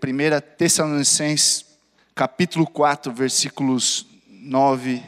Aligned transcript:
1 0.00 0.56
Tessalonicenses, 0.56 1.66
capítulo 2.14 2.64
4, 2.68 3.12
versículos 3.12 4.06
9 4.30 5.04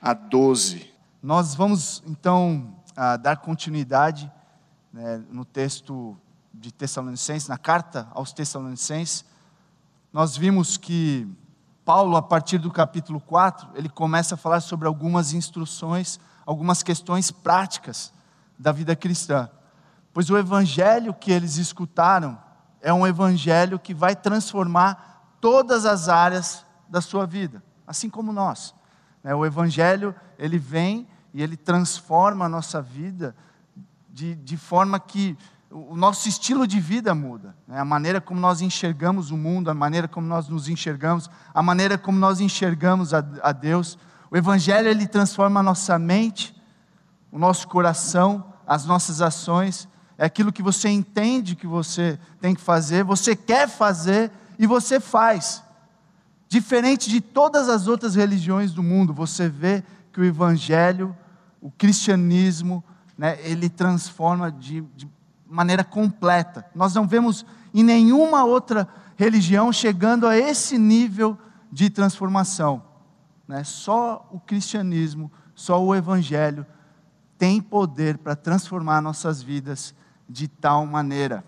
a 0.00 0.12
12. 0.12 0.92
Nós 1.22 1.54
vamos 1.54 2.02
então 2.06 2.76
ah, 2.94 3.16
dar 3.16 3.38
continuidade 3.38 4.30
né, 4.92 5.24
no 5.30 5.42
texto 5.42 6.14
de 6.52 6.70
Tessalonicenses, 6.70 7.48
na 7.48 7.56
carta 7.56 8.08
aos 8.10 8.34
Tessalonicenses. 8.34 9.24
Nós 10.12 10.36
vimos 10.36 10.76
que 10.76 11.26
Paulo, 11.82 12.14
a 12.14 12.20
partir 12.20 12.58
do 12.58 12.70
capítulo 12.70 13.20
4, 13.20 13.70
ele 13.74 13.88
começa 13.88 14.34
a 14.34 14.38
falar 14.38 14.60
sobre 14.60 14.86
algumas 14.86 15.32
instruções, 15.32 16.20
algumas 16.44 16.82
questões 16.82 17.30
práticas 17.30 18.12
da 18.58 18.70
vida 18.70 18.94
cristã. 18.94 19.48
Pois 20.12 20.28
o 20.28 20.36
evangelho 20.36 21.14
que 21.14 21.32
eles 21.32 21.56
escutaram 21.56 22.44
é 22.80 22.92
um 22.92 23.06
evangelho 23.06 23.78
que 23.78 23.94
vai 23.94 24.14
transformar 24.14 25.36
todas 25.40 25.84
as 25.84 26.08
áreas 26.08 26.64
da 26.88 27.00
sua 27.00 27.26
vida, 27.26 27.62
assim 27.86 28.08
como 28.08 28.32
nós. 28.32 28.74
Né? 29.22 29.34
O 29.34 29.44
evangelho, 29.44 30.14
ele 30.38 30.58
vem 30.58 31.06
e 31.34 31.42
ele 31.42 31.56
transforma 31.56 32.44
a 32.44 32.48
nossa 32.48 32.80
vida 32.80 33.34
de, 34.08 34.34
de 34.34 34.56
forma 34.56 34.98
que 34.98 35.36
o 35.70 35.96
nosso 35.96 36.28
estilo 36.28 36.66
de 36.66 36.80
vida 36.80 37.14
muda, 37.14 37.54
né? 37.66 37.78
a 37.78 37.84
maneira 37.84 38.20
como 38.20 38.40
nós 38.40 38.62
enxergamos 38.62 39.30
o 39.30 39.36
mundo, 39.36 39.70
a 39.70 39.74
maneira 39.74 40.08
como 40.08 40.26
nós 40.26 40.48
nos 40.48 40.68
enxergamos, 40.68 41.28
a 41.52 41.62
maneira 41.62 41.98
como 41.98 42.18
nós 42.18 42.40
enxergamos 42.40 43.12
a, 43.12 43.18
a 43.42 43.52
Deus. 43.52 43.98
O 44.30 44.36
Evangelho 44.36 44.88
ele 44.88 45.06
transforma 45.06 45.60
a 45.60 45.62
nossa 45.62 45.98
mente, 45.98 46.56
o 47.30 47.38
nosso 47.38 47.68
coração, 47.68 48.54
as 48.66 48.86
nossas 48.86 49.20
ações. 49.20 49.88
É 50.18 50.24
aquilo 50.24 50.52
que 50.52 50.62
você 50.62 50.88
entende 50.88 51.54
que 51.54 51.66
você 51.66 52.18
tem 52.40 52.54
que 52.54 52.60
fazer, 52.60 53.04
você 53.04 53.36
quer 53.36 53.68
fazer 53.68 54.30
e 54.58 54.66
você 54.66 54.98
faz. 54.98 55.62
Diferente 56.48 57.10
de 57.10 57.20
todas 57.20 57.68
as 57.68 57.86
outras 57.86 58.14
religiões 58.14 58.72
do 58.72 58.82
mundo, 58.82 59.12
você 59.12 59.48
vê 59.48 59.82
que 60.12 60.20
o 60.20 60.24
Evangelho, 60.24 61.14
o 61.60 61.70
cristianismo, 61.70 62.82
né, 63.18 63.38
ele 63.42 63.68
transforma 63.68 64.50
de, 64.50 64.80
de 64.94 65.08
maneira 65.46 65.84
completa. 65.84 66.64
Nós 66.74 66.94
não 66.94 67.06
vemos 67.06 67.44
em 67.74 67.82
nenhuma 67.82 68.44
outra 68.44 68.88
religião 69.16 69.72
chegando 69.72 70.26
a 70.26 70.36
esse 70.36 70.78
nível 70.78 71.36
de 71.70 71.90
transformação. 71.90 72.82
Né? 73.46 73.64
Só 73.64 74.28
o 74.32 74.40
cristianismo, 74.40 75.30
só 75.54 75.82
o 75.82 75.94
Evangelho 75.94 76.64
tem 77.38 77.60
poder 77.60 78.18
para 78.18 78.34
transformar 78.34 79.00
nossas 79.02 79.42
vidas 79.42 79.94
de 80.28 80.48
tal 80.48 80.86
maneira. 80.86 81.44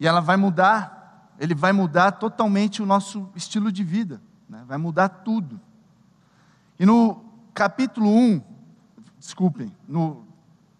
E 0.00 0.06
ela 0.06 0.20
vai 0.20 0.36
mudar, 0.36 1.32
ele 1.38 1.54
vai 1.54 1.72
mudar 1.72 2.12
totalmente 2.12 2.82
o 2.82 2.86
nosso 2.86 3.28
estilo 3.34 3.70
de 3.72 3.82
vida, 3.82 4.20
né? 4.48 4.62
vai 4.66 4.78
mudar 4.78 5.08
tudo. 5.08 5.60
E 6.78 6.86
no 6.86 7.24
capítulo 7.52 8.08
1, 8.08 8.40
desculpem, 9.18 9.74
no, 9.86 10.24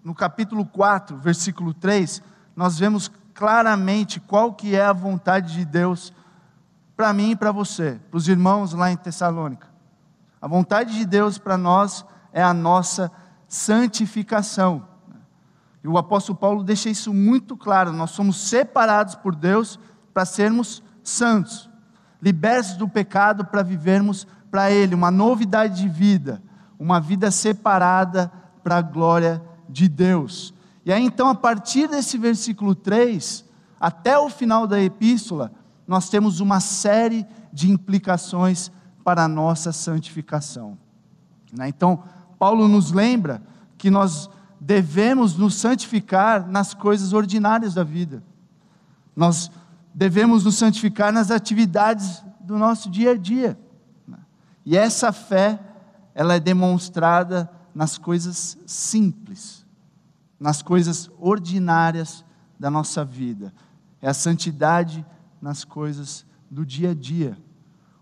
no 0.02 0.14
capítulo 0.14 0.64
4, 0.64 1.16
versículo 1.16 1.74
3, 1.74 2.22
nós 2.54 2.78
vemos 2.78 3.10
claramente 3.34 4.20
qual 4.20 4.52
que 4.52 4.74
é 4.74 4.84
a 4.84 4.92
vontade 4.92 5.54
de 5.54 5.64
Deus 5.64 6.12
para 6.96 7.12
mim 7.12 7.30
e 7.30 7.36
para 7.36 7.52
você, 7.52 8.00
para 8.10 8.18
os 8.18 8.26
irmãos 8.28 8.72
lá 8.72 8.90
em 8.90 8.96
Tessalônica. 8.96 9.68
A 10.40 10.48
vontade 10.48 10.94
de 10.94 11.04
Deus 11.04 11.38
para 11.38 11.56
nós 11.56 12.04
é 12.32 12.42
a 12.42 12.54
nossa 12.54 13.10
santificação. 13.48 14.86
E 15.82 15.88
o 15.88 15.96
apóstolo 15.96 16.38
Paulo 16.38 16.62
deixa 16.62 16.88
isso 16.90 17.12
muito 17.12 17.56
claro: 17.56 17.92
nós 17.92 18.10
somos 18.10 18.36
separados 18.36 19.14
por 19.14 19.34
Deus 19.34 19.78
para 20.12 20.24
sermos 20.24 20.82
santos, 21.02 21.70
libertos 22.20 22.74
do 22.74 22.88
pecado 22.88 23.44
para 23.44 23.62
vivermos 23.62 24.26
para 24.50 24.70
Ele, 24.70 24.94
uma 24.94 25.10
novidade 25.10 25.82
de 25.82 25.88
vida, 25.88 26.42
uma 26.78 27.00
vida 27.00 27.30
separada 27.30 28.32
para 28.62 28.76
a 28.76 28.82
glória 28.82 29.42
de 29.68 29.88
Deus. 29.88 30.54
E 30.84 30.92
aí 30.92 31.04
então, 31.04 31.28
a 31.28 31.34
partir 31.34 31.88
desse 31.88 32.16
versículo 32.16 32.74
3, 32.74 33.44
até 33.78 34.18
o 34.18 34.28
final 34.28 34.66
da 34.66 34.80
epístola, 34.80 35.52
nós 35.86 36.08
temos 36.08 36.40
uma 36.40 36.60
série 36.60 37.26
de 37.52 37.70
implicações 37.70 38.70
para 39.04 39.24
a 39.24 39.28
nossa 39.28 39.72
santificação. 39.72 40.76
Né? 41.52 41.68
Então, 41.68 42.02
Paulo 42.38 42.68
nos 42.68 42.92
lembra 42.92 43.42
que 43.76 43.90
nós 43.90 44.28
devemos 44.68 45.34
nos 45.34 45.54
santificar 45.54 46.46
nas 46.46 46.74
coisas 46.74 47.14
ordinárias 47.14 47.72
da 47.72 47.82
vida. 47.82 48.22
Nós 49.16 49.50
devemos 49.94 50.44
nos 50.44 50.56
santificar 50.56 51.10
nas 51.10 51.30
atividades 51.30 52.22
do 52.38 52.58
nosso 52.58 52.90
dia 52.90 53.12
a 53.12 53.16
dia. 53.16 53.58
E 54.66 54.76
essa 54.76 55.10
fé, 55.10 55.58
ela 56.14 56.34
é 56.34 56.40
demonstrada 56.40 57.50
nas 57.74 57.96
coisas 57.96 58.58
simples, 58.66 59.64
nas 60.38 60.60
coisas 60.60 61.10
ordinárias 61.18 62.22
da 62.60 62.70
nossa 62.70 63.02
vida. 63.02 63.54
É 64.02 64.10
a 64.10 64.14
santidade 64.14 65.02
nas 65.40 65.64
coisas 65.64 66.26
do 66.50 66.66
dia 66.66 66.90
a 66.90 66.94
dia. 66.94 67.38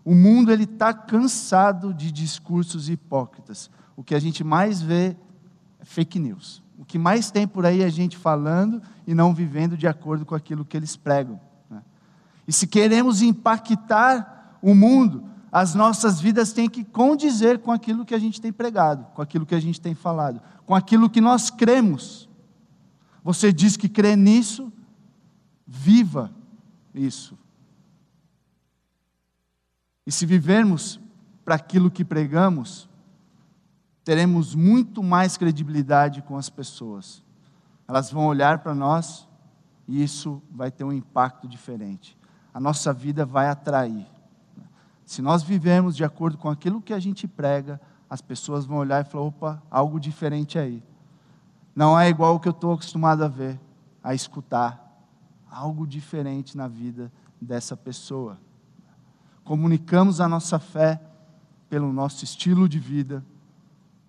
O 0.03 0.13
mundo 0.13 0.51
ele 0.51 0.65
está 0.65 0.93
cansado 0.93 1.93
de 1.93 2.11
discursos 2.11 2.89
hipócritas. 2.89 3.71
O 3.95 4.03
que 4.03 4.13
a 4.13 4.19
gente 4.19 4.43
mais 4.43 4.81
vê 4.81 5.15
fake 5.83 6.19
news. 6.19 6.61
O 6.77 6.85
que 6.85 6.99
mais 6.99 7.31
tem 7.31 7.47
por 7.47 7.65
aí 7.65 7.81
é 7.81 7.89
gente 7.89 8.17
falando 8.17 8.81
e 9.05 9.13
não 9.13 9.33
vivendo 9.33 9.75
de 9.75 9.87
acordo 9.87 10.25
com 10.25 10.35
aquilo 10.35 10.63
que 10.65 10.77
eles 10.77 10.95
pregam. 10.95 11.39
Né? 11.69 11.81
E 12.47 12.53
se 12.53 12.67
queremos 12.67 13.21
impactar 13.21 14.59
o 14.61 14.75
mundo, 14.75 15.23
as 15.51 15.73
nossas 15.73 16.19
vidas 16.19 16.53
têm 16.53 16.69
que 16.69 16.83
condizer 16.83 17.59
com 17.59 17.71
aquilo 17.71 18.05
que 18.05 18.13
a 18.13 18.19
gente 18.19 18.39
tem 18.39 18.51
pregado, 18.51 19.05
com 19.13 19.21
aquilo 19.21 19.45
que 19.45 19.55
a 19.55 19.59
gente 19.59 19.81
tem 19.81 19.95
falado, 19.95 20.41
com 20.65 20.75
aquilo 20.75 21.09
que 21.09 21.21
nós 21.21 21.49
cremos. 21.49 22.29
Você 23.23 23.51
diz 23.51 23.75
que 23.75 23.89
crê 23.89 24.15
nisso, 24.15 24.71
viva 25.65 26.31
isso. 26.93 27.37
E 30.05 30.11
se 30.11 30.25
vivermos 30.25 30.99
para 31.43 31.55
aquilo 31.55 31.91
que 31.91 32.05
pregamos, 32.05 32.86
teremos 34.07 34.55
muito 34.55 35.03
mais 35.03 35.35
credibilidade 35.35 36.21
com 36.21 36.37
as 36.37 36.49
pessoas. 36.49 37.21
Elas 37.85 38.09
vão 38.09 38.25
olhar 38.25 38.59
para 38.59 38.73
nós 38.73 39.27
e 39.85 40.01
isso 40.01 40.41
vai 40.49 40.71
ter 40.71 40.85
um 40.85 40.93
impacto 40.93 41.45
diferente. 41.45 42.17
A 42.53 42.59
nossa 42.61 42.93
vida 42.93 43.25
vai 43.25 43.49
atrair. 43.49 44.07
Se 45.05 45.21
nós 45.21 45.43
vivemos 45.43 45.93
de 45.93 46.05
acordo 46.05 46.37
com 46.37 46.49
aquilo 46.49 46.81
que 46.81 46.93
a 46.93 46.99
gente 46.99 47.27
prega, 47.27 47.81
as 48.09 48.21
pessoas 48.21 48.65
vão 48.65 48.77
olhar 48.77 49.05
e 49.05 49.09
falar: 49.09 49.25
opa, 49.25 49.61
algo 49.69 49.99
diferente 49.99 50.57
aí. 50.57 50.81
Não 51.75 51.99
é 51.99 52.07
igual 52.07 52.35
o 52.35 52.39
que 52.39 52.47
eu 52.47 52.51
estou 52.51 52.71
acostumado 52.71 53.25
a 53.25 53.27
ver, 53.27 53.59
a 54.01 54.13
escutar. 54.13 55.03
Algo 55.51 55.85
diferente 55.85 56.55
na 56.55 56.69
vida 56.69 57.11
dessa 57.41 57.75
pessoa. 57.75 58.37
Comunicamos 59.43 60.21
a 60.21 60.29
nossa 60.29 60.59
fé 60.59 61.01
pelo 61.69 61.91
nosso 61.91 62.23
estilo 62.23 62.69
de 62.69 62.79
vida, 62.79 63.21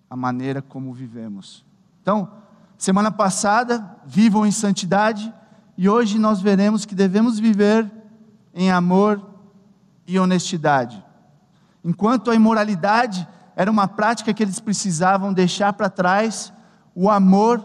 a 0.09 0.15
maneira 0.15 0.61
como 0.61 0.93
vivemos. 0.93 1.63
Então, 2.01 2.31
semana 2.77 3.11
passada, 3.11 3.97
vivam 4.05 4.45
em 4.45 4.51
santidade, 4.51 5.31
e 5.77 5.87
hoje 5.87 6.17
nós 6.17 6.41
veremos 6.41 6.85
que 6.85 6.95
devemos 6.95 7.39
viver 7.39 7.89
em 8.53 8.71
amor 8.71 9.21
e 10.07 10.19
honestidade. 10.19 11.03
Enquanto 11.83 12.31
a 12.31 12.35
imoralidade 12.35 13.27
era 13.55 13.69
uma 13.69 13.87
prática 13.87 14.33
que 14.33 14.41
eles 14.41 14.59
precisavam 14.59 15.31
deixar 15.31 15.73
para 15.73 15.89
trás, 15.89 16.51
o 16.95 17.09
amor, 17.09 17.63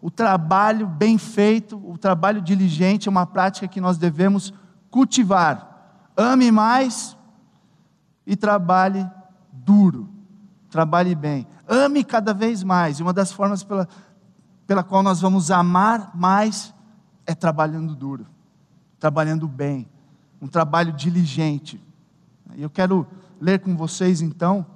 o 0.00 0.10
trabalho 0.10 0.86
bem 0.86 1.18
feito, 1.18 1.76
o 1.84 1.98
trabalho 1.98 2.40
diligente 2.40 3.08
é 3.08 3.10
uma 3.10 3.26
prática 3.26 3.68
que 3.68 3.80
nós 3.80 3.98
devemos 3.98 4.54
cultivar. 4.90 6.10
Ame 6.16 6.50
mais 6.50 7.16
e 8.26 8.36
trabalhe 8.36 9.06
duro, 9.52 10.08
trabalhe 10.70 11.14
bem 11.14 11.46
ame 11.70 12.02
cada 12.02 12.34
vez 12.34 12.64
mais. 12.64 12.98
E 12.98 13.02
uma 13.02 13.12
das 13.12 13.30
formas 13.30 13.62
pela, 13.62 13.88
pela 14.66 14.82
qual 14.82 15.02
nós 15.02 15.20
vamos 15.20 15.50
amar 15.50 16.10
mais 16.14 16.74
é 17.24 17.34
trabalhando 17.34 17.94
duro, 17.94 18.26
trabalhando 18.98 19.46
bem, 19.46 19.88
um 20.42 20.48
trabalho 20.48 20.92
diligente. 20.92 21.80
E 22.56 22.62
eu 22.62 22.68
quero 22.68 23.06
ler 23.40 23.60
com 23.60 23.76
vocês 23.76 24.20
então, 24.20 24.66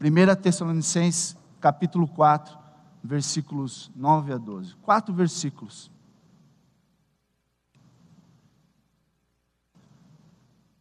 1 0.00 0.40
Tessalonicenses, 0.40 1.36
capítulo 1.60 2.06
4, 2.06 2.56
versículos 3.02 3.90
9 3.96 4.32
a 4.32 4.38
12. 4.38 4.76
Quatro 4.76 5.12
versículos. 5.12 5.90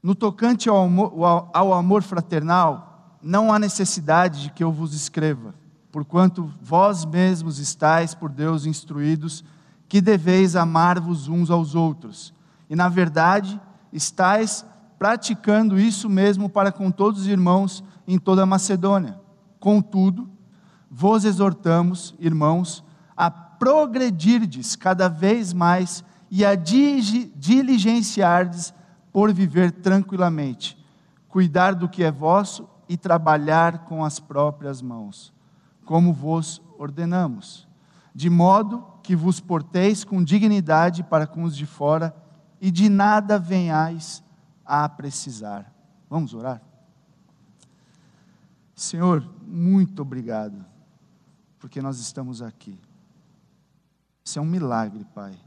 No 0.02 0.16
tocante 0.16 0.70
ao 0.70 0.88
ao 1.54 1.74
amor 1.74 2.04
fraternal, 2.04 2.89
não 3.22 3.52
há 3.52 3.60
necessidade 3.60 4.44
de 4.44 4.52
que 4.52 4.64
eu 4.64 4.72
vos 4.72 4.94
escreva, 4.94 5.54
porquanto 5.92 6.54
vós 6.62 7.06
mesmos 7.06 7.60
estáis 7.60 8.14
por 8.14 8.30
Deus 8.30 8.66
instruídos 8.66 9.44
que 9.88 10.02
deveis 10.02 10.56
amar-vos 10.56 11.28
uns 11.28 11.50
aos 11.50 11.76
outros, 11.76 12.34
E 12.70 12.76
na 12.76 12.88
verdade, 12.88 13.60
estáis 13.92 14.64
praticando 15.00 15.80
isso 15.80 16.08
mesmo 16.08 16.48
para 16.48 16.72
com 16.72 16.92
todos 16.92 17.22
os 17.22 17.28
irmãos 17.28 17.84
em 18.08 18.20
toda 18.20 18.44
a 18.44 18.46
Macedônia. 18.46 19.20
Contudo, 19.60 20.30
vos 20.92 21.26
exortamos, 21.26 22.14
irmãos, 22.20 22.84
a 23.18 23.32
progredirdes 23.32 24.76
cada 24.76 25.08
vez 25.08 25.52
mais 25.52 26.04
e 26.30 26.46
a 26.46 26.54
diligenciardes 26.54 28.72
por 29.12 29.34
viver 29.34 29.72
tranquilamente, 29.72 30.78
cuidar 31.28 31.74
do 31.74 31.90
que 31.90 32.04
é 32.04 32.12
vosso 32.12 32.70
e 32.90 32.98
trabalhar 32.98 33.86
com 33.86 34.04
as 34.04 34.20
próprias 34.20 34.82
mãos, 34.82 35.32
como 35.86 36.12
vos 36.12 36.60
ordenamos, 36.76 37.68
de 38.16 38.32
modo 38.32 38.84
que 39.04 39.16
vos 39.16 39.40
porteis 39.40 40.04
com 40.04 40.24
dignidade 40.24 41.04
para 41.04 41.28
com 41.28 41.44
os 41.44 41.56
de 41.56 41.68
fora 41.68 42.16
e 42.60 42.72
de 42.72 42.90
nada 42.90 43.38
venhais 43.38 44.24
a 44.66 44.90
precisar. 44.90 45.72
Vamos 46.10 46.34
orar? 46.34 46.62
Senhor, 48.74 49.24
muito 49.46 50.02
obrigado, 50.02 50.66
porque 51.60 51.82
nós 51.82 52.00
estamos 52.00 52.42
aqui. 52.42 52.80
Isso 54.24 54.40
é 54.40 54.42
um 54.42 54.46
milagre, 54.46 55.06
Pai. 55.14 55.38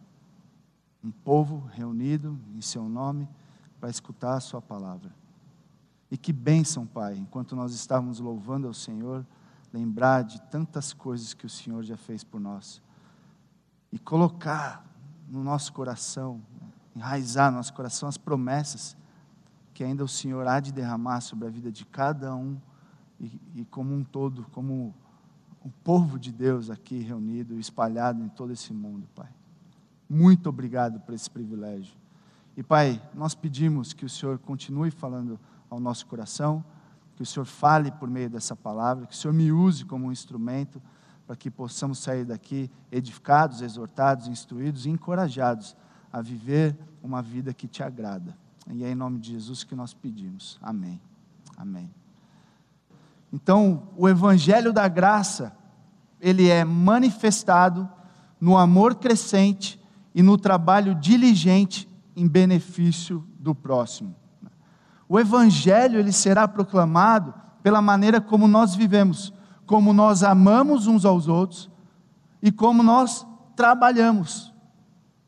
Um 1.02 1.10
povo 1.10 1.68
reunido 1.72 2.38
em 2.54 2.60
Seu 2.60 2.88
nome 2.88 3.28
para 3.80 3.90
escutar 3.90 4.34
a 4.34 4.40
Sua 4.40 4.62
palavra. 4.62 5.21
E 6.12 6.16
que 6.18 6.30
bênção, 6.30 6.84
Pai, 6.86 7.16
enquanto 7.16 7.56
nós 7.56 7.72
estávamos 7.72 8.20
louvando 8.20 8.66
ao 8.66 8.74
Senhor, 8.74 9.26
lembrar 9.72 10.22
de 10.22 10.42
tantas 10.42 10.92
coisas 10.92 11.32
que 11.32 11.46
o 11.46 11.48
Senhor 11.48 11.82
já 11.82 11.96
fez 11.96 12.22
por 12.22 12.38
nós 12.38 12.82
e 13.90 13.98
colocar 13.98 14.84
no 15.26 15.42
nosso 15.42 15.72
coração, 15.72 16.42
enraizar 16.94 17.50
no 17.50 17.56
nosso 17.56 17.72
coração 17.72 18.10
as 18.10 18.18
promessas 18.18 18.94
que 19.72 19.82
ainda 19.82 20.04
o 20.04 20.08
Senhor 20.08 20.46
há 20.46 20.60
de 20.60 20.70
derramar 20.70 21.22
sobre 21.22 21.48
a 21.48 21.50
vida 21.50 21.72
de 21.72 21.86
cada 21.86 22.36
um 22.36 22.60
e, 23.18 23.40
e 23.54 23.64
como 23.64 23.94
um 23.94 24.04
todo, 24.04 24.44
como 24.52 24.94
o 25.64 25.70
povo 25.82 26.18
de 26.18 26.30
Deus 26.30 26.68
aqui 26.68 26.98
reunido, 26.98 27.58
espalhado 27.58 28.22
em 28.22 28.28
todo 28.28 28.52
esse 28.52 28.74
mundo, 28.74 29.08
Pai. 29.14 29.30
Muito 30.10 30.50
obrigado 30.50 31.00
por 31.00 31.14
esse 31.14 31.30
privilégio. 31.30 31.96
E, 32.54 32.62
Pai, 32.62 33.00
nós 33.14 33.34
pedimos 33.34 33.94
que 33.94 34.04
o 34.04 34.10
Senhor 34.10 34.38
continue 34.40 34.90
falando 34.90 35.40
ao 35.72 35.80
nosso 35.80 36.06
coração, 36.06 36.62
que 37.16 37.22
o 37.22 37.26
Senhor 37.26 37.46
fale 37.46 37.90
por 37.90 38.08
meio 38.08 38.28
dessa 38.28 38.54
palavra, 38.54 39.06
que 39.06 39.14
o 39.14 39.16
Senhor 39.16 39.32
me 39.32 39.50
use 39.50 39.86
como 39.86 40.06
um 40.06 40.12
instrumento 40.12 40.82
para 41.26 41.34
que 41.34 41.50
possamos 41.50 41.98
sair 41.98 42.26
daqui 42.26 42.70
edificados, 42.90 43.62
exortados, 43.62 44.28
instruídos 44.28 44.84
e 44.84 44.90
encorajados 44.90 45.74
a 46.12 46.20
viver 46.20 46.76
uma 47.02 47.22
vida 47.22 47.54
que 47.54 47.66
te 47.66 47.82
agrada. 47.82 48.36
E 48.70 48.84
é 48.84 48.90
em 48.90 48.94
nome 48.94 49.18
de 49.18 49.30
Jesus 49.32 49.64
que 49.64 49.74
nós 49.74 49.94
pedimos. 49.94 50.58
Amém. 50.60 51.00
Amém. 51.56 51.90
Então, 53.32 53.88
o 53.96 54.06
evangelho 54.06 54.74
da 54.74 54.86
graça, 54.88 55.56
ele 56.20 56.50
é 56.50 56.66
manifestado 56.66 57.88
no 58.38 58.58
amor 58.58 58.96
crescente 58.96 59.80
e 60.14 60.22
no 60.22 60.36
trabalho 60.36 60.94
diligente 60.94 61.88
em 62.14 62.28
benefício 62.28 63.26
do 63.38 63.54
próximo. 63.54 64.21
O 65.12 65.20
evangelho 65.20 66.00
ele 66.00 66.10
será 66.10 66.48
proclamado 66.48 67.34
pela 67.62 67.82
maneira 67.82 68.18
como 68.18 68.48
nós 68.48 68.74
vivemos, 68.74 69.30
como 69.66 69.92
nós 69.92 70.22
amamos 70.22 70.86
uns 70.86 71.04
aos 71.04 71.28
outros 71.28 71.70
e 72.40 72.50
como 72.50 72.82
nós 72.82 73.26
trabalhamos. 73.54 74.54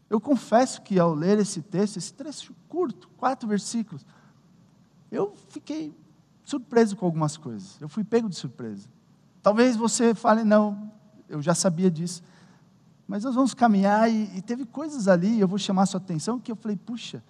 Eu 0.09 0.19
confesso 0.19 0.81
que 0.81 0.99
ao 0.99 1.13
ler 1.13 1.39
esse 1.39 1.61
texto, 1.61 1.99
esse 1.99 2.15
trecho 2.15 2.55
curto, 2.67 3.11
quatro 3.19 3.47
versículos, 3.47 4.07
eu 5.13 5.35
fiquei 5.51 5.95
surpreso 6.45 6.97
com 6.97 7.05
algumas 7.05 7.37
coisas. 7.37 7.79
Eu 7.79 7.87
fui 7.87 8.03
pego 8.03 8.27
de 8.27 8.37
surpresa. 8.37 8.89
Talvez 9.43 9.77
você 9.77 10.15
fale, 10.15 10.45
não, 10.45 10.91
eu 11.29 11.43
já 11.43 11.55
sabia 11.55 11.91
disso. 11.91 12.23
Mas 13.07 13.23
nós 13.23 13.35
vamos 13.35 13.53
caminhar 13.53 14.11
e, 14.11 14.35
e 14.35 14.41
teve 14.41 14.65
coisas 14.65 15.09
ali, 15.09 15.39
eu 15.39 15.47
vou 15.47 15.59
chamar 15.59 15.83
a 15.83 15.87
sua 15.87 16.01
atenção, 16.01 16.41
que 16.41 16.51
eu 16.51 16.57
falei, 16.57 16.75
puxa, 16.75 17.23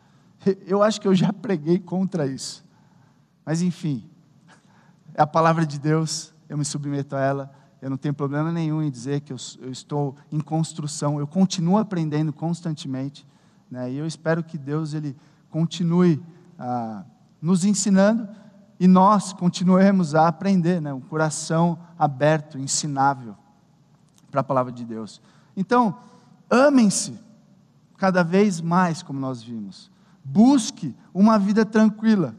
eu 0.67 0.82
acho 0.82 1.00
que 1.00 1.08
eu 1.08 1.14
já 1.14 1.32
preguei 1.32 1.79
contra 1.79 2.26
isso. 2.26 2.64
Mas 3.44 3.62
enfim, 3.62 4.08
é 5.14 5.23
a 5.23 5.26
palavra 5.26 5.67
de 5.67 5.79
Deus, 5.79 6.32
eu 6.49 6.56
me 6.56 6.64
submeto 6.64 7.14
a 7.14 7.20
ela, 7.20 7.55
eu 7.81 7.91
não 7.91 7.96
tenho 7.96 8.14
problema 8.14 8.50
nenhum 8.50 8.82
em 8.82 8.91
dizer 8.91 9.20
que 9.20 9.32
eu, 9.32 9.37
eu 9.61 9.70
estou 9.70 10.17
em 10.32 10.41
construção, 10.41 11.19
eu 11.19 11.26
continuo 11.26 11.76
aprendendo 11.76 12.32
constantemente, 12.32 13.26
né? 13.70 13.91
e 13.93 13.99
eu 13.99 14.06
espero 14.06 14.43
que 14.43 14.56
Deus 14.56 14.94
ele 14.94 15.14
continue 15.50 16.23
ah, 16.58 17.05
nos 17.43 17.64
ensinando 17.64 18.26
e 18.81 18.88
nós 18.88 19.32
continuemos 19.32 20.14
a 20.14 20.26
aprender, 20.26 20.81
né? 20.81 20.93
um 20.93 21.00
coração 21.00 21.79
aberto, 21.99 22.58
ensinável 22.58 23.37
para 24.31 24.40
a 24.40 24.44
palavra 24.44 24.73
de 24.73 24.85
Deus. 24.85 25.20
Então, 25.56 25.99
amem-se 26.50 27.19
cada 27.99 28.25
vez 28.25 28.61
mais, 28.61 29.02
como 29.02 29.20
nós 29.20 29.43
vimos. 29.43 29.90
Busque 30.25 30.94
uma 31.12 31.38
vida 31.38 31.65
tranquila. 31.65 32.35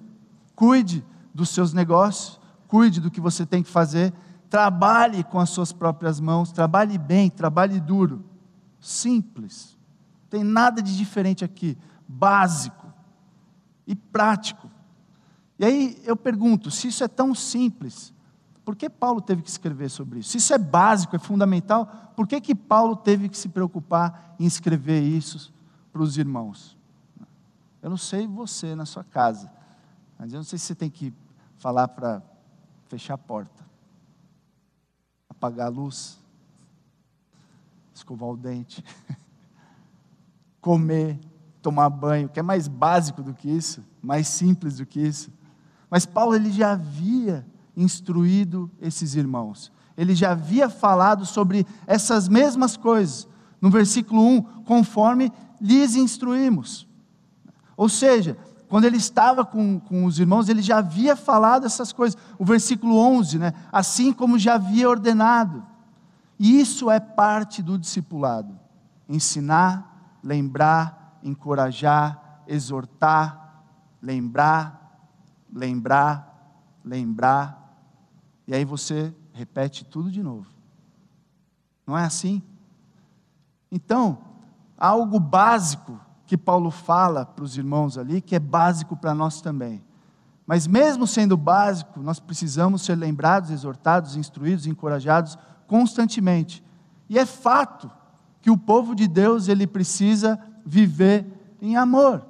Cuide 0.55 1.05
dos 1.33 1.49
seus 1.49 1.73
negócios, 1.73 2.39
cuide 2.67 2.99
do 2.99 3.11
que 3.11 3.21
você 3.21 3.45
tem 3.45 3.61
que 3.61 3.69
fazer. 3.69 4.13
Trabalhe 4.49 5.23
com 5.23 5.39
as 5.39 5.49
suas 5.49 5.71
próprias 5.71 6.19
mãos, 6.19 6.51
trabalhe 6.51 6.97
bem, 6.97 7.29
trabalhe 7.29 7.79
duro. 7.79 8.23
Simples. 8.79 9.77
Tem 10.29 10.43
nada 10.43 10.81
de 10.81 10.97
diferente 10.97 11.45
aqui. 11.45 11.77
Básico 12.07 12.85
e 13.85 13.95
prático. 13.95 14.69
E 15.59 15.65
aí 15.65 16.01
eu 16.03 16.15
pergunto: 16.15 16.71
se 16.71 16.87
isso 16.87 17.03
é 17.03 17.07
tão 17.07 17.33
simples, 17.35 18.13
por 18.63 18.75
que 18.75 18.89
Paulo 18.89 19.21
teve 19.21 19.41
que 19.41 19.49
escrever 19.49 19.89
sobre 19.89 20.19
isso? 20.19 20.31
Se 20.31 20.37
isso 20.37 20.53
é 20.53 20.57
básico, 20.57 21.15
é 21.15 21.19
fundamental, 21.19 21.85
por 22.15 22.27
que, 22.27 22.41
que 22.41 22.55
Paulo 22.55 22.95
teve 22.95 23.29
que 23.29 23.37
se 23.37 23.47
preocupar 23.47 24.35
em 24.39 24.45
escrever 24.45 25.01
isso 25.01 25.53
para 25.93 26.01
os 26.01 26.17
irmãos? 26.17 26.74
Eu 27.85 27.91
não 27.91 27.97
sei 27.97 28.25
você 28.25 28.73
na 28.73 28.83
sua 28.83 29.03
casa, 29.03 29.47
mas 30.17 30.33
eu 30.33 30.37
não 30.37 30.43
sei 30.43 30.57
se 30.57 30.65
você 30.65 30.73
tem 30.73 30.89
que 30.89 31.13
falar 31.59 31.87
para 31.87 32.19
fechar 32.87 33.13
a 33.13 33.17
porta, 33.19 33.63
apagar 35.29 35.67
a 35.67 35.69
luz, 35.69 36.19
escovar 37.93 38.29
o 38.29 38.35
dente, 38.35 38.83
comer, 40.59 41.19
tomar 41.61 41.91
banho, 41.91 42.27
que 42.27 42.39
é 42.39 42.41
mais 42.41 42.67
básico 42.67 43.21
do 43.21 43.35
que 43.35 43.47
isso, 43.47 43.83
mais 44.01 44.27
simples 44.29 44.77
do 44.77 44.85
que 44.87 44.99
isso. 44.99 45.31
Mas 45.87 46.07
Paulo 46.07 46.33
ele 46.33 46.51
já 46.51 46.71
havia 46.71 47.45
instruído 47.77 48.67
esses 48.81 49.13
irmãos. 49.13 49.71
Ele 49.95 50.15
já 50.15 50.31
havia 50.31 50.71
falado 50.71 51.23
sobre 51.23 51.67
essas 51.85 52.27
mesmas 52.27 52.75
coisas 52.75 53.27
no 53.61 53.69
versículo 53.69 54.23
1, 54.23 54.41
conforme 54.63 55.31
lhes 55.61 55.93
instruímos. 55.93 56.87
Ou 57.77 57.89
seja, 57.89 58.37
quando 58.67 58.85
ele 58.85 58.97
estava 58.97 59.45
com, 59.45 59.79
com 59.79 60.05
os 60.05 60.19
irmãos, 60.19 60.49
ele 60.49 60.61
já 60.61 60.77
havia 60.79 61.15
falado 61.15 61.65
essas 61.65 61.91
coisas. 61.91 62.17
O 62.37 62.45
versículo 62.45 62.97
11, 62.97 63.39
né? 63.39 63.53
assim 63.71 64.11
como 64.11 64.39
já 64.39 64.55
havia 64.55 64.89
ordenado. 64.89 65.65
E 66.39 66.59
isso 66.59 66.89
é 66.89 66.99
parte 66.99 67.61
do 67.61 67.77
discipulado: 67.77 68.57
ensinar, 69.07 70.19
lembrar, 70.23 71.19
encorajar, 71.23 72.43
exortar, 72.47 73.63
lembrar, 74.01 75.09
lembrar, 75.53 76.79
lembrar, 76.83 77.65
e 78.47 78.53
aí 78.53 78.65
você 78.65 79.13
repete 79.33 79.83
tudo 79.85 80.11
de 80.11 80.21
novo. 80.21 80.47
Não 81.85 81.97
é 81.97 82.05
assim? 82.05 82.41
Então, 83.71 84.19
algo 84.77 85.19
básico 85.19 85.99
que 86.25 86.37
Paulo 86.37 86.71
fala 86.71 87.25
para 87.25 87.43
os 87.43 87.57
irmãos 87.57 87.97
ali, 87.97 88.21
que 88.21 88.35
é 88.35 88.39
básico 88.39 88.95
para 88.95 89.13
nós 89.13 89.41
também. 89.41 89.83
Mas 90.45 90.67
mesmo 90.67 91.07
sendo 91.07 91.35
básico, 91.35 91.99
nós 91.99 92.19
precisamos 92.19 92.83
ser 92.83 92.95
lembrados, 92.95 93.49
exortados, 93.49 94.15
instruídos, 94.15 94.67
encorajados 94.67 95.37
constantemente. 95.67 96.63
E 97.09 97.17
é 97.17 97.25
fato 97.25 97.89
que 98.41 98.51
o 98.51 98.57
povo 98.57 98.93
de 98.95 99.07
Deus 99.07 99.47
ele 99.47 99.65
precisa 99.65 100.39
viver 100.65 101.25
em 101.61 101.75
amor. 101.75 102.25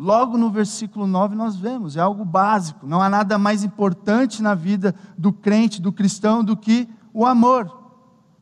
Logo 0.00 0.38
no 0.38 0.48
versículo 0.48 1.08
9 1.08 1.34
nós 1.34 1.56
vemos, 1.56 1.96
é 1.96 2.00
algo 2.00 2.24
básico, 2.24 2.86
não 2.86 3.02
há 3.02 3.10
nada 3.10 3.36
mais 3.36 3.64
importante 3.64 4.40
na 4.40 4.54
vida 4.54 4.94
do 5.18 5.32
crente, 5.32 5.82
do 5.82 5.92
cristão, 5.92 6.44
do 6.44 6.56
que 6.56 6.88
o 7.12 7.26
amor. 7.26 7.76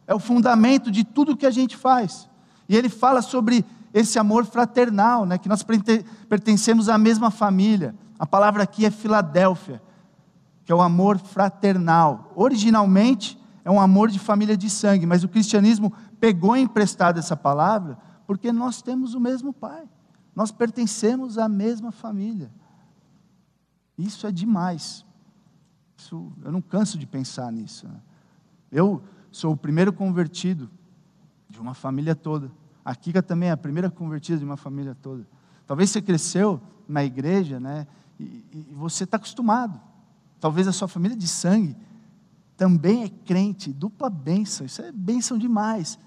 É 0.06 0.14
o 0.14 0.18
fundamento 0.18 0.90
de 0.90 1.02
tudo 1.02 1.34
que 1.34 1.46
a 1.46 1.50
gente 1.50 1.74
faz. 1.74 2.28
E 2.68 2.76
ele 2.76 2.88
fala 2.88 3.22
sobre 3.22 3.64
esse 3.92 4.18
amor 4.18 4.44
fraternal, 4.44 5.24
né, 5.24 5.38
que 5.38 5.48
nós 5.48 5.64
pertencemos 6.28 6.88
à 6.88 6.98
mesma 6.98 7.30
família. 7.30 7.94
A 8.18 8.26
palavra 8.26 8.62
aqui 8.62 8.84
é 8.84 8.90
Filadélfia, 8.90 9.82
que 10.64 10.72
é 10.72 10.74
o 10.74 10.82
amor 10.82 11.18
fraternal. 11.18 12.32
Originalmente 12.34 13.38
é 13.64 13.70
um 13.70 13.80
amor 13.80 14.10
de 14.10 14.18
família 14.18 14.56
de 14.56 14.68
sangue, 14.68 15.06
mas 15.06 15.24
o 15.24 15.28
cristianismo 15.28 15.92
pegou 16.20 16.56
emprestado 16.56 17.18
essa 17.18 17.36
palavra 17.36 17.98
porque 18.26 18.52
nós 18.52 18.82
temos 18.82 19.14
o 19.14 19.20
mesmo 19.20 19.52
pai, 19.52 19.88
nós 20.34 20.50
pertencemos 20.50 21.38
à 21.38 21.48
mesma 21.48 21.92
família. 21.92 22.50
Isso 23.96 24.26
é 24.26 24.32
demais. 24.32 25.06
Isso, 25.96 26.30
eu 26.44 26.52
não 26.52 26.60
canso 26.60 26.98
de 26.98 27.06
pensar 27.06 27.50
nisso. 27.50 27.88
Né? 27.88 28.00
Eu 28.70 29.02
sou 29.30 29.52
o 29.52 29.56
primeiro 29.56 29.92
convertido 29.92 30.70
de 31.56 31.62
uma 31.62 31.74
família 31.74 32.14
toda. 32.14 32.50
A 32.84 32.94
Kika 32.94 33.22
também 33.22 33.48
é 33.48 33.52
a 33.52 33.56
primeira 33.56 33.90
convertida 33.90 34.38
de 34.38 34.44
uma 34.44 34.56
família 34.56 34.94
toda. 34.94 35.26
Talvez 35.66 35.90
você 35.90 36.00
cresceu 36.00 36.60
na 36.86 37.02
igreja, 37.02 37.58
né? 37.58 37.86
E, 38.20 38.44
e 38.52 38.74
você 38.74 39.04
está 39.04 39.16
acostumado. 39.16 39.80
Talvez 40.38 40.68
a 40.68 40.72
sua 40.72 40.86
família 40.86 41.16
de 41.16 41.26
sangue 41.26 41.76
também 42.56 43.04
é 43.04 43.08
crente, 43.08 43.72
dupla 43.72 44.08
bênção. 44.08 44.64
Isso 44.64 44.80
é 44.80 44.92
bênção 44.92 45.36
demais. 45.36 45.98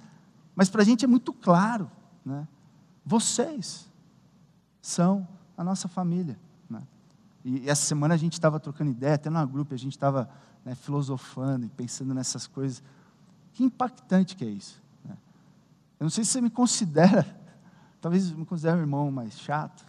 Mas 0.56 0.70
para 0.70 0.82
a 0.82 0.86
gente 0.86 1.04
é 1.04 1.08
muito 1.08 1.34
claro, 1.34 1.90
né? 2.26 2.48
Vocês 3.06 3.92
são 4.82 5.28
a 5.58 5.64
nossa 5.64 5.88
família. 5.88 6.40
Né? 6.70 6.82
E, 7.44 7.70
essa 7.70 7.86
semana 7.86 8.14
a 8.14 8.18
gente 8.18 8.34
estava 8.34 8.60
trocando 8.60 8.92
ideia, 8.92 9.16
até 9.16 9.30
no 9.30 9.48
grupo 9.48 9.74
a 9.74 9.78
gente 9.78 9.94
estava 9.94 10.30
né, 10.64 10.76
filosofando 10.76 11.66
e 11.66 11.70
pensando 11.70 12.14
nessas 12.14 12.48
coisas. 12.48 12.84
Que 13.54 13.64
impactante 13.64 14.36
que 14.36 14.46
é 14.46 14.50
isso. 14.50 14.82
Eu 16.00 16.06
não 16.06 16.10
sei 16.10 16.24
se 16.24 16.32
você 16.32 16.42
me 16.42 16.50
considera, 16.50 17.26
talvez 18.00 18.32
me 18.32 18.46
considere 18.46 18.78
um 18.78 18.82
irmão 18.82 19.12
mais 19.12 19.38
chato. 19.40 19.86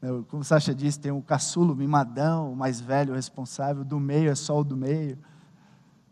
Né, 0.00 0.08
como 0.28 0.44
Sasha 0.44 0.74
disse, 0.74 1.00
tem 1.00 1.10
o 1.10 1.20
caçulo, 1.20 1.72
o 1.72 1.76
mimadão, 1.76 2.52
o 2.52 2.56
mais 2.56 2.80
velho, 2.80 3.12
o 3.12 3.16
responsável, 3.16 3.84
do 3.84 3.98
meio 3.98 4.30
é 4.30 4.34
só 4.34 4.60
o 4.60 4.64
do 4.64 4.76
meio. 4.76 5.18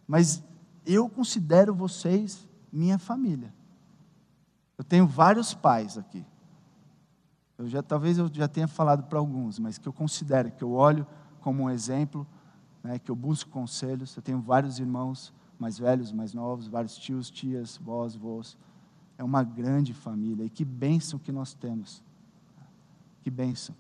Mas 0.07 0.43
eu 0.85 1.09
considero 1.09 1.75
vocês 1.75 2.49
minha 2.73 2.99
família. 2.99 3.55
Eu 4.77 4.85
tenho 4.85 5.07
vários 5.07 5.55
pais 5.55 5.97
aqui. 5.97 6.25
Eu 7.57 7.67
já, 7.67 7.83
talvez 7.83 8.19
eu 8.19 8.29
já 8.33 8.47
tenha 8.47 8.69
falado 8.69 9.05
para 9.05 9.19
alguns, 9.19 9.59
mas 9.59 9.79
que 9.79 9.89
eu 9.89 9.93
considero, 9.93 10.51
que 10.51 10.63
eu 10.63 10.73
olho 10.73 11.07
como 11.41 11.63
um 11.63 11.71
exemplo, 11.71 12.27
né, 12.83 12.99
que 12.99 13.11
eu 13.11 13.17
busco 13.17 13.51
conselhos. 13.51 14.15
Eu 14.15 14.23
tenho 14.23 14.41
vários 14.41 14.79
irmãos 14.79 15.33
mais 15.59 15.79
velhos, 15.79 16.13
mais 16.13 16.35
novos, 16.35 16.69
vários 16.69 16.97
tios, 16.97 17.31
tias, 17.31 17.77
vós, 17.79 18.15
vós. 18.15 18.57
É 19.19 19.25
uma 19.25 19.43
grande 19.43 19.95
família. 19.95 20.45
E 20.45 20.51
que 20.51 20.65
bênção 20.65 21.19
que 21.19 21.33
nós 21.33 21.55
temos. 21.55 22.03
Que 23.23 23.31
bênção. 23.31 23.75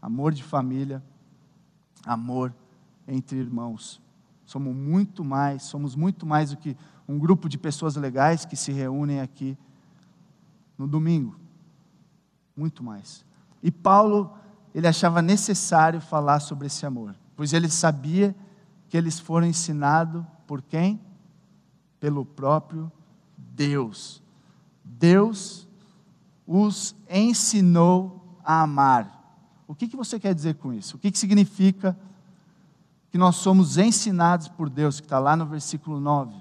Amor 0.00 0.32
de 0.32 0.42
família, 0.42 1.02
amor 2.04 2.54
entre 3.06 3.38
irmãos. 3.38 4.00
Somos 4.44 4.74
muito 4.74 5.24
mais, 5.24 5.64
somos 5.64 5.96
muito 5.96 6.24
mais 6.24 6.50
do 6.50 6.56
que 6.56 6.76
um 7.08 7.18
grupo 7.18 7.48
de 7.48 7.58
pessoas 7.58 7.96
legais 7.96 8.44
que 8.44 8.56
se 8.56 8.70
reúnem 8.72 9.20
aqui 9.20 9.58
no 10.78 10.86
domingo. 10.86 11.36
Muito 12.56 12.82
mais. 12.82 13.24
E 13.62 13.70
Paulo, 13.70 14.32
ele 14.74 14.86
achava 14.86 15.20
necessário 15.20 16.00
falar 16.00 16.40
sobre 16.40 16.66
esse 16.68 16.86
amor, 16.86 17.14
pois 17.34 17.52
ele 17.52 17.68
sabia 17.68 18.34
que 18.88 18.96
eles 18.96 19.18
foram 19.18 19.46
ensinados 19.46 20.24
por 20.46 20.62
quem? 20.62 21.00
Pelo 21.98 22.24
próprio 22.24 22.90
Deus. 23.36 24.22
Deus 24.84 25.66
os 26.46 26.94
ensinou 27.10 28.38
a 28.44 28.62
amar. 28.62 29.16
O 29.66 29.74
que, 29.74 29.88
que 29.88 29.96
você 29.96 30.20
quer 30.20 30.34
dizer 30.34 30.54
com 30.54 30.72
isso? 30.72 30.96
O 30.96 30.98
que, 30.98 31.10
que 31.10 31.18
significa 31.18 31.98
que 33.10 33.18
nós 33.18 33.36
somos 33.36 33.78
ensinados 33.78 34.48
por 34.48 34.70
Deus, 34.70 35.00
que 35.00 35.06
está 35.06 35.18
lá 35.18 35.36
no 35.36 35.46
versículo 35.46 35.98
9? 35.98 36.34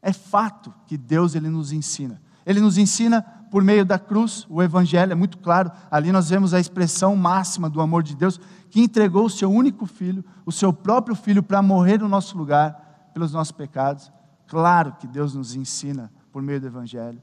É 0.00 0.12
fato 0.12 0.72
que 0.86 0.96
Deus 0.96 1.34
ele 1.34 1.48
nos 1.50 1.72
ensina. 1.72 2.20
Ele 2.46 2.60
nos 2.60 2.78
ensina 2.78 3.22
por 3.50 3.62
meio 3.62 3.84
da 3.84 3.98
cruz, 3.98 4.46
o 4.48 4.62
Evangelho 4.62 5.12
é 5.12 5.14
muito 5.14 5.38
claro. 5.38 5.70
Ali 5.90 6.12
nós 6.12 6.30
vemos 6.30 6.54
a 6.54 6.60
expressão 6.60 7.14
máxima 7.16 7.68
do 7.68 7.80
amor 7.80 8.02
de 8.02 8.16
Deus, 8.16 8.40
que 8.70 8.80
entregou 8.80 9.26
o 9.26 9.30
seu 9.30 9.50
único 9.50 9.84
filho, 9.86 10.24
o 10.46 10.52
seu 10.52 10.72
próprio 10.72 11.14
filho, 11.14 11.42
para 11.42 11.60
morrer 11.60 11.98
no 11.98 12.08
nosso 12.08 12.38
lugar, 12.38 13.10
pelos 13.12 13.32
nossos 13.32 13.52
pecados. 13.52 14.10
Claro 14.50 14.96
que 14.98 15.06
Deus 15.06 15.32
nos 15.32 15.54
ensina 15.54 16.10
por 16.32 16.42
meio 16.42 16.60
do 16.60 16.66
Evangelho. 16.66 17.22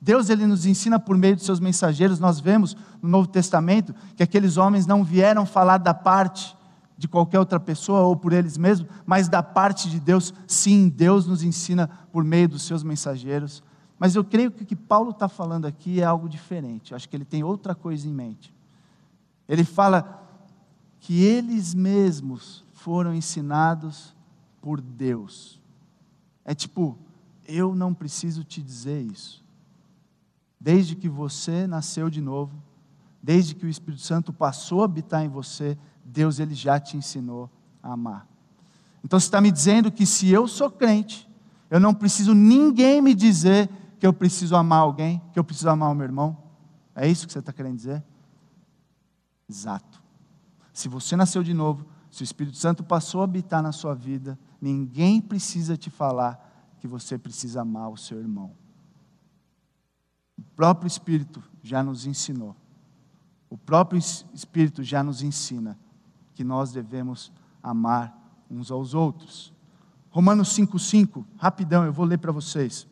Deus 0.00 0.28
ele 0.28 0.44
nos 0.48 0.66
ensina 0.66 0.98
por 0.98 1.16
meio 1.16 1.36
de 1.36 1.44
seus 1.44 1.60
mensageiros. 1.60 2.18
Nós 2.18 2.40
vemos 2.40 2.76
no 3.00 3.08
Novo 3.08 3.28
Testamento 3.28 3.94
que 4.16 4.22
aqueles 4.24 4.56
homens 4.56 4.84
não 4.84 5.04
vieram 5.04 5.46
falar 5.46 5.78
da 5.78 5.94
parte 5.94 6.56
de 6.98 7.06
qualquer 7.06 7.38
outra 7.38 7.60
pessoa 7.60 8.00
ou 8.00 8.16
por 8.16 8.32
eles 8.32 8.58
mesmos, 8.58 8.90
mas 9.06 9.28
da 9.28 9.44
parte 9.44 9.88
de 9.88 10.00
Deus. 10.00 10.34
Sim, 10.44 10.88
Deus 10.88 11.24
nos 11.24 11.44
ensina 11.44 11.88
por 12.10 12.24
meio 12.24 12.48
dos 12.48 12.62
seus 12.62 12.82
mensageiros. 12.82 13.62
Mas 13.96 14.16
eu 14.16 14.24
creio 14.24 14.50
que 14.50 14.64
o 14.64 14.66
que 14.66 14.74
Paulo 14.74 15.10
está 15.10 15.28
falando 15.28 15.66
aqui 15.66 16.00
é 16.00 16.04
algo 16.04 16.28
diferente. 16.28 16.90
Eu 16.90 16.96
acho 16.96 17.08
que 17.08 17.14
ele 17.14 17.24
tem 17.24 17.44
outra 17.44 17.76
coisa 17.76 18.08
em 18.08 18.12
mente. 18.12 18.52
Ele 19.48 19.62
fala 19.62 20.20
que 20.98 21.22
eles 21.22 21.74
mesmos 21.74 22.64
foram 22.72 23.14
ensinados 23.14 24.16
por 24.60 24.80
Deus. 24.80 25.55
É 26.46 26.54
tipo, 26.54 26.96
eu 27.44 27.74
não 27.74 27.92
preciso 27.92 28.44
te 28.44 28.62
dizer 28.62 29.02
isso. 29.02 29.44
Desde 30.60 30.94
que 30.94 31.08
você 31.08 31.66
nasceu 31.66 32.08
de 32.08 32.20
novo, 32.20 32.54
desde 33.20 33.52
que 33.52 33.66
o 33.66 33.68
Espírito 33.68 34.02
Santo 34.02 34.32
passou 34.32 34.82
a 34.82 34.84
habitar 34.84 35.24
em 35.24 35.28
você, 35.28 35.76
Deus 36.04 36.38
ele 36.38 36.54
já 36.54 36.78
te 36.78 36.96
ensinou 36.96 37.50
a 37.82 37.92
amar. 37.92 38.28
Então 39.02 39.18
você 39.18 39.26
está 39.26 39.40
me 39.40 39.50
dizendo 39.50 39.90
que 39.90 40.06
se 40.06 40.30
eu 40.30 40.46
sou 40.46 40.70
crente, 40.70 41.28
eu 41.68 41.80
não 41.80 41.92
preciso 41.92 42.32
ninguém 42.32 43.02
me 43.02 43.12
dizer 43.12 43.68
que 43.98 44.06
eu 44.06 44.12
preciso 44.12 44.54
amar 44.54 44.82
alguém, 44.82 45.20
que 45.32 45.38
eu 45.38 45.44
preciso 45.44 45.68
amar 45.68 45.90
o 45.90 45.94
meu 45.96 46.04
irmão? 46.04 46.36
É 46.94 47.08
isso 47.08 47.26
que 47.26 47.32
você 47.32 47.40
está 47.40 47.52
querendo 47.52 47.76
dizer? 47.76 48.04
Exato. 49.48 50.00
Se 50.72 50.88
você 50.88 51.16
nasceu 51.16 51.42
de 51.42 51.52
novo, 51.52 51.84
se 52.16 52.22
o 52.22 52.24
Espírito 52.24 52.56
Santo 52.56 52.82
passou 52.82 53.20
a 53.20 53.24
habitar 53.24 53.62
na 53.62 53.72
sua 53.72 53.94
vida, 53.94 54.38
ninguém 54.58 55.20
precisa 55.20 55.76
te 55.76 55.90
falar 55.90 56.74
que 56.80 56.88
você 56.88 57.18
precisa 57.18 57.60
amar 57.60 57.90
o 57.90 57.96
seu 57.98 58.18
irmão. 58.18 58.56
O 60.38 60.42
próprio 60.56 60.86
Espírito 60.86 61.42
já 61.62 61.82
nos 61.82 62.06
ensinou. 62.06 62.56
O 63.50 63.58
próprio 63.58 63.98
Espírito 64.32 64.82
já 64.82 65.02
nos 65.02 65.20
ensina 65.20 65.78
que 66.34 66.42
nós 66.42 66.72
devemos 66.72 67.30
amar 67.62 68.18
uns 68.50 68.70
aos 68.70 68.94
outros. 68.94 69.52
Romanos 70.08 70.56
5,5, 70.56 71.22
rapidão, 71.36 71.84
eu 71.84 71.92
vou 71.92 72.06
ler 72.06 72.16
para 72.16 72.32
vocês. 72.32 72.88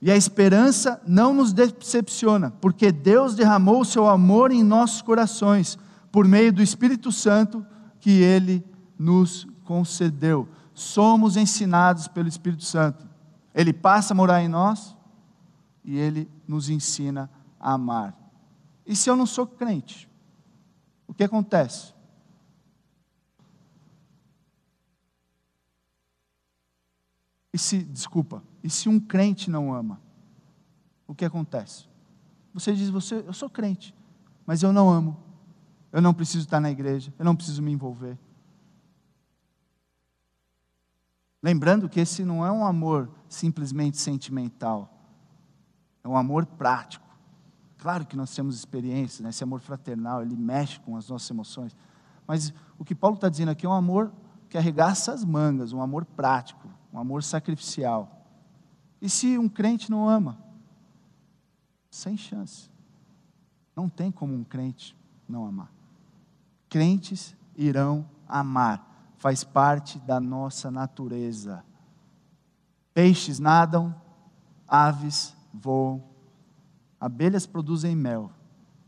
E 0.00 0.10
a 0.10 0.16
esperança 0.16 1.00
não 1.06 1.32
nos 1.32 1.52
decepciona, 1.52 2.50
porque 2.60 2.92
Deus 2.92 3.34
derramou 3.34 3.80
o 3.80 3.84
seu 3.84 4.06
amor 4.08 4.52
em 4.52 4.62
nossos 4.62 5.00
corações, 5.00 5.78
por 6.12 6.26
meio 6.26 6.52
do 6.52 6.62
Espírito 6.62 7.10
Santo 7.10 7.64
que 7.98 8.10
ele 8.10 8.64
nos 8.98 9.46
concedeu. 9.64 10.48
Somos 10.74 11.36
ensinados 11.36 12.08
pelo 12.08 12.28
Espírito 12.28 12.64
Santo. 12.64 13.06
Ele 13.54 13.72
passa 13.72 14.12
a 14.12 14.16
morar 14.16 14.42
em 14.42 14.48
nós 14.48 14.94
e 15.82 15.96
ele 15.96 16.30
nos 16.46 16.68
ensina 16.68 17.30
a 17.58 17.72
amar. 17.72 18.14
E 18.86 18.94
se 18.94 19.08
eu 19.08 19.16
não 19.16 19.26
sou 19.26 19.46
crente? 19.46 20.08
O 21.06 21.14
que 21.14 21.24
acontece? 21.24 21.94
E 27.52 27.58
se, 27.58 27.82
desculpa, 27.82 28.42
e 28.66 28.70
se 28.70 28.88
um 28.88 28.98
crente 28.98 29.48
não 29.48 29.72
ama? 29.72 30.00
O 31.06 31.14
que 31.14 31.24
acontece? 31.24 31.86
Você 32.52 32.74
diz, 32.74 32.90
você, 32.90 33.22
eu 33.24 33.32
sou 33.32 33.48
crente, 33.48 33.94
mas 34.44 34.60
eu 34.60 34.72
não 34.72 34.90
amo. 34.90 35.16
Eu 35.92 36.02
não 36.02 36.12
preciso 36.12 36.46
estar 36.46 36.58
na 36.58 36.68
igreja, 36.68 37.14
eu 37.16 37.24
não 37.24 37.36
preciso 37.36 37.62
me 37.62 37.70
envolver. 37.70 38.18
Lembrando 41.40 41.88
que 41.88 42.00
esse 42.00 42.24
não 42.24 42.44
é 42.44 42.50
um 42.50 42.66
amor 42.66 43.08
simplesmente 43.28 43.98
sentimental, 43.98 44.92
é 46.02 46.08
um 46.08 46.16
amor 46.16 46.44
prático. 46.44 47.06
Claro 47.78 48.04
que 48.04 48.16
nós 48.16 48.34
temos 48.34 48.56
experiências, 48.56 49.20
né? 49.20 49.28
esse 49.28 49.44
amor 49.44 49.60
fraternal, 49.60 50.22
ele 50.22 50.34
mexe 50.34 50.80
com 50.80 50.96
as 50.96 51.08
nossas 51.08 51.30
emoções. 51.30 51.76
Mas 52.26 52.52
o 52.76 52.84
que 52.84 52.96
Paulo 52.96 53.14
está 53.14 53.28
dizendo 53.28 53.50
aqui 53.50 53.64
é 53.64 53.68
um 53.68 53.72
amor 53.72 54.12
que 54.48 54.58
arregaça 54.58 55.12
as 55.12 55.24
mangas, 55.24 55.72
um 55.72 55.80
amor 55.80 56.04
prático, 56.04 56.68
um 56.92 56.98
amor 56.98 57.22
sacrificial. 57.22 58.15
E 59.00 59.08
se 59.08 59.38
um 59.38 59.48
crente 59.48 59.90
não 59.90 60.08
ama? 60.08 60.38
Sem 61.90 62.16
chance. 62.16 62.70
Não 63.74 63.88
tem 63.88 64.10
como 64.10 64.34
um 64.34 64.44
crente 64.44 64.96
não 65.28 65.46
amar. 65.46 65.70
Crentes 66.68 67.36
irão 67.56 68.08
amar, 68.28 69.12
faz 69.18 69.44
parte 69.44 69.98
da 70.00 70.20
nossa 70.20 70.70
natureza. 70.70 71.64
Peixes 72.92 73.38
nadam, 73.38 73.94
aves 74.66 75.36
voam, 75.52 76.02
abelhas 77.00 77.46
produzem 77.46 77.94
mel. 77.94 78.30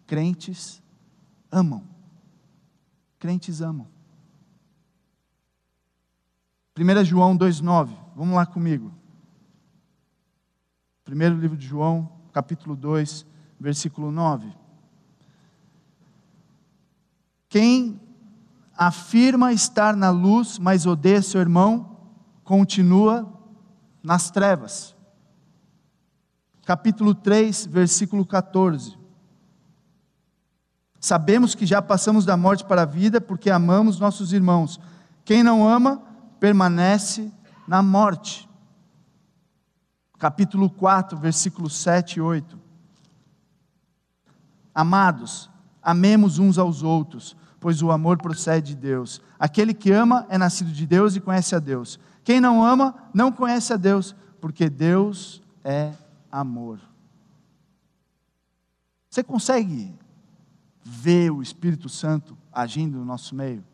Crentes 0.07 0.83
amam. 1.51 1.85
Crentes 3.19 3.61
amam. 3.61 3.87
1 6.79 7.05
João 7.05 7.37
2,9. 7.37 7.91
Vamos 8.17 8.35
lá 8.35 8.47
comigo. 8.47 8.93
Primeiro 11.09 11.37
livro 11.37 11.57
de 11.57 11.67
João, 11.67 12.07
capítulo 12.35 12.77
2, 12.77 13.25
versículo 13.59 14.11
9. 14.11 14.53
Quem 17.49 17.99
afirma 18.77 19.51
estar 19.51 19.97
na 19.97 20.11
luz, 20.11 20.59
mas 20.59 20.85
odeia 20.85 21.23
seu 21.23 21.41
irmão, 21.41 21.97
continua 22.45 23.27
nas 24.03 24.31
trevas. 24.31 24.95
Capítulo 26.67 27.15
3, 27.15 27.65
versículo 27.65 28.27
14. 28.27 28.99
Sabemos 31.01 31.55
que 31.55 31.65
já 31.65 31.81
passamos 31.81 32.27
da 32.27 32.37
morte 32.37 32.67
para 32.67 32.83
a 32.83 32.85
vida 32.85 33.19
porque 33.19 33.49
amamos 33.49 33.99
nossos 33.99 34.35
irmãos. 34.35 34.79
Quem 35.25 35.43
não 35.43 35.67
ama, 35.67 36.03
permanece 36.39 37.33
na 37.67 37.83
morte. 37.83 38.48
Capítulo 40.19 40.69
4, 40.69 41.17
versículos 41.17 41.77
7 41.77 42.17
e 42.17 42.21
8. 42.21 42.59
Amados, 44.75 45.49
amemos 45.81 46.39
uns 46.39 46.59
aos 46.59 46.83
outros, 46.83 47.37
pois 47.61 47.83
o 47.83 47.93
amor 47.93 48.19
procede 48.19 48.75
de 48.75 48.81
Deus. 48.81 49.23
Aquele 49.39 49.73
que 49.73 49.93
ama 49.93 50.27
é 50.29 50.37
nascido 50.37 50.73
de 50.73 50.87
Deus 50.87 51.15
e 51.15 51.21
conhece 51.21 51.55
a 51.55 51.61
Deus. 51.61 52.01
Quem 52.25 52.41
não 52.41 52.65
ama, 52.65 52.95
não 53.15 53.31
conhece 53.31 53.73
a 53.73 53.77
Deus, 53.77 54.15
porque 54.41 54.69
Deus 54.69 55.41
é 55.63 55.93
amor. 56.31 56.81
Você 59.09 59.23
consegue 59.23 59.95
ver 60.83 61.31
o 61.31 61.41
Espírito 61.41 61.89
Santo 61.89 62.37
agindo 62.53 62.99
no 62.99 63.05
nosso 63.05 63.35
meio? 63.35 63.65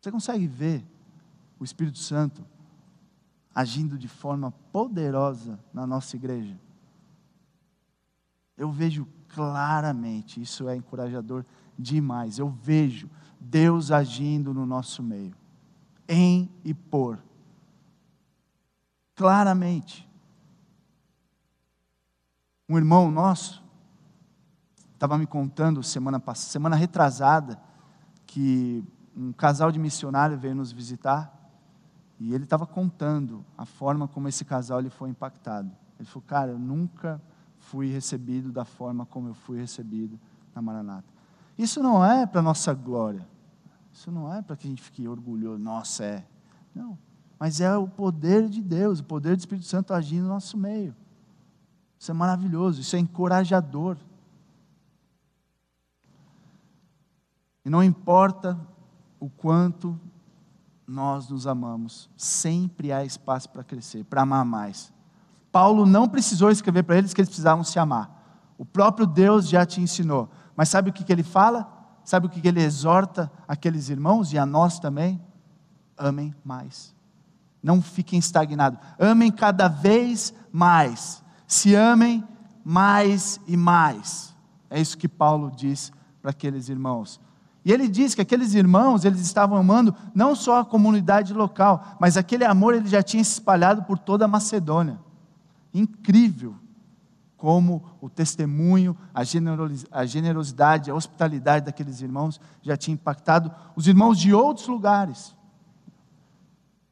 Você 0.00 0.10
consegue 0.10 0.46
ver 0.46 0.84
o 1.58 1.64
Espírito 1.64 1.98
Santo 1.98 2.44
agindo 3.56 3.96
de 3.96 4.06
forma 4.06 4.52
poderosa 4.70 5.58
na 5.72 5.86
nossa 5.86 6.14
igreja? 6.14 6.60
Eu 8.54 8.70
vejo 8.70 9.08
claramente, 9.28 10.42
isso 10.42 10.68
é 10.68 10.76
encorajador 10.76 11.42
demais. 11.78 12.38
Eu 12.38 12.50
vejo 12.50 13.08
Deus 13.40 13.90
agindo 13.90 14.52
no 14.52 14.66
nosso 14.66 15.02
meio, 15.02 15.34
em 16.06 16.50
e 16.62 16.74
por. 16.74 17.18
Claramente. 19.14 20.06
Um 22.68 22.76
irmão 22.76 23.10
nosso 23.10 23.64
estava 24.92 25.16
me 25.16 25.26
contando 25.26 25.82
semana 25.82 26.20
passada, 26.20 26.50
semana 26.50 26.76
retrasada, 26.76 27.58
que 28.26 28.84
um 29.16 29.32
casal 29.32 29.72
de 29.72 29.78
missionários 29.78 30.38
veio 30.38 30.54
nos 30.54 30.72
visitar 30.72 31.36
e 32.18 32.32
ele 32.34 32.44
estava 32.44 32.66
contando 32.66 33.44
a 33.56 33.66
forma 33.66 34.08
como 34.08 34.28
esse 34.28 34.44
casal 34.44 34.80
ele 34.80 34.90
foi 34.90 35.10
impactado. 35.10 35.70
Ele 35.98 36.08
falou, 36.08 36.24
cara, 36.26 36.50
eu 36.52 36.58
nunca 36.58 37.20
fui 37.58 37.88
recebido 37.88 38.50
da 38.50 38.64
forma 38.64 39.04
como 39.06 39.28
eu 39.28 39.34
fui 39.34 39.58
recebido 39.58 40.18
na 40.54 40.62
Maranata. 40.62 41.12
Isso 41.58 41.82
não 41.82 42.04
é 42.04 42.26
para 42.26 42.42
nossa 42.42 42.72
glória. 42.72 43.26
Isso 43.92 44.10
não 44.10 44.32
é 44.32 44.42
para 44.42 44.56
que 44.56 44.66
a 44.66 44.70
gente 44.70 44.82
fique 44.82 45.06
orgulhoso. 45.08 45.58
Nossa, 45.58 46.04
é. 46.04 46.26
Não. 46.74 46.98
Mas 47.38 47.60
é 47.60 47.76
o 47.76 47.88
poder 47.88 48.48
de 48.48 48.62
Deus, 48.62 49.00
o 49.00 49.04
poder 49.04 49.36
do 49.36 49.40
Espírito 49.40 49.66
Santo 49.66 49.92
agindo 49.92 50.22
no 50.22 50.28
nosso 50.28 50.56
meio. 50.56 50.94
Isso 51.98 52.10
é 52.10 52.14
maravilhoso, 52.14 52.80
isso 52.80 52.96
é 52.96 52.98
encorajador. 52.98 53.96
E 57.64 57.70
não 57.70 57.82
importa 57.82 58.58
o 59.18 59.28
quanto 59.28 59.98
nós 60.86 61.28
nos 61.28 61.46
amamos, 61.46 62.08
sempre 62.16 62.92
há 62.92 63.04
espaço 63.04 63.48
para 63.50 63.64
crescer, 63.64 64.04
para 64.04 64.22
amar 64.22 64.44
mais. 64.44 64.92
Paulo 65.50 65.84
não 65.86 66.08
precisou 66.08 66.50
escrever 66.50 66.82
para 66.82 66.96
eles 66.96 67.12
que 67.12 67.20
eles 67.20 67.28
precisavam 67.28 67.64
se 67.64 67.78
amar. 67.78 68.54
O 68.58 68.64
próprio 68.64 69.06
Deus 69.06 69.48
já 69.48 69.66
te 69.66 69.80
ensinou. 69.80 70.28
Mas 70.54 70.68
sabe 70.68 70.90
o 70.90 70.92
que, 70.92 71.04
que 71.04 71.12
ele 71.12 71.22
fala? 71.22 71.66
Sabe 72.04 72.26
o 72.26 72.30
que, 72.30 72.40
que 72.40 72.48
ele 72.48 72.62
exorta 72.62 73.30
aqueles 73.48 73.88
irmãos 73.88 74.32
e 74.32 74.38
a 74.38 74.46
nós 74.46 74.78
também? 74.78 75.20
Amem 75.96 76.34
mais. 76.44 76.94
Não 77.62 77.82
fiquem 77.82 78.18
estagnados. 78.18 78.78
Amem 78.98 79.30
cada 79.30 79.66
vez 79.66 80.32
mais. 80.52 81.22
Se 81.46 81.74
amem 81.74 82.22
mais 82.64 83.40
e 83.46 83.56
mais. 83.56 84.34
É 84.70 84.80
isso 84.80 84.96
que 84.96 85.08
Paulo 85.08 85.50
diz 85.50 85.92
para 86.22 86.30
aqueles 86.30 86.68
irmãos. 86.68 87.20
E 87.66 87.72
ele 87.72 87.88
diz 87.88 88.14
que 88.14 88.20
aqueles 88.20 88.54
irmãos, 88.54 89.04
eles 89.04 89.20
estavam 89.22 89.58
amando 89.58 89.92
não 90.14 90.36
só 90.36 90.60
a 90.60 90.64
comunidade 90.64 91.34
local, 91.34 91.96
mas 91.98 92.16
aquele 92.16 92.44
amor 92.44 92.74
ele 92.74 92.86
já 92.86 93.02
tinha 93.02 93.24
se 93.24 93.32
espalhado 93.32 93.82
por 93.82 93.98
toda 93.98 94.24
a 94.24 94.28
Macedônia. 94.28 95.00
Incrível 95.74 96.54
como 97.36 97.82
o 98.00 98.08
testemunho, 98.08 98.96
a 99.12 99.24
generosidade, 100.04 100.92
a 100.92 100.94
hospitalidade 100.94 101.66
daqueles 101.66 102.00
irmãos 102.00 102.40
já 102.62 102.76
tinha 102.76 102.94
impactado 102.94 103.52
os 103.74 103.88
irmãos 103.88 104.16
de 104.16 104.32
outros 104.32 104.68
lugares. 104.68 105.34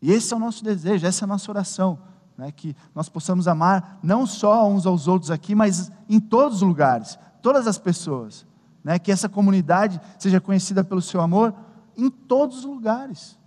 E 0.03 0.11
esse 0.11 0.35
é 0.35 0.37
o 0.37 0.41
nosso 0.41 0.65
desejo, 0.65 1.07
essa 1.07 1.23
é 1.23 1.27
a 1.27 1.29
nossa 1.29 1.49
oração, 1.53 2.01
né, 2.37 2.51
que 2.51 2.75
nós 2.93 3.09
possamos 3.09 3.47
amar 3.47 4.01
não 4.03 4.27
só 4.27 4.69
uns 4.69 4.87
aos 4.87 5.07
outros 5.07 5.31
aqui, 5.31 5.55
mas 5.55 5.93
em 6.09 6.19
todos 6.19 6.57
os 6.57 6.63
lugares, 6.63 7.17
todas 7.41 7.69
as 7.69 7.79
pessoas 7.79 8.45
né, 8.85 8.99
que 8.99 9.11
essa 9.11 9.29
comunidade 9.29 9.99
seja 10.19 10.41
conhecida 10.41 10.85
pelo 10.85 11.01
seu 11.01 11.23
amor 11.23 11.55
em 11.97 12.11
todos 12.11 12.59
os 12.59 12.65
lugares. 12.65 13.39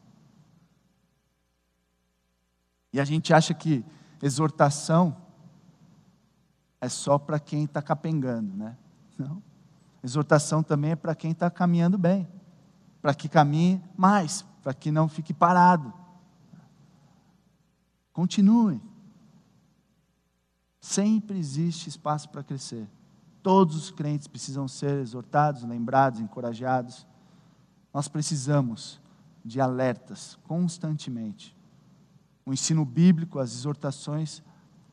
E 2.92 3.00
a 3.00 3.06
gente 3.06 3.32
acha 3.32 3.54
que 3.54 3.86
exortação 4.22 5.16
é 6.82 6.90
só 6.90 7.20
para 7.20 7.40
quem 7.40 7.66
está 7.66 7.82
capengando, 7.82 8.56
né? 8.58 8.76
Não. 9.18 9.44
Exortação 10.04 10.64
também 10.64 10.92
é 10.92 10.96
para 10.96 11.14
quem 11.14 11.32
está 11.32 11.50
caminhando 11.50 11.98
bem, 11.98 12.28
para 13.02 13.14
que 13.14 13.30
caminhe 13.30 13.84
mais, 13.96 14.44
para 14.64 14.74
que 14.74 14.90
não 14.90 15.08
fique 15.08 15.34
parado. 15.34 15.94
Continue. 18.14 18.82
Sempre 20.80 21.38
existe 21.38 21.90
espaço 21.90 22.30
para 22.30 22.44
crescer. 22.44 22.88
Todos 23.48 23.78
os 23.78 23.92
crentes 23.92 24.28
precisam 24.28 24.68
ser 24.68 25.00
exortados, 25.00 25.64
lembrados, 25.64 26.20
encorajados. 26.20 27.08
Nós 27.94 28.10
precisamos 28.10 29.00
de 29.42 29.62
alertas 29.62 30.38
constantemente. 30.46 31.56
O 32.46 32.52
ensino 32.52 32.84
bíblico, 32.84 33.40
as 33.40 33.54
exortações 33.54 34.44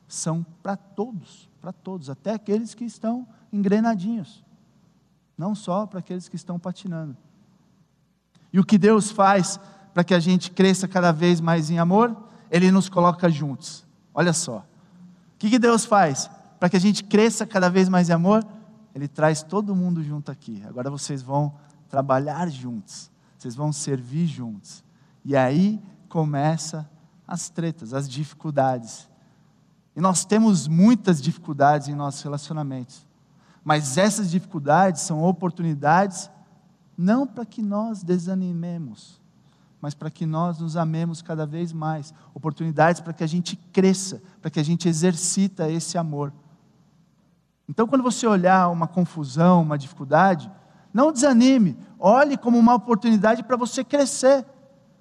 são 0.07 0.41
para 0.63 0.77
todos, 0.77 1.49
para 1.59 1.73
todos, 1.73 2.09
até 2.09 2.31
aqueles 2.31 2.73
que 2.73 2.85
estão 2.85 3.27
engrenadinhos, 3.51 4.41
não 5.37 5.53
só 5.53 5.85
para 5.85 5.99
aqueles 5.99 6.29
que 6.29 6.37
estão 6.37 6.57
patinando. 6.57 7.17
E 8.53 8.59
o 8.61 8.63
que 8.63 8.77
Deus 8.77 9.11
faz 9.11 9.59
para 9.93 10.01
que 10.01 10.13
a 10.13 10.19
gente 10.21 10.49
cresça 10.49 10.87
cada 10.87 11.11
vez 11.11 11.41
mais 11.41 11.69
em 11.69 11.77
amor? 11.77 12.15
Ele 12.49 12.71
nos 12.71 12.87
coloca 12.87 13.29
juntos. 13.29 13.85
Olha 14.13 14.31
só. 14.31 14.59
O 14.59 15.37
que 15.39 15.59
Deus 15.59 15.83
faz? 15.83 16.29
Para 16.59 16.69
que 16.69 16.77
a 16.77 16.79
gente 16.79 17.03
cresça 17.03 17.45
cada 17.45 17.69
vez 17.69 17.89
mais 17.89 18.09
em 18.09 18.13
amor, 18.13 18.45
Ele 18.93 19.07
traz 19.07 19.43
todo 19.43 19.75
mundo 19.75 20.03
junto 20.03 20.31
aqui. 20.31 20.63
Agora 20.67 20.89
vocês 20.89 21.21
vão 21.21 21.53
trabalhar 21.89 22.49
juntos, 22.49 23.11
vocês 23.37 23.55
vão 23.55 23.71
servir 23.71 24.25
juntos. 24.25 24.83
E 25.23 25.35
aí 25.35 25.81
começa 26.09 26.89
as 27.27 27.49
tretas, 27.49 27.93
as 27.93 28.07
dificuldades. 28.07 29.09
E 29.95 30.01
nós 30.01 30.25
temos 30.25 30.67
muitas 30.67 31.21
dificuldades 31.21 31.87
em 31.87 31.95
nossos 31.95 32.21
relacionamentos. 32.21 33.05
Mas 33.63 33.97
essas 33.97 34.29
dificuldades 34.29 35.01
são 35.01 35.23
oportunidades 35.23 36.29
não 36.97 37.25
para 37.25 37.45
que 37.45 37.61
nós 37.61 38.03
desanimemos, 38.03 39.19
mas 39.81 39.93
para 39.93 40.09
que 40.09 40.25
nós 40.25 40.59
nos 40.59 40.77
amemos 40.77 41.21
cada 41.21 41.45
vez 41.45 41.73
mais. 41.73 42.13
Oportunidades 42.33 43.01
para 43.01 43.13
que 43.13 43.23
a 43.23 43.27
gente 43.27 43.55
cresça, 43.55 44.21
para 44.41 44.51
que 44.51 44.59
a 44.59 44.63
gente 44.63 44.87
exercita 44.87 45.69
esse 45.69 45.97
amor. 45.97 46.31
Então, 47.67 47.87
quando 47.87 48.03
você 48.03 48.27
olhar 48.27 48.69
uma 48.69 48.87
confusão, 48.87 49.61
uma 49.61 49.77
dificuldade, 49.77 50.51
não 50.93 51.11
desanime, 51.11 51.77
olhe 51.99 52.37
como 52.37 52.57
uma 52.57 52.75
oportunidade 52.75 53.43
para 53.43 53.57
você 53.57 53.83
crescer, 53.83 54.45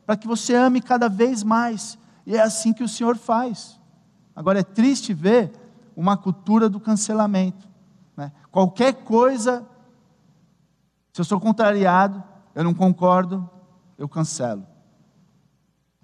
para 0.07 0.17
que 0.17 0.27
você 0.27 0.55
ame 0.55 0.81
cada 0.81 1.09
vez 1.09 1.43
mais. 1.43 1.99
E 2.27 2.37
é 2.37 2.41
assim 2.41 2.73
que 2.73 2.83
o 2.83 2.89
Senhor 2.89 3.17
faz. 3.17 3.79
Agora, 4.35 4.61
é 4.61 4.65
triste 4.65 5.13
ver 5.13 5.53
uma 5.95 6.17
cultura 6.17 6.69
do 6.69 6.81
cancelamento. 6.81 7.69
Né? 8.17 8.33
Qualquer 8.51 8.95
coisa, 9.05 9.67
se 11.13 11.21
eu 11.21 11.25
sou 11.25 11.39
contrariado, 11.39 12.23
eu 12.55 12.65
não 12.65 12.75
concordo, 12.75 13.49
eu 13.99 14.09
cancelo. 14.09 14.67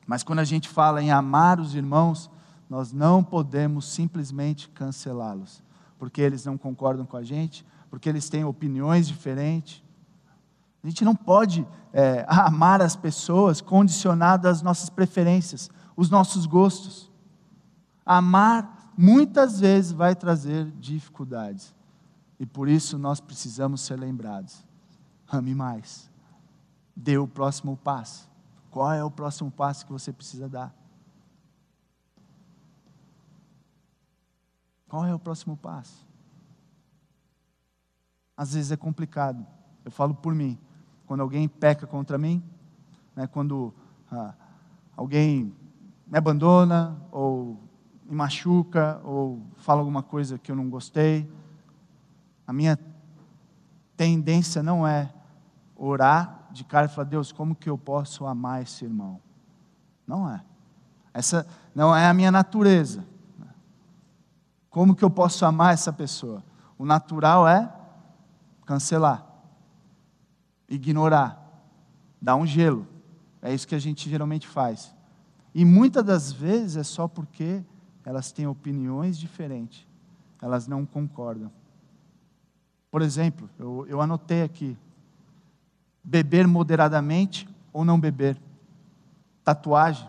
Mas 0.07 0.23
quando 0.23 0.41
a 0.41 0.45
gente 0.45 0.69
fala 0.69 1.03
em 1.03 1.11
amar 1.11 1.59
os 1.59 1.75
irmãos, 1.75 2.31
nós 2.69 2.93
não 2.93 3.25
podemos 3.25 3.87
simplesmente 3.87 4.69
cancelá-los 4.69 5.63
porque 6.01 6.23
eles 6.23 6.47
não 6.47 6.57
concordam 6.57 7.05
com 7.05 7.19
a 7.19 7.23
gente, 7.23 7.63
porque 7.91 8.09
eles 8.09 8.31
têm 8.31 8.43
opiniões 8.43 9.07
diferentes. 9.07 9.85
A 10.83 10.89
gente 10.89 11.05
não 11.05 11.15
pode 11.15 11.69
é, 11.93 12.25
amar 12.27 12.81
as 12.81 12.97
pessoas 12.97 13.61
condicionado 13.61 14.49
às 14.49 14.63
nossas 14.63 14.89
preferências, 14.89 15.69
os 15.95 16.09
nossos 16.09 16.47
gostos. 16.47 17.13
Amar 18.05 18.95
muitas 18.97 19.61
vezes 19.61 19.93
vai 19.93 20.17
trazer 20.17 20.71
dificuldades. 20.79 21.75
E 22.39 22.47
por 22.47 22.67
isso 22.67 22.99
nós 22.99 23.21
precisamos 23.21 23.83
ser 23.83 23.97
lembrados. 23.97 24.65
Ame 25.31 25.55
mais. 25.55 26.11
Dê 26.97 27.19
o 27.19 27.29
próximo 27.29 27.77
passo. 27.77 28.27
Qual 28.71 28.91
é 28.91 29.05
o 29.05 29.11
próximo 29.11 29.51
passo 29.51 29.85
que 29.85 29.93
você 29.93 30.15
precisa 30.15 30.49
dar? 30.49 30.75
Qual 34.91 35.07
é 35.07 35.15
o 35.15 35.21
próximo 35.21 35.57
passo? 35.57 36.05
Às 38.37 38.55
vezes 38.55 38.73
é 38.73 38.77
complicado. 38.77 39.47
Eu 39.85 39.91
falo 39.93 40.13
por 40.13 40.35
mim. 40.35 40.59
Quando 41.07 41.21
alguém 41.21 41.49
peca 41.49 41.87
contra 41.87 42.19
mim, 42.19 42.43
né, 43.15 43.29
quando 43.29 43.73
ah, 44.11 44.35
alguém 44.97 45.55
me 46.09 46.19
abandona, 46.19 47.01
ou 47.13 47.57
me 48.05 48.17
machuca, 48.17 49.01
ou 49.05 49.41
fala 49.59 49.79
alguma 49.81 50.03
coisa 50.03 50.37
que 50.37 50.51
eu 50.51 50.57
não 50.57 50.69
gostei, 50.69 51.31
a 52.45 52.53
minha 52.53 52.77
tendência 53.97 54.61
não 54.61 54.85
é 54.85 55.15
orar 55.77 56.49
de 56.51 56.65
cara 56.65 56.87
e 56.87 56.89
falar: 56.89 57.07
Deus, 57.07 57.31
como 57.31 57.55
que 57.55 57.71
eu 57.71 57.79
posso 57.79 58.27
amar 58.27 58.63
esse 58.63 58.85
irmão? 58.85 59.21
Não 60.05 60.29
é. 60.29 60.43
Essa 61.15 61.47
não 61.73 61.95
é 61.95 62.09
a 62.09 62.15
minha 62.15 62.33
natureza. 62.33 63.05
Como 64.71 64.95
que 64.95 65.05
eu 65.05 65.11
posso 65.11 65.45
amar 65.45 65.75
essa 65.75 65.93
pessoa? 65.93 66.43
O 66.79 66.85
natural 66.85 67.47
é 67.47 67.71
cancelar, 68.65 69.27
ignorar, 70.69 71.37
dar 72.23 72.37
um 72.37 72.47
gelo. 72.47 72.87
É 73.43 73.53
isso 73.53 73.67
que 73.67 73.75
a 73.75 73.79
gente 73.81 74.09
geralmente 74.09 74.47
faz. 74.47 74.95
E 75.53 75.65
muitas 75.65 76.05
das 76.05 76.31
vezes 76.31 76.77
é 76.77 76.85
só 76.85 77.09
porque 77.09 77.63
elas 78.05 78.31
têm 78.31 78.47
opiniões 78.47 79.19
diferentes, 79.19 79.87
elas 80.41 80.69
não 80.69 80.87
concordam. 80.87 81.51
Por 82.91 83.03
exemplo, 83.03 83.51
eu, 83.59 83.85
eu 83.89 84.01
anotei 84.01 84.43
aqui: 84.43 84.79
beber 86.03 86.47
moderadamente 86.47 87.49
ou 87.73 87.85
não 87.85 87.99
beber, 87.99 88.41
tatuagem, 89.45 90.09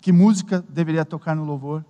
que 0.00 0.12
música 0.12 0.62
deveria 0.68 1.04
tocar 1.04 1.34
no 1.34 1.44
louvor, 1.44 1.84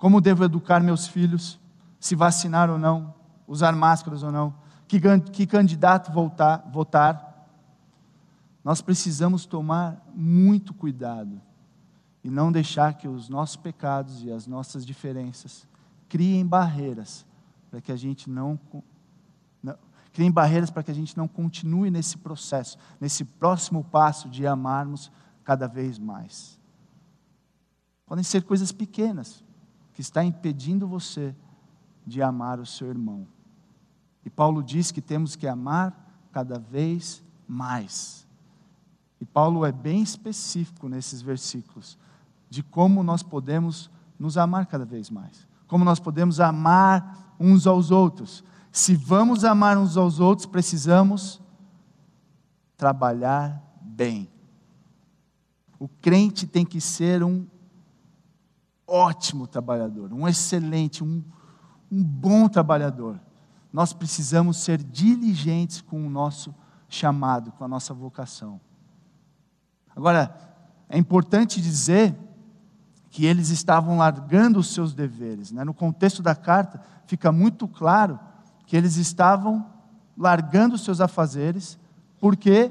como 0.00 0.18
devo 0.18 0.42
educar 0.42 0.82
meus 0.82 1.06
filhos, 1.06 1.60
se 2.00 2.16
vacinar 2.16 2.70
ou 2.70 2.78
não, 2.78 3.14
usar 3.46 3.76
máscaras 3.76 4.22
ou 4.22 4.32
não, 4.32 4.54
que, 4.88 4.98
que 5.30 5.46
candidato 5.46 6.10
voltar, 6.10 6.66
votar. 6.72 7.46
Nós 8.64 8.80
precisamos 8.80 9.44
tomar 9.44 10.02
muito 10.14 10.72
cuidado 10.72 11.38
e 12.24 12.30
não 12.30 12.50
deixar 12.50 12.94
que 12.94 13.06
os 13.06 13.28
nossos 13.28 13.56
pecados 13.56 14.24
e 14.24 14.32
as 14.32 14.46
nossas 14.46 14.86
diferenças 14.86 15.68
criem 16.08 16.46
barreiras 16.46 17.26
para 17.70 17.82
que 17.82 17.92
a 17.92 17.96
gente 17.96 18.30
não, 18.30 18.58
não 19.62 19.76
criem 20.14 20.30
barreiras 20.30 20.70
para 20.70 20.82
que 20.82 20.90
a 20.90 20.94
gente 20.94 21.14
não 21.14 21.28
continue 21.28 21.90
nesse 21.90 22.16
processo, 22.16 22.78
nesse 22.98 23.22
próximo 23.22 23.84
passo 23.84 24.30
de 24.30 24.46
amarmos 24.46 25.12
cada 25.44 25.68
vez 25.68 25.98
mais. 25.98 26.58
Podem 28.06 28.24
ser 28.24 28.44
coisas 28.44 28.72
pequenas 28.72 29.44
que 30.00 30.02
está 30.02 30.24
impedindo 30.24 30.88
você 30.88 31.36
de 32.06 32.22
amar 32.22 32.58
o 32.58 32.64
seu 32.64 32.88
irmão. 32.88 33.28
E 34.24 34.30
Paulo 34.30 34.62
diz 34.62 34.90
que 34.90 35.02
temos 35.02 35.36
que 35.36 35.46
amar 35.46 35.94
cada 36.32 36.58
vez 36.58 37.22
mais. 37.46 38.26
E 39.20 39.26
Paulo 39.26 39.62
é 39.62 39.70
bem 39.70 40.00
específico 40.00 40.88
nesses 40.88 41.20
versículos 41.20 41.98
de 42.48 42.62
como 42.62 43.02
nós 43.02 43.22
podemos 43.22 43.90
nos 44.18 44.38
amar 44.38 44.64
cada 44.64 44.86
vez 44.86 45.10
mais. 45.10 45.46
Como 45.66 45.84
nós 45.84 46.00
podemos 46.00 46.40
amar 46.40 47.36
uns 47.38 47.66
aos 47.66 47.90
outros. 47.90 48.42
Se 48.72 48.96
vamos 48.96 49.44
amar 49.44 49.76
uns 49.76 49.98
aos 49.98 50.18
outros, 50.18 50.46
precisamos 50.46 51.42
trabalhar 52.74 53.62
bem. 53.82 54.30
O 55.78 55.86
crente 55.86 56.46
tem 56.46 56.64
que 56.64 56.80
ser 56.80 57.22
um 57.22 57.46
ótimo 58.90 59.46
trabalhador, 59.46 60.12
um 60.12 60.26
excelente, 60.26 61.04
um, 61.04 61.22
um 61.90 62.02
bom 62.02 62.48
trabalhador 62.48 63.20
nós 63.72 63.92
precisamos 63.92 64.58
ser 64.58 64.82
diligentes 64.82 65.80
com 65.80 66.04
o 66.04 66.10
nosso 66.10 66.54
chamado, 66.88 67.52
com 67.52 67.64
a 67.64 67.68
nossa 67.68 67.94
vocação. 67.94 68.60
Agora, 69.94 70.34
é 70.88 70.98
importante 70.98 71.60
dizer 71.60 72.16
que 73.08 73.24
eles 73.24 73.50
estavam 73.50 73.98
largando 73.98 74.58
os 74.58 74.68
seus 74.72 74.94
deveres. 74.94 75.52
Né? 75.52 75.64
No 75.64 75.74
contexto 75.74 76.22
da 76.22 76.34
carta, 76.34 76.80
fica 77.06 77.30
muito 77.30 77.68
claro 77.68 78.18
que 78.66 78.76
eles 78.76 78.96
estavam 78.96 79.66
largando 80.16 80.74
os 80.74 80.84
seus 80.84 81.00
afazeres, 81.00 81.78
porque 82.18 82.70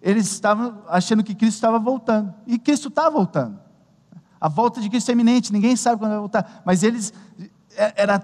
eles 0.00 0.26
estavam 0.30 0.82
achando 0.88 1.24
que 1.24 1.34
Cristo 1.34 1.56
estava 1.56 1.78
voltando. 1.78 2.32
E 2.46 2.58
Cristo 2.58 2.88
está 2.88 3.08
voltando. 3.08 3.58
A 4.40 4.48
volta 4.48 4.80
de 4.80 4.88
Cristo 4.88 5.08
é 5.10 5.12
iminente, 5.12 5.52
ninguém 5.52 5.76
sabe 5.76 5.98
quando 5.98 6.10
vai 6.10 6.20
voltar. 6.20 6.62
Mas 6.64 6.82
eles, 6.82 7.12
é, 7.76 8.02
era 8.02 8.18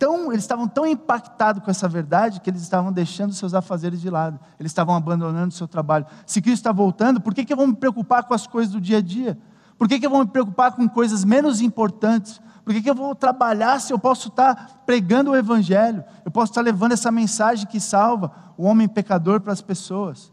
tão, 0.00 0.32
eles 0.32 0.44
estavam 0.44 0.66
tão 0.66 0.86
impactados 0.86 1.62
com 1.62 1.70
essa 1.70 1.86
verdade 1.86 2.40
que 2.40 2.48
eles 2.48 2.62
estavam 2.62 2.90
deixando 2.90 3.34
seus 3.34 3.52
afazeres 3.52 4.00
de 4.00 4.08
lado, 4.08 4.40
eles 4.58 4.72
estavam 4.72 4.94
abandonando 4.94 5.48
o 5.48 5.56
seu 5.56 5.68
trabalho. 5.68 6.06
Se 6.24 6.40
Cristo 6.40 6.60
está 6.60 6.72
voltando, 6.72 7.20
por 7.20 7.34
que, 7.34 7.44
que 7.44 7.52
eu 7.52 7.56
vou 7.56 7.66
me 7.66 7.76
preocupar 7.76 8.24
com 8.24 8.32
as 8.32 8.46
coisas 8.46 8.72
do 8.72 8.80
dia 8.80 8.98
a 8.98 9.02
dia? 9.02 9.38
Por 9.76 9.86
que, 9.86 10.00
que 10.00 10.06
eu 10.06 10.10
vou 10.10 10.20
me 10.20 10.26
preocupar 10.26 10.72
com 10.72 10.88
coisas 10.88 11.24
menos 11.24 11.60
importantes? 11.60 12.40
Por 12.64 12.72
que, 12.72 12.82
que 12.82 12.90
eu 12.90 12.94
vou 12.94 13.14
trabalhar 13.14 13.78
se 13.80 13.92
eu 13.92 13.98
posso 13.98 14.28
estar 14.28 14.82
pregando 14.86 15.32
o 15.32 15.36
Evangelho? 15.36 16.04
Eu 16.24 16.30
posso 16.30 16.52
estar 16.52 16.60
levando 16.62 16.92
essa 16.92 17.10
mensagem 17.10 17.66
que 17.66 17.80
salva 17.80 18.32
o 18.56 18.64
homem 18.64 18.88
pecador 18.88 19.40
para 19.40 19.52
as 19.52 19.60
pessoas. 19.60 20.32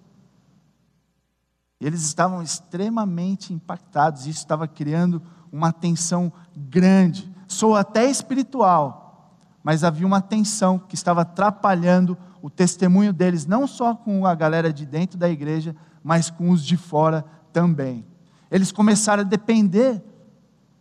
E 1.80 1.86
eles 1.86 2.04
estavam 2.04 2.42
extremamente 2.42 3.54
impactados, 3.54 4.26
isso 4.26 4.40
estava 4.40 4.68
criando 4.68 5.22
uma 5.52 5.72
tensão 5.72 6.32
grande, 6.56 7.32
sou 7.48 7.76
até 7.76 8.10
espiritual, 8.10 9.36
mas 9.64 9.84
havia 9.84 10.08
uma 10.08 10.22
tensão 10.22 10.80
que 10.80 10.96
estava 10.96 11.22
atrapalhando 11.22 12.18
o 12.42 12.50
testemunho 12.50 13.12
deles, 13.12 13.46
não 13.46 13.68
só 13.68 13.94
com 13.94 14.26
a 14.26 14.34
galera 14.34 14.72
de 14.72 14.86
dentro 14.86 15.18
da 15.18 15.30
igreja, 15.30 15.76
mas 16.04 16.30
com 16.30 16.50
os 16.52 16.64
de 16.64 16.78
fora 16.78 17.26
também. 17.52 18.06
Eles 18.50 18.72
começaram 18.72 19.22
a 19.24 19.26
depender 19.26 20.02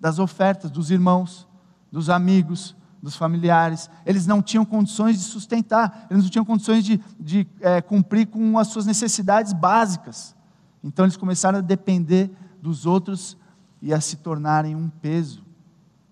das 0.01 0.19
ofertas 0.19 0.71
dos 0.71 0.91
irmãos, 0.91 1.49
dos 1.91 2.09
amigos, 2.09 2.77
dos 3.03 3.17
familiares. 3.17 3.91
Eles 4.05 4.27
não 4.27 4.41
tinham 4.41 4.65
condições 4.65 5.17
de 5.19 5.25
sustentar, 5.25 6.07
eles 6.11 6.23
não 6.23 6.31
tinham 6.31 6.45
condições 6.45 6.85
de, 6.85 7.01
de 7.19 7.47
é, 7.61 7.81
cumprir 7.81 8.27
com 8.27 8.59
as 8.59 8.69
suas 8.69 8.87
necessidades 8.87 9.53
básicas. 9.53 10.36
Então 10.83 11.05
eles 11.05 11.17
começaram 11.17 11.59
a 11.59 11.62
depender 11.62 12.31
dos 12.61 12.87
outros 12.87 13.37
e 13.81 13.93
a 13.93 14.01
se 14.01 14.17
tornarem 14.17 14.75
um 14.75 14.89
peso 14.89 15.45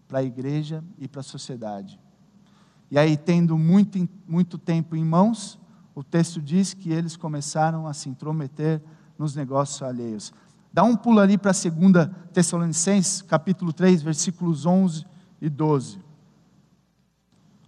para 0.07 0.19
a 0.19 0.23
igreja 0.23 0.85
e 0.99 1.09
para 1.09 1.21
a 1.21 1.25
sociedade. 1.25 1.99
E 2.91 2.99
aí, 2.99 3.17
tendo 3.17 3.59
muito, 3.59 4.09
muito 4.27 4.59
tempo 4.59 4.95
em 4.95 5.05
mãos, 5.05 5.59
o 5.95 6.05
texto 6.05 6.41
diz 6.41 6.75
que 6.75 6.91
eles 6.93 7.17
começaram 7.17 7.87
a 7.87 7.93
se 7.93 8.09
intrometer 8.09 8.83
nos 9.19 9.35
negócios 9.35 9.83
alheios. 9.83 10.33
Dá 10.73 10.83
um 10.83 10.97
pulo 10.97 11.21
ali 11.21 11.39
para 11.39 11.53
2 11.53 12.11
Tessalonicenses, 12.33 13.23
capítulo 13.23 13.73
3, 13.73 14.03
versículos 14.03 14.67
11 14.67 15.07
e 15.41 15.49
12. 15.49 16.01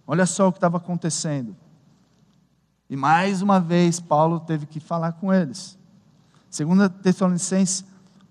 Olha 0.05 0.25
só 0.25 0.47
o 0.47 0.51
que 0.51 0.57
estava 0.57 0.77
acontecendo. 0.77 1.55
E 2.89 2.95
mais 2.95 3.41
uma 3.41 3.59
vez, 3.59 3.99
Paulo 3.99 4.39
teve 4.39 4.65
que 4.65 4.79
falar 4.79 5.13
com 5.13 5.33
eles. 5.33 5.76
2 6.49 6.89
Tessalonicenses, 7.01 7.85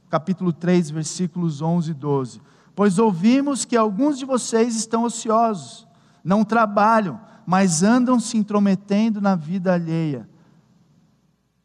capítulo 0.09 0.52
3, 0.52 0.90
versículos 0.90 1.61
11 1.61 1.90
e 1.90 1.94
12. 1.94 2.40
Pois 2.74 2.98
ouvimos 2.98 3.64
que 3.64 3.76
alguns 3.76 4.18
de 4.18 4.24
vocês 4.24 4.76
estão 4.76 5.05
ociosos 5.05 5.87
não 6.22 6.44
trabalham, 6.44 7.20
mas 7.46 7.83
andam 7.83 8.18
se 8.18 8.37
intrometendo 8.37 9.20
na 9.20 9.37
vida 9.37 9.72
alheia. 9.72 10.29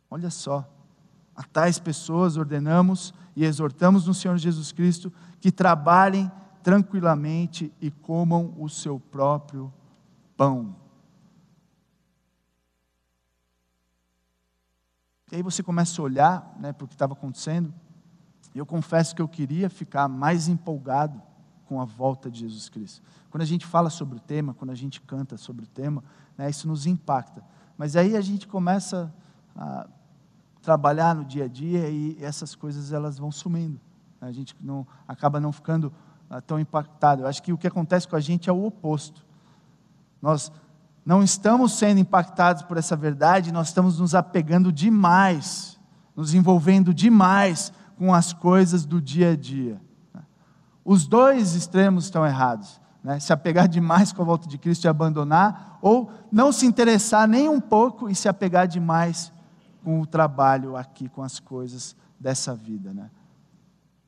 Olha 0.10 0.30
só, 0.30 0.70
a 1.36 1.44
tais 1.44 1.80
pessoas 1.80 2.38
ordenamos 2.38 3.14
e 3.36 3.44
exortamos 3.44 4.06
no 4.06 4.14
Senhor 4.14 4.38
Jesus 4.38 4.72
Cristo 4.72 5.12
que 5.40 5.52
trabalhem 5.52 6.32
tranquilamente 6.62 7.74
e 7.82 7.90
comam 7.90 8.54
o 8.60 8.70
seu 8.70 9.00
próprio 9.00 9.74
pão. 10.38 10.76
E 15.32 15.38
aí 15.38 15.42
você 15.42 15.64
começa 15.64 16.02
a 16.02 16.04
olhar 16.04 16.56
né, 16.60 16.74
para 16.74 16.84
o 16.84 16.88
que 16.88 16.94
estava 16.94 17.14
acontecendo. 17.14 17.74
Eu 18.54 18.66
confesso 18.66 19.16
que 19.16 19.22
eu 19.22 19.28
queria 19.28 19.70
ficar 19.70 20.10
mais 20.10 20.50
empolgado 20.50 21.22
com 21.66 21.80
a 21.80 21.86
volta 21.86 22.30
de 22.30 22.42
Jesus 22.42 22.68
Cristo. 22.68 23.02
Quando 23.30 23.42
a 23.42 23.46
gente 23.46 23.66
fala 23.66 23.90
sobre 23.90 24.18
o 24.18 24.20
tema, 24.20 24.54
quando 24.54 24.72
a 24.72 24.76
gente 24.76 25.00
canta 25.00 25.38
sobre 25.38 25.64
o 25.64 25.68
tema, 25.68 26.04
né, 26.38 26.50
isso 26.50 26.68
nos 26.68 26.86
impacta. 26.86 27.42
Mas 27.78 27.96
aí 27.96 28.18
a 28.18 28.22
gente 28.22 28.46
começa 28.46 29.14
a 29.56 29.88
trabalhar 30.62 31.16
no 31.16 31.24
dia 31.24 31.46
a 31.46 31.48
dia 31.48 31.90
e 31.90 32.18
essas 32.22 32.54
coisas 32.54 32.92
elas 32.92 33.18
vão 33.18 33.32
sumindo. 33.32 33.80
A 34.20 34.34
gente 34.34 34.54
não 34.60 34.86
acaba 35.08 35.40
não 35.40 35.54
ficando 35.54 35.94
ah, 36.30 36.42
tão 36.42 36.60
impactado. 36.60 37.24
Eu 37.24 37.28
acho 37.28 37.42
que 37.42 37.54
o 37.54 37.58
que 37.58 37.68
acontece 37.68 38.06
com 38.06 38.18
a 38.18 38.20
gente 38.20 38.50
é 38.50 38.54
o 38.54 38.66
oposto. 38.66 39.26
Nós 40.22 40.52
não 41.06 41.24
estamos 41.24 41.74
sendo 41.74 42.00
impactados 42.00 42.64
por 42.64 42.78
essa 42.78 42.96
verdade, 42.96 43.52
nós 43.52 43.68
estamos 43.68 44.00
nos 44.00 44.14
apegando 44.14 44.72
demais, 44.72 45.80
nos 46.16 46.34
envolvendo 46.34 46.94
demais 46.94 47.74
com 47.98 48.14
as 48.14 48.34
coisas 48.34 48.86
do 48.86 49.02
dia 49.02 49.32
a 49.32 49.36
dia. 49.36 49.82
Os 50.84 51.08
dois 51.08 51.56
extremos 51.56 52.06
estão 52.06 52.26
errados. 52.26 52.80
Né? 53.04 53.20
Se 53.20 53.34
apegar 53.34 53.68
demais 53.68 54.12
com 54.12 54.22
a 54.22 54.26
volta 54.26 54.48
de 54.48 54.58
Cristo 54.58 54.86
e 54.86 54.88
abandonar, 54.88 55.80
ou 55.82 56.12
não 56.32 56.52
se 56.52 56.66
interessar 56.66 57.28
nem 57.28 57.50
um 57.50 57.60
pouco 57.60 58.10
e 58.10 58.16
se 58.16 58.30
apegar 58.30 58.68
demais 58.68 59.32
com 59.84 60.00
o 60.02 60.06
trabalho 60.06 60.76
aqui, 60.76 61.10
com 61.10 61.24
as 61.24 61.40
coisas 61.40 61.96
dessa 62.20 62.56
vida. 62.56 62.94
Né? 62.94 63.10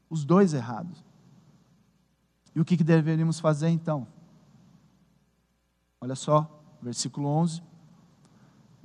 Os 0.10 0.24
dois 0.24 0.54
errados. 0.54 1.04
E 2.56 2.62
o 2.62 2.66
que, 2.66 2.78
que 2.78 2.84
deveríamos 2.84 3.40
fazer 3.40 3.70
então? 3.70 4.06
Olha 6.00 6.16
só, 6.16 6.63
versículo 6.84 7.28
11: 7.28 7.64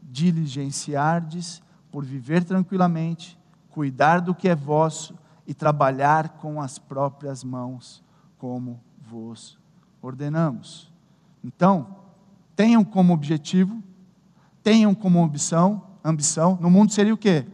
Diligenciardes 0.03 1.63
por 1.91 2.05
viver 2.05 2.45
tranquilamente, 2.45 3.39
cuidar 3.71 4.21
do 4.21 4.35
que 4.35 4.49
é 4.49 4.55
vosso 4.55 5.15
e 5.47 5.55
trabalhar 5.55 6.31
com 6.31 6.61
as 6.61 6.79
próprias 6.79 7.43
mãos, 7.43 8.03
como 8.39 8.81
vos 9.01 9.59
ordenamos. 10.03 10.93
Então, 11.43 11.97
tenham 12.55 12.85
como 12.85 13.13
objetivo, 13.13 13.83
tenham 14.63 14.95
como 14.95 15.23
ambição, 15.23 15.83
ambição, 16.05 16.59
no 16.61 16.71
mundo 16.71 16.93
seria 16.93 17.15
o 17.15 17.19
quê? 17.19 17.47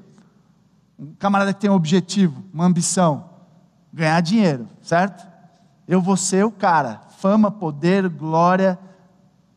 Um 0.98 1.14
camarada 1.14 1.52
que 1.52 1.61
tem 1.61 1.70
um 1.70 1.74
objetivo, 1.74 2.42
uma 2.52 2.64
ambição, 2.64 3.30
ganhar 3.92 4.20
dinheiro, 4.20 4.68
certo? 4.83 5.26
Eu 5.87 6.00
vou 6.00 6.16
ser 6.16 6.44
o 6.44 6.50
cara, 6.50 7.02
fama, 7.18 7.50
poder, 7.50 8.09
glória, 8.09 8.78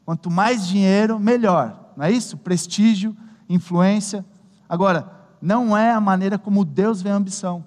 quanto 0.07 0.31
mais 0.31 0.65
dinheiro, 0.65 1.19
melhor, 1.19 1.91
não 1.97 2.05
é 2.05 2.09
isso? 2.09 2.37
Prestígio, 2.37 3.13
influência. 3.49 4.25
Agora, 4.69 5.11
não 5.41 5.75
é 5.75 5.91
a 5.91 5.99
maneira 5.99 6.39
como 6.39 6.63
Deus 6.63 7.01
vê 7.01 7.09
a 7.09 7.15
ambição. 7.15 7.65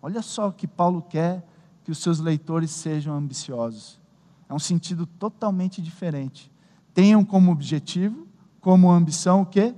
Olha 0.00 0.22
só 0.22 0.46
o 0.46 0.52
que 0.52 0.68
Paulo 0.68 1.02
quer 1.02 1.44
que 1.82 1.90
os 1.90 1.98
seus 1.98 2.20
leitores 2.20 2.70
sejam 2.70 3.12
ambiciosos. 3.12 4.00
É 4.48 4.54
um 4.54 4.58
sentido 4.60 5.04
totalmente 5.04 5.82
diferente. 5.82 6.48
Tenham 6.94 7.24
como 7.24 7.50
objetivo, 7.50 8.24
como 8.60 8.88
ambição, 8.88 9.42
o 9.42 9.46
quê? 9.46 9.74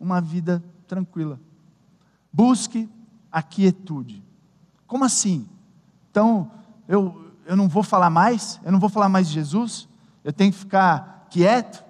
Uma 0.00 0.20
vida 0.20 0.60
tranquila. 0.88 1.38
Busque 2.32 2.88
a 3.30 3.40
quietude. 3.40 4.24
Como 4.88 5.04
assim? 5.04 5.48
Então, 6.10 6.50
eu, 6.88 7.32
eu 7.46 7.54
não 7.54 7.68
vou 7.68 7.84
falar 7.84 8.10
mais? 8.10 8.60
Eu 8.64 8.72
não 8.72 8.80
vou 8.80 8.88
falar 8.88 9.08
mais 9.08 9.28
de 9.28 9.34
Jesus? 9.34 9.88
Eu 10.24 10.32
tenho 10.32 10.50
que 10.50 10.58
ficar 10.58 11.13
quieto? 11.34 11.84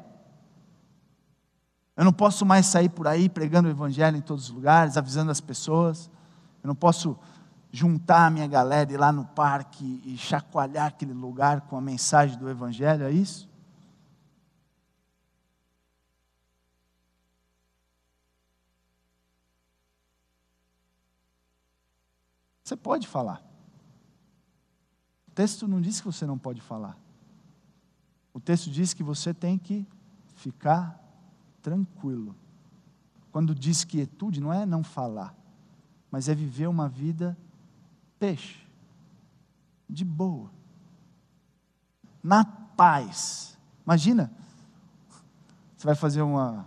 Eu 1.95 2.03
não 2.03 2.15
posso 2.15 2.47
mais 2.47 2.65
sair 2.65 2.89
por 2.89 3.07
aí 3.07 3.29
pregando 3.29 3.69
o 3.69 3.71
Evangelho 3.71 4.17
em 4.17 4.23
todos 4.23 4.45
os 4.45 4.51
lugares, 4.51 4.97
avisando 4.97 5.31
as 5.31 5.41
pessoas. 5.41 6.11
Eu 6.63 6.69
não 6.69 6.75
posso 6.75 7.19
juntar 7.71 8.25
a 8.25 8.31
minha 8.31 8.47
galera, 8.47 8.91
ir 8.91 8.97
lá 8.97 9.13
no 9.13 9.27
parque 9.27 10.01
e 10.03 10.17
chacoalhar 10.17 10.87
aquele 10.87 11.13
lugar 11.13 11.61
com 11.63 11.77
a 11.77 11.81
mensagem 11.81 12.39
do 12.39 12.49
Evangelho, 12.49 13.05
é 13.05 13.13
isso? 13.13 13.47
Você 22.63 22.77
pode 22.77 23.07
falar. 23.07 23.43
O 25.29 25.33
texto 25.33 25.69
não 25.69 25.83
diz 25.83 26.01
que 26.01 26.07
você 26.07 26.25
não 26.25 26.39
pode 26.39 26.63
falar. 26.63 27.04
O 28.35 28.41
texto 28.41 28.69
diz 28.69 28.93
que 28.93 29.05
você 29.05 29.33
tem 29.33 29.57
que 29.57 29.87
ficar 30.35 31.01
tranquilo. 31.63 32.35
Quando 33.31 33.55
diz 33.55 33.85
quietude, 33.85 34.41
não 34.41 34.53
é 34.53 34.67
não 34.67 34.83
falar, 34.83 35.35
mas 36.11 36.29
é 36.29 36.35
viver 36.35 36.67
uma 36.67 36.89
vida 36.89 37.39
peixe, 38.19 38.67
de 39.89 40.05
boa, 40.05 40.51
na 42.23 42.45
paz. 42.45 43.57
Imagina, 43.85 44.33
você 45.77 45.87
vai 45.87 45.95
fazer 45.95 46.23
uma, 46.23 46.67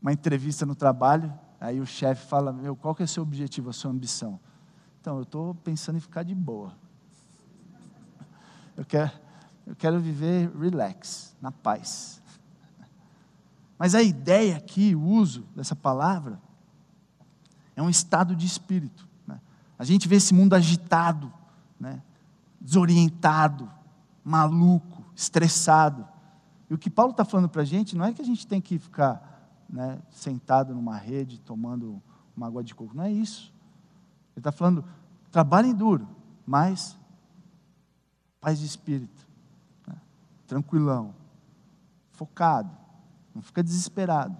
uma 0.00 0.12
entrevista 0.12 0.64
no 0.64 0.74
trabalho, 0.74 1.32
aí 1.60 1.80
o 1.80 1.86
chefe 1.86 2.26
fala, 2.26 2.52
meu, 2.52 2.76
qual 2.76 2.94
que 2.94 3.02
é 3.02 3.06
o 3.06 3.08
seu 3.08 3.22
objetivo, 3.22 3.70
a 3.70 3.72
sua 3.72 3.90
ambição? 3.90 4.38
Então, 5.00 5.16
eu 5.16 5.22
estou 5.22 5.54
pensando 5.56 5.96
em 5.96 6.00
ficar 6.00 6.22
de 6.22 6.34
boa. 6.34 6.83
Eu 8.76 8.84
quero, 8.84 9.10
eu 9.66 9.76
quero 9.76 10.00
viver 10.00 10.50
relax, 10.56 11.34
na 11.40 11.52
paz. 11.52 12.22
Mas 13.78 13.94
a 13.94 14.02
ideia 14.02 14.56
aqui, 14.56 14.94
o 14.94 15.02
uso 15.02 15.46
dessa 15.54 15.76
palavra, 15.76 16.40
é 17.76 17.82
um 17.82 17.90
estado 17.90 18.34
de 18.34 18.46
espírito. 18.46 19.08
A 19.78 19.84
gente 19.84 20.06
vê 20.06 20.16
esse 20.16 20.32
mundo 20.32 20.54
agitado, 20.54 21.32
né? 21.78 22.00
desorientado, 22.60 23.70
maluco, 24.24 25.04
estressado. 25.14 26.06
E 26.70 26.74
o 26.74 26.78
que 26.78 26.88
Paulo 26.88 27.10
está 27.10 27.24
falando 27.24 27.48
para 27.48 27.62
a 27.62 27.64
gente 27.64 27.96
não 27.96 28.04
é 28.04 28.12
que 28.12 28.22
a 28.22 28.24
gente 28.24 28.46
tem 28.46 28.60
que 28.60 28.78
ficar 28.78 29.52
né, 29.68 29.98
sentado 30.10 30.74
numa 30.74 30.96
rede 30.96 31.40
tomando 31.40 32.00
uma 32.36 32.46
água 32.46 32.64
de 32.64 32.74
coco, 32.74 32.96
não 32.96 33.04
é 33.04 33.12
isso. 33.12 33.52
Ele 34.34 34.40
está 34.40 34.50
falando, 34.50 34.84
trabalhem 35.30 35.74
duro, 35.74 36.08
mas 36.46 36.96
paz 38.44 38.58
de 38.58 38.66
espírito, 38.66 39.26
né? 39.86 39.96
tranquilão, 40.46 41.14
focado, 42.12 42.70
não 43.34 43.40
fica 43.40 43.62
desesperado. 43.62 44.36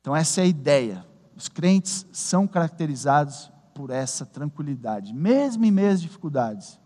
Então, 0.00 0.16
essa 0.16 0.40
é 0.40 0.44
a 0.44 0.46
ideia. 0.46 1.06
Os 1.36 1.50
crentes 1.50 2.06
são 2.10 2.48
caracterizados 2.48 3.52
por 3.74 3.90
essa 3.90 4.24
tranquilidade, 4.24 5.12
mesmo 5.12 5.66
em 5.66 5.70
meias 5.70 6.00
dificuldades. 6.00 6.80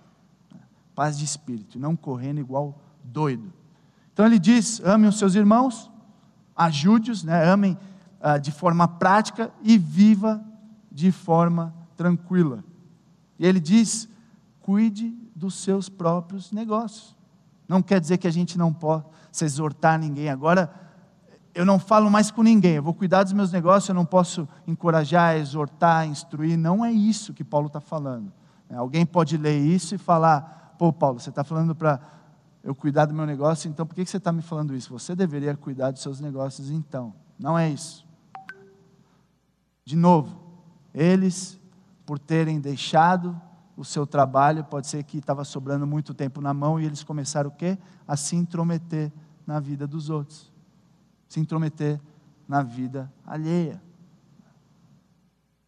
Paz 0.96 1.16
de 1.16 1.24
espírito, 1.24 1.78
não 1.78 1.94
correndo 1.94 2.40
igual 2.40 2.82
doido. 3.04 3.52
Então 4.12 4.26
ele 4.26 4.38
diz: 4.38 4.80
amem 4.80 5.08
os 5.08 5.16
seus 5.16 5.36
irmãos, 5.36 5.88
ajude-os, 6.56 7.22
né? 7.22 7.48
amem 7.48 7.78
ah, 8.20 8.36
de 8.36 8.50
forma 8.50 8.88
prática 8.88 9.52
e 9.62 9.78
viva 9.78 10.44
de 10.90 11.12
forma 11.12 11.72
tranquila. 11.96 12.64
E 13.38 13.46
ele 13.46 13.60
diz: 13.60 14.08
cuide 14.66 15.16
dos 15.32 15.54
seus 15.54 15.88
próprios 15.88 16.50
negócios. 16.50 17.16
Não 17.68 17.80
quer 17.80 18.00
dizer 18.00 18.18
que 18.18 18.26
a 18.26 18.32
gente 18.32 18.58
não 18.58 18.72
possa 18.72 19.44
exortar 19.44 19.96
ninguém. 19.96 20.28
Agora, 20.28 20.68
eu 21.54 21.64
não 21.64 21.78
falo 21.78 22.10
mais 22.10 22.32
com 22.32 22.42
ninguém, 22.42 22.74
eu 22.74 22.82
vou 22.82 22.92
cuidar 22.92 23.22
dos 23.22 23.32
meus 23.32 23.52
negócios, 23.52 23.88
eu 23.88 23.94
não 23.94 24.04
posso 24.04 24.48
encorajar, 24.66 25.36
exortar, 25.36 26.08
instruir. 26.08 26.58
Não 26.58 26.84
é 26.84 26.90
isso 26.90 27.32
que 27.32 27.44
Paulo 27.44 27.68
está 27.68 27.80
falando. 27.80 28.32
É, 28.68 28.74
alguém 28.74 29.06
pode 29.06 29.36
ler 29.36 29.56
isso 29.56 29.94
e 29.94 29.98
falar: 29.98 30.74
pô, 30.76 30.92
Paulo, 30.92 31.20
você 31.20 31.30
está 31.30 31.44
falando 31.44 31.72
para 31.72 32.00
eu 32.64 32.74
cuidar 32.74 33.06
do 33.06 33.14
meu 33.14 33.24
negócio, 33.24 33.68
então 33.68 33.86
por 33.86 33.94
que 33.94 34.04
você 34.04 34.16
está 34.16 34.32
me 34.32 34.42
falando 34.42 34.74
isso? 34.74 34.92
Você 34.92 35.14
deveria 35.14 35.56
cuidar 35.56 35.92
dos 35.92 36.02
seus 36.02 36.18
negócios 36.18 36.72
então. 36.72 37.14
Não 37.38 37.56
é 37.56 37.70
isso. 37.70 38.04
De 39.84 39.94
novo, 39.94 40.36
eles, 40.92 41.56
por 42.04 42.18
terem 42.18 42.58
deixado 42.58 43.40
o 43.76 43.84
seu 43.84 44.06
trabalho, 44.06 44.64
pode 44.64 44.86
ser 44.86 45.02
que 45.04 45.18
estava 45.18 45.44
sobrando 45.44 45.86
muito 45.86 46.14
tempo 46.14 46.40
na 46.40 46.54
mão 46.54 46.80
e 46.80 46.84
eles 46.84 47.02
começaram 47.02 47.50
o 47.50 47.52
quê? 47.52 47.76
A 48.08 48.16
se 48.16 48.34
intrometer 48.34 49.12
na 49.46 49.60
vida 49.60 49.86
dos 49.86 50.10
outros 50.10 50.56
se 51.28 51.40
intrometer 51.40 52.00
na 52.48 52.62
vida 52.62 53.12
alheia. 53.24 53.82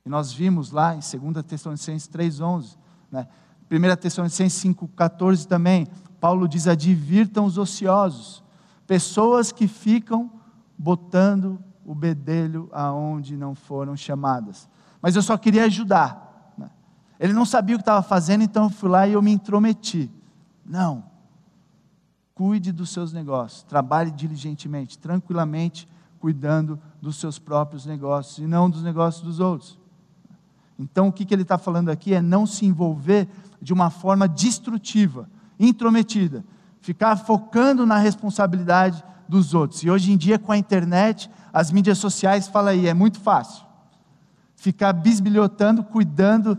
E 0.04 0.08
nós 0.08 0.32
vimos 0.32 0.70
lá 0.70 0.94
em 0.94 1.00
2 1.00 1.44
Tessalonicenses 1.44 2.08
3,11, 2.08 2.76
né? 3.10 3.28
1 3.70 3.96
Tessalonicenses 3.96 4.62
5,14 4.64 5.46
também, 5.46 5.86
Paulo 6.20 6.48
diz: 6.48 6.66
advirtam 6.66 7.44
os 7.44 7.58
ociosos, 7.58 8.42
pessoas 8.86 9.52
que 9.52 9.68
ficam 9.68 10.30
botando 10.76 11.62
o 11.84 11.94
bedelho 11.94 12.68
aonde 12.72 13.36
não 13.36 13.54
foram 13.54 13.96
chamadas. 13.96 14.68
Mas 15.02 15.16
eu 15.16 15.22
só 15.22 15.36
queria 15.36 15.64
ajudar. 15.64 16.27
Ele 17.18 17.32
não 17.32 17.44
sabia 17.44 17.76
o 17.76 17.78
que 17.78 17.82
estava 17.82 18.02
fazendo, 18.02 18.42
então 18.44 18.64
eu 18.64 18.70
fui 18.70 18.88
lá 18.88 19.06
e 19.06 19.12
eu 19.12 19.22
me 19.22 19.32
intrometi. 19.32 20.10
Não, 20.64 21.04
Cuide 22.38 22.70
dos 22.70 22.90
seus 22.90 23.12
negócios, 23.12 23.64
trabalhe 23.64 24.12
diligentemente, 24.12 24.96
tranquilamente, 24.96 25.88
cuidando 26.20 26.78
dos 27.02 27.16
seus 27.16 27.36
próprios 27.36 27.84
negócios 27.84 28.38
e 28.38 28.46
não 28.46 28.70
dos 28.70 28.80
negócios 28.80 29.24
dos 29.24 29.40
outros. 29.40 29.76
Então, 30.78 31.08
o 31.08 31.12
que, 31.12 31.24
que 31.24 31.34
ele 31.34 31.42
está 31.42 31.58
falando 31.58 31.88
aqui 31.88 32.14
é 32.14 32.22
não 32.22 32.46
se 32.46 32.64
envolver 32.64 33.28
de 33.60 33.72
uma 33.72 33.90
forma 33.90 34.28
destrutiva, 34.28 35.28
intrometida, 35.58 36.44
ficar 36.80 37.16
focando 37.16 37.84
na 37.84 37.98
responsabilidade 37.98 39.02
dos 39.28 39.52
outros. 39.52 39.82
E 39.82 39.90
hoje 39.90 40.12
em 40.12 40.16
dia, 40.16 40.38
com 40.38 40.52
a 40.52 40.56
internet, 40.56 41.28
as 41.52 41.72
mídias 41.72 41.98
sociais, 41.98 42.46
fala 42.46 42.70
aí, 42.70 42.86
é 42.86 42.94
muito 42.94 43.18
fácil. 43.18 43.66
Ficar 44.54 44.92
bisbilhotando, 44.92 45.82
cuidando 45.82 46.56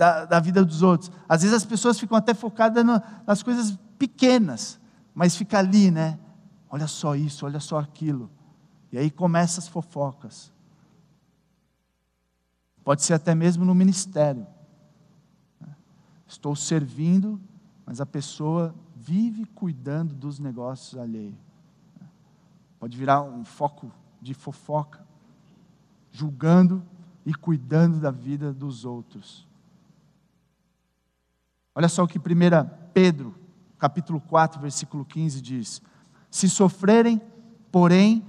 da, 0.00 0.24
da 0.24 0.40
vida 0.40 0.64
dos 0.64 0.80
outros. 0.80 1.12
Às 1.28 1.42
vezes 1.42 1.54
as 1.54 1.64
pessoas 1.66 2.00
ficam 2.00 2.16
até 2.16 2.32
focadas 2.32 2.82
no, 2.82 3.02
nas 3.26 3.42
coisas 3.42 3.78
pequenas, 3.98 4.80
mas 5.14 5.36
fica 5.36 5.58
ali, 5.58 5.90
né? 5.90 6.18
Olha 6.70 6.86
só 6.86 7.14
isso, 7.14 7.44
olha 7.44 7.60
só 7.60 7.78
aquilo. 7.78 8.30
E 8.90 8.96
aí 8.96 9.10
começam 9.10 9.62
as 9.62 9.68
fofocas. 9.68 10.50
Pode 12.82 13.02
ser 13.02 13.12
até 13.12 13.34
mesmo 13.34 13.62
no 13.62 13.74
ministério. 13.74 14.46
Estou 16.26 16.56
servindo, 16.56 17.38
mas 17.84 18.00
a 18.00 18.06
pessoa 18.06 18.74
vive 18.96 19.44
cuidando 19.44 20.14
dos 20.14 20.38
negócios 20.38 20.98
alheios. 20.98 21.36
Pode 22.78 22.96
virar 22.96 23.20
um 23.20 23.44
foco 23.44 23.92
de 24.18 24.32
fofoca, 24.32 25.06
julgando 26.10 26.82
e 27.26 27.34
cuidando 27.34 28.00
da 28.00 28.10
vida 28.10 28.50
dos 28.50 28.86
outros. 28.86 29.49
Olha 31.74 31.88
só 31.88 32.04
o 32.04 32.08
que 32.08 32.18
1 32.18 32.22
Pedro, 32.92 33.34
capítulo 33.78 34.20
4, 34.20 34.60
versículo 34.60 35.04
15 35.04 35.40
diz: 35.40 35.82
Se 36.30 36.48
sofrerem, 36.48 37.20
porém, 37.70 38.24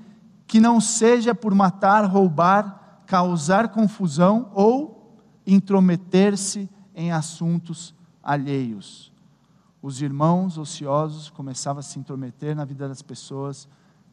que 0.46 0.60
não 0.60 0.80
seja 0.80 1.34
por 1.34 1.54
matar, 1.56 2.06
roubar, 2.06 3.04
causar 3.06 3.70
confusão 3.70 4.52
ou 4.54 5.18
intrometer-se 5.46 6.70
em 6.94 7.12
assuntos 7.12 7.96
alheios. 8.22 9.12
Os 9.82 10.02
irmãos 10.02 10.58
ociosos 10.58 11.30
começavam 11.30 11.80
a 11.80 11.84
se 11.84 11.98
intrometer 11.98 12.56
na 12.56 12.64
vida 12.64 12.88
das 12.88 13.02
pessoas 13.02 13.68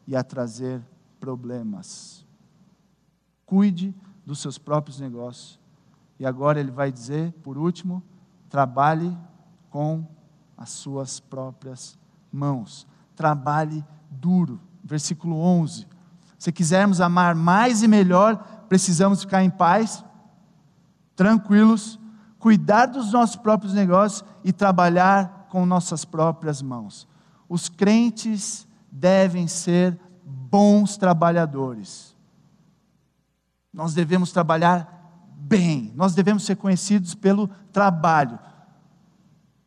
e 0.07 0.15
a 0.15 0.23
trazer 0.23 0.81
problemas. 1.19 2.25
Cuide 3.45 3.93
dos 4.25 4.39
seus 4.39 4.57
próprios 4.57 4.99
negócios. 4.99 5.59
E 6.19 6.25
agora 6.25 6.59
ele 6.59 6.71
vai 6.71 6.91
dizer, 6.91 7.31
por 7.43 7.57
último, 7.57 8.03
trabalhe 8.49 9.15
com 9.69 10.05
as 10.57 10.69
suas 10.69 11.19
próprias 11.19 11.97
mãos. 12.31 12.87
Trabalhe 13.15 13.85
duro. 14.09 14.59
Versículo 14.83 15.37
11. 15.39 15.87
Se 16.37 16.51
quisermos 16.51 17.01
amar 17.01 17.35
mais 17.35 17.83
e 17.83 17.87
melhor, 17.87 18.37
precisamos 18.67 19.21
ficar 19.21 19.43
em 19.43 19.49
paz, 19.49 20.03
tranquilos, 21.15 21.99
cuidar 22.39 22.85
dos 22.87 23.11
nossos 23.11 23.35
próprios 23.35 23.73
negócios 23.73 24.23
e 24.43 24.53
trabalhar 24.53 25.47
com 25.49 25.65
nossas 25.65 26.05
próprias 26.05 26.61
mãos. 26.61 27.07
Os 27.47 27.67
crentes 27.67 28.67
devem 28.91 29.47
ser 29.47 29.99
bons 30.23 30.97
trabalhadores. 30.97 32.15
Nós 33.73 33.93
devemos 33.93 34.31
trabalhar 34.31 34.98
bem, 35.49 35.91
nós 35.95 36.13
devemos 36.13 36.45
ser 36.45 36.55
conhecidos 36.55 37.15
pelo 37.15 37.47
trabalho. 37.73 38.37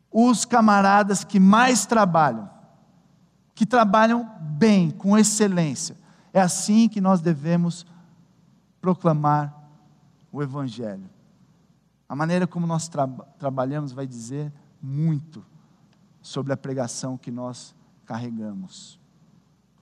Os 0.09 0.45
camaradas 0.45 1.25
que 1.25 1.39
mais 1.39 1.85
trabalham, 1.85 2.49
que 3.53 3.65
trabalham 3.65 4.31
bem, 4.39 4.89
com 4.89 5.17
excelência, 5.17 5.97
é 6.31 6.39
assim 6.39 6.87
que 6.87 7.01
nós 7.01 7.19
devemos 7.19 7.85
proclamar 8.79 9.53
o 10.31 10.41
Evangelho. 10.41 11.09
A 12.07 12.15
maneira 12.15 12.47
como 12.47 12.65
nós 12.65 12.87
tra 12.87 13.07
trabalhamos 13.37 13.91
vai 13.91 14.07
dizer 14.07 14.53
muito 14.81 15.45
sobre 16.21 16.53
a 16.53 16.57
pregação 16.57 17.17
que 17.17 17.31
nós 17.31 17.75
carregamos. 18.05 18.99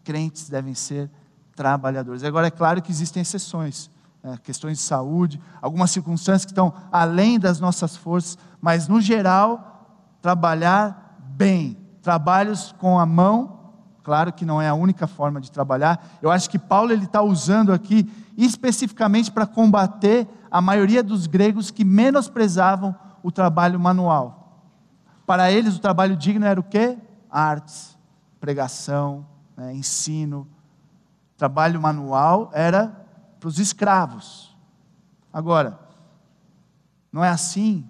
Crentes 0.03 0.49
devem 0.49 0.73
ser 0.73 1.11
trabalhadores. 1.55 2.23
Agora, 2.23 2.47
é 2.47 2.51
claro 2.51 2.81
que 2.81 2.91
existem 2.91 3.21
exceções, 3.21 3.89
né? 4.23 4.37
questões 4.43 4.77
de 4.77 4.83
saúde, 4.83 5.41
algumas 5.61 5.91
circunstâncias 5.91 6.45
que 6.45 6.51
estão 6.51 6.73
além 6.91 7.39
das 7.39 7.59
nossas 7.59 7.95
forças, 7.95 8.37
mas, 8.61 8.87
no 8.87 9.01
geral, 9.01 10.15
trabalhar 10.21 11.17
bem, 11.35 11.77
trabalhos 12.01 12.73
com 12.77 12.99
a 12.99 13.05
mão 13.05 13.61
Claro 14.03 14.33
que 14.33 14.45
não 14.45 14.61
é 14.61 14.67
a 14.67 14.73
única 14.73 15.05
forma 15.05 15.39
de 15.39 15.51
trabalhar. 15.51 16.03
Eu 16.21 16.31
acho 16.31 16.49
que 16.49 16.57
Paulo 16.57 16.91
ele 16.91 17.05
está 17.05 17.21
usando 17.21 17.71
aqui 17.71 18.11
especificamente 18.35 19.31
para 19.31 19.45
combater 19.45 20.27
a 20.49 20.59
maioria 20.59 21.03
dos 21.03 21.27
gregos 21.27 21.69
que 21.69 21.85
menosprezavam 21.85 22.95
o 23.21 23.31
trabalho 23.31 23.79
manual. 23.79 24.65
Para 25.25 25.51
eles 25.51 25.75
o 25.75 25.79
trabalho 25.79 26.15
digno 26.15 26.45
era 26.45 26.59
o 26.59 26.63
quê? 26.63 26.97
Artes, 27.29 27.95
pregação, 28.39 29.25
né, 29.55 29.73
ensino. 29.73 30.47
Trabalho 31.37 31.79
manual 31.79 32.49
era 32.53 33.00
para 33.41 33.49
os 33.49 33.59
escravos. 33.59 34.55
Agora, 35.33 35.77
não 37.11 37.21
é 37.21 37.27
assim 37.27 37.85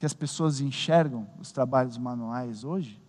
que 0.00 0.04
as 0.04 0.12
pessoas 0.12 0.60
enxergam 0.60 1.28
os 1.38 1.52
trabalhos 1.52 1.96
manuais 1.96 2.64
hoje? 2.64 3.00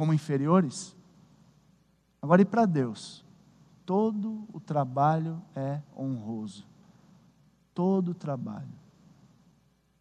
como 0.00 0.14
inferiores. 0.14 0.96
Agora, 2.22 2.40
e 2.40 2.44
para 2.46 2.64
Deus? 2.64 3.22
Todo 3.84 4.48
o 4.50 4.58
trabalho 4.58 5.42
é 5.54 5.82
honroso. 5.94 6.66
Todo 7.74 8.12
o 8.12 8.14
trabalho. 8.14 8.72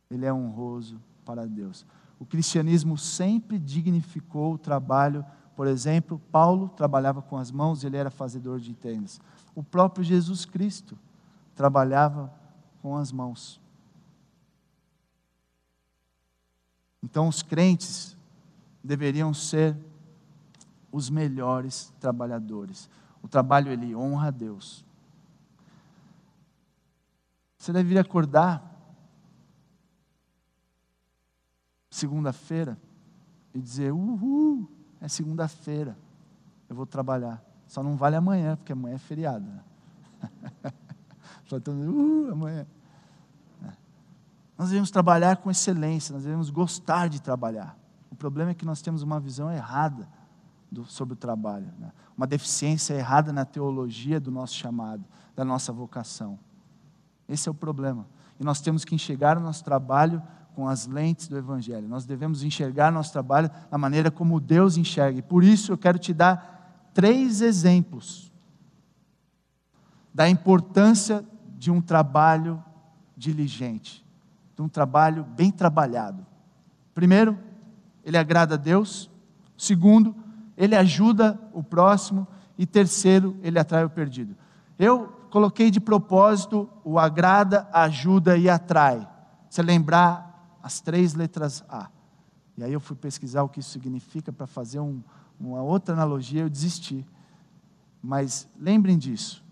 Ele 0.10 0.26
é 0.26 0.32
honroso 0.32 1.02
para 1.26 1.46
Deus. 1.46 1.86
O 2.18 2.26
cristianismo 2.26 2.98
sempre 2.98 3.60
dignificou 3.60 4.54
o 4.54 4.58
trabalho. 4.58 5.26
Por 5.60 5.68
exemplo, 5.68 6.22
Paulo 6.32 6.70
trabalhava 6.70 7.22
com 7.22 7.36
as 7.36 7.52
mãos, 7.52 7.84
ele 7.84 7.98
era 7.98 8.10
fazedor 8.10 8.62
de 8.62 8.74
tendas. 8.74 9.20
O 9.54 9.62
próprio 9.62 10.06
Jesus 10.06 10.46
Cristo 10.46 10.98
trabalhava 11.54 12.34
com 12.82 12.96
as 12.96 13.12
mãos. 13.12 13.60
Então, 17.04 17.28
os 17.28 17.44
crentes 17.44 18.16
deveriam 18.82 19.34
ser 19.34 19.78
os 20.94 21.10
melhores 21.10 21.94
trabalhadores. 22.00 22.90
O 23.22 23.28
trabalho 23.28 23.70
ele 23.70 23.94
honra 23.94 24.30
a 24.30 24.32
Deus. 24.32 24.86
Você 27.58 27.74
deve 27.74 27.90
vir 27.90 28.00
acordar 28.00 28.64
segunda-feira 31.90 32.80
e 33.54 33.60
dizer: 33.60 33.92
Uhul, 33.92 34.79
é 35.02 35.08
segunda-feira, 35.08 35.98
eu 36.70 36.76
vou 36.76 36.86
trabalhar. 36.86 37.44
Só 37.68 37.84
não 37.84 37.96
vale 37.96 38.16
amanhã, 38.16 38.56
porque 38.56 38.74
amanhã 38.74 38.96
é 38.96 39.00
feriado. 39.00 39.46
Né? 39.46 39.64
Só 41.46 41.58
uhul, 41.68 42.32
amanhã. 42.32 42.66
É. 43.64 43.72
Nós 44.58 44.70
devemos 44.70 44.92
trabalhar 44.92 45.38
com 45.38 45.50
excelência, 45.50 46.14
nós 46.14 46.24
devemos 46.24 46.50
gostar 46.50 47.08
de 47.08 47.22
trabalhar. 47.22 47.78
O 48.12 48.16
problema 48.16 48.52
é 48.52 48.54
que 48.54 48.66
nós 48.66 48.82
temos 48.82 49.02
uma 49.02 49.20
visão 49.20 49.52
errada 49.52 50.08
do, 50.72 50.86
sobre 50.86 51.14
o 51.14 51.18
trabalho, 51.18 51.72
né? 51.80 51.92
uma 52.16 52.28
deficiência 52.28 52.94
errada 52.94 53.32
na 53.32 53.46
teologia 53.46 54.20
do 54.20 54.30
nosso 54.32 54.56
chamado, 54.56 55.04
da 55.36 55.46
nossa 55.46 55.72
vocação. 55.72 56.38
Esse 57.28 57.48
é 57.48 57.52
o 57.52 57.56
problema. 57.56 58.06
E 58.40 58.44
nós 58.44 58.62
temos 58.62 58.84
que 58.86 58.96
enxergar 58.96 59.38
o 59.38 59.42
nosso 59.42 59.64
trabalho 59.64 60.22
com 60.60 60.68
as 60.68 60.86
lentes 60.86 61.30
do 61.30 61.38
Evangelho. 61.38 61.88
Nós 61.88 62.06
devemos 62.06 62.44
enxergar 62.44 62.92
nosso 62.92 63.14
trabalho 63.14 63.50
da 63.72 63.78
maneira 63.78 64.12
como 64.12 64.42
Deus 64.42 64.76
enxerga. 64.76 65.20
E 65.20 65.22
por 65.22 65.42
isso 65.42 65.72
eu 65.72 65.78
quero 65.78 65.98
te 65.98 66.14
dar 66.14 66.90
três 66.94 67.40
exemplos 67.40 68.30
da 70.14 70.28
importância 70.28 71.24
de 71.58 71.72
um 71.72 71.80
trabalho 71.80 72.62
diligente, 73.16 74.06
de 74.54 74.62
um 74.62 74.68
trabalho 74.68 75.24
bem 75.24 75.50
trabalhado. 75.50 76.26
Primeiro, 76.94 77.40
ele 78.04 78.18
agrada 78.18 78.56
a 78.56 78.58
Deus. 78.58 79.10
Segundo, 79.58 80.14
ele 80.58 80.76
ajuda 80.76 81.40
o 81.54 81.64
próximo. 81.64 82.28
E 82.58 82.66
terceiro, 82.66 83.38
ele 83.42 83.58
atrai 83.58 83.86
o 83.86 83.90
perdido. 83.90 84.36
Eu 84.78 85.08
coloquei 85.30 85.72
de 85.72 85.80
propósito 85.80 86.70
o 86.84 87.00
agrada, 87.00 87.66
ajuda 87.72 88.36
e 88.36 88.50
atrai. 88.50 89.08
Você 89.50 89.62
lembrar 89.62 90.29
as 90.62 90.82
três 90.82 91.14
letras 91.14 91.64
A. 91.70 91.90
E 92.58 92.64
aí 92.64 92.74
eu 92.74 92.80
fui 92.80 92.96
pesquisar 92.96 93.44
o 93.44 93.50
que 93.50 93.60
isso 93.60 93.70
significa 93.70 94.32
para 94.32 94.46
fazer 94.46 94.80
um, 94.80 95.02
uma 95.40 95.62
outra 95.62 95.94
analogia, 95.94 96.42
eu 96.42 96.50
desisti. 96.50 97.06
Mas 98.02 98.48
lembrem 98.60 98.98
disso. 98.98 99.44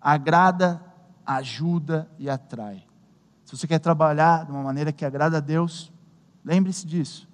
Agrada, 0.00 0.82
ajuda 1.24 2.10
e 2.18 2.28
atrai. 2.28 2.84
Se 3.44 3.56
você 3.56 3.66
quer 3.66 3.78
trabalhar 3.78 4.44
de 4.44 4.50
uma 4.50 4.62
maneira 4.62 4.92
que 4.92 5.04
agrada 5.04 5.36
a 5.36 5.40
Deus, 5.40 5.92
lembre-se 6.44 6.86
disso. 6.86 7.28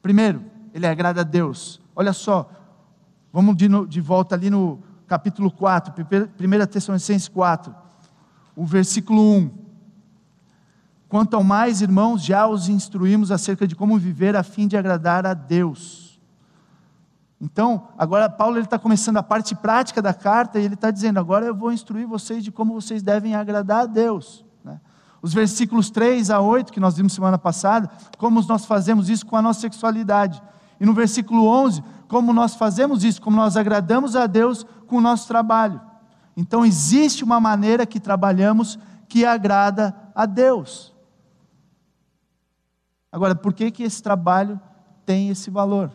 Primeiro, 0.00 0.44
ele 0.72 0.86
agrada 0.86 1.20
a 1.20 1.24
Deus. 1.24 1.80
Olha 1.94 2.12
só, 2.12 2.50
vamos 3.32 3.56
de, 3.56 3.68
no, 3.68 3.86
de 3.86 4.00
volta 4.00 4.34
ali 4.34 4.48
no 4.48 4.82
capítulo 5.06 5.50
4, 5.50 5.92
1 5.92 6.66
Tessalonicenses 6.66 7.28
4, 7.28 7.74
o 8.56 8.64
versículo 8.64 9.20
1. 9.36 9.61
Quanto 11.12 11.36
ao 11.36 11.44
mais, 11.44 11.82
irmãos, 11.82 12.24
já 12.24 12.46
os 12.46 12.70
instruímos 12.70 13.30
acerca 13.30 13.68
de 13.68 13.76
como 13.76 13.98
viver 13.98 14.34
a 14.34 14.42
fim 14.42 14.66
de 14.66 14.78
agradar 14.78 15.26
a 15.26 15.34
Deus. 15.34 16.18
Então, 17.38 17.88
agora 17.98 18.30
Paulo 18.30 18.58
está 18.58 18.78
começando 18.78 19.18
a 19.18 19.22
parte 19.22 19.54
prática 19.54 20.00
da 20.00 20.14
carta 20.14 20.58
e 20.58 20.64
ele 20.64 20.72
está 20.72 20.90
dizendo: 20.90 21.20
agora 21.20 21.44
eu 21.44 21.54
vou 21.54 21.70
instruir 21.70 22.06
vocês 22.06 22.42
de 22.42 22.50
como 22.50 22.72
vocês 22.72 23.02
devem 23.02 23.34
agradar 23.34 23.82
a 23.82 23.84
Deus. 23.84 24.42
Né? 24.64 24.80
Os 25.20 25.34
versículos 25.34 25.90
3 25.90 26.30
a 26.30 26.40
8, 26.40 26.72
que 26.72 26.80
nós 26.80 26.96
vimos 26.96 27.12
semana 27.12 27.36
passada, 27.36 27.90
como 28.16 28.40
nós 28.48 28.64
fazemos 28.64 29.10
isso 29.10 29.26
com 29.26 29.36
a 29.36 29.42
nossa 29.42 29.60
sexualidade. 29.60 30.42
E 30.80 30.86
no 30.86 30.94
versículo 30.94 31.46
11, 31.46 31.84
como 32.08 32.32
nós 32.32 32.54
fazemos 32.54 33.04
isso, 33.04 33.20
como 33.20 33.36
nós 33.36 33.54
agradamos 33.54 34.16
a 34.16 34.26
Deus 34.26 34.64
com 34.86 34.96
o 34.96 35.02
nosso 35.02 35.28
trabalho. 35.28 35.78
Então, 36.34 36.64
existe 36.64 37.22
uma 37.22 37.38
maneira 37.38 37.84
que 37.84 38.00
trabalhamos 38.00 38.78
que 39.06 39.26
agrada 39.26 39.94
a 40.14 40.24
Deus. 40.24 40.91
Agora, 43.12 43.34
por 43.34 43.52
que, 43.52 43.70
que 43.70 43.82
esse 43.82 44.02
trabalho 44.02 44.58
tem 45.06 45.28
esse 45.28 45.50
valor? 45.50 45.94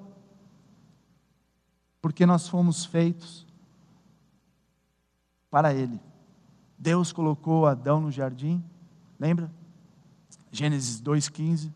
Porque 2.00 2.26
nós 2.26 2.48
fomos 2.48 2.86
feitos 2.86 3.46
para 5.50 5.74
Ele. 5.74 6.00
Deus 6.78 7.12
colocou 7.12 7.66
Adão 7.66 8.00
no 8.00 8.12
jardim, 8.12 8.64
lembra? 9.20 9.52
Gênesis 10.52 11.02
2,15. 11.02 11.72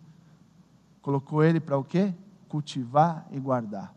Colocou 1.02 1.44
ele 1.44 1.60
para 1.60 1.78
o 1.78 1.84
quê? 1.84 2.14
Cultivar 2.48 3.28
e 3.32 3.40
guardar. 3.40 3.94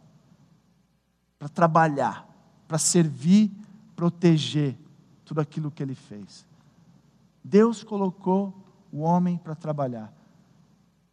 Para 1.39 1.49
trabalhar, 1.49 2.27
para 2.67 2.79
servir, 2.79 3.53
proteger 3.95 4.77
tudo 5.25 5.41
aquilo 5.41 5.71
que 5.71 5.83
ele 5.83 5.95
fez. 5.95 6.47
Deus 7.43 7.85
colocou 7.85 8.55
o 8.91 9.01
homem 9.01 9.37
para 9.37 9.55
trabalhar. 9.55 10.13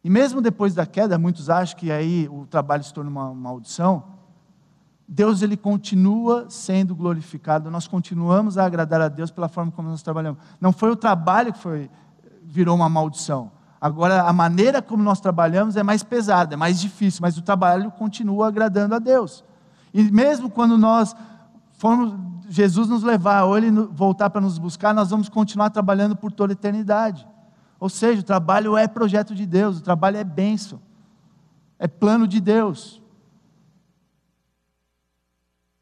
E 0.04 0.10
mesmo 0.10 0.40
depois 0.40 0.74
da 0.74 0.84
queda, 0.84 1.18
muitos 1.18 1.48
acham 1.48 1.78
que 1.78 1.92
aí 1.92 2.28
o 2.28 2.46
trabalho 2.46 2.82
se 2.82 2.92
torna 2.92 3.10
uma 3.10 3.32
maldição. 3.32 4.04
Deus 5.06 5.42
ele 5.42 5.56
continua 5.56 6.46
sendo 6.48 6.94
glorificado. 6.94 7.70
Nós 7.70 7.86
continuamos 7.86 8.58
a 8.58 8.64
agradar 8.64 9.00
a 9.00 9.08
Deus 9.08 9.30
pela 9.30 9.48
forma 9.48 9.70
como 9.70 9.88
nós 9.88 10.02
trabalhamos. 10.02 10.40
Não 10.60 10.72
foi 10.72 10.90
o 10.90 10.96
trabalho 10.96 11.52
que 11.52 11.58
foi 11.58 11.90
virou 12.44 12.74
uma 12.74 12.88
maldição. 12.88 13.50
Agora 13.80 14.22
a 14.22 14.32
maneira 14.32 14.82
como 14.82 15.02
nós 15.02 15.20
trabalhamos 15.20 15.76
é 15.76 15.82
mais 15.82 16.02
pesada, 16.02 16.54
é 16.54 16.56
mais 16.56 16.80
difícil, 16.80 17.20
mas 17.22 17.36
o 17.36 17.42
trabalho 17.42 17.90
continua 17.90 18.48
agradando 18.48 18.94
a 18.94 18.98
Deus. 18.98 19.44
E 19.92 20.02
mesmo 20.10 20.50
quando 20.50 20.78
nós 20.78 21.16
formos 21.72 22.14
Jesus 22.48 22.88
nos 22.88 23.02
levar 23.02 23.44
ou 23.44 23.56
ele 23.56 23.70
voltar 23.70 24.30
para 24.30 24.40
nos 24.40 24.58
buscar, 24.58 24.94
nós 24.94 25.10
vamos 25.10 25.28
continuar 25.28 25.70
trabalhando 25.70 26.14
por 26.14 26.30
toda 26.30 26.52
a 26.52 26.54
eternidade. 26.54 27.26
Ou 27.82 27.88
seja, 27.88 28.20
o 28.20 28.24
trabalho 28.24 28.76
é 28.76 28.86
projeto 28.86 29.34
de 29.34 29.44
Deus, 29.44 29.78
o 29.80 29.82
trabalho 29.82 30.16
é 30.16 30.22
bênção, 30.22 30.80
é 31.80 31.88
plano 31.88 32.28
de 32.28 32.40
Deus. 32.40 33.02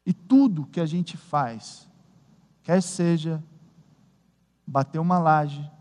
E 0.03 0.11
tudo 0.11 0.65
que 0.65 0.79
a 0.79 0.85
gente 0.87 1.15
faz, 1.15 1.87
quer 2.63 2.81
seja 2.81 3.43
bater 4.65 4.97
uma 4.97 5.19
laje, 5.19 5.71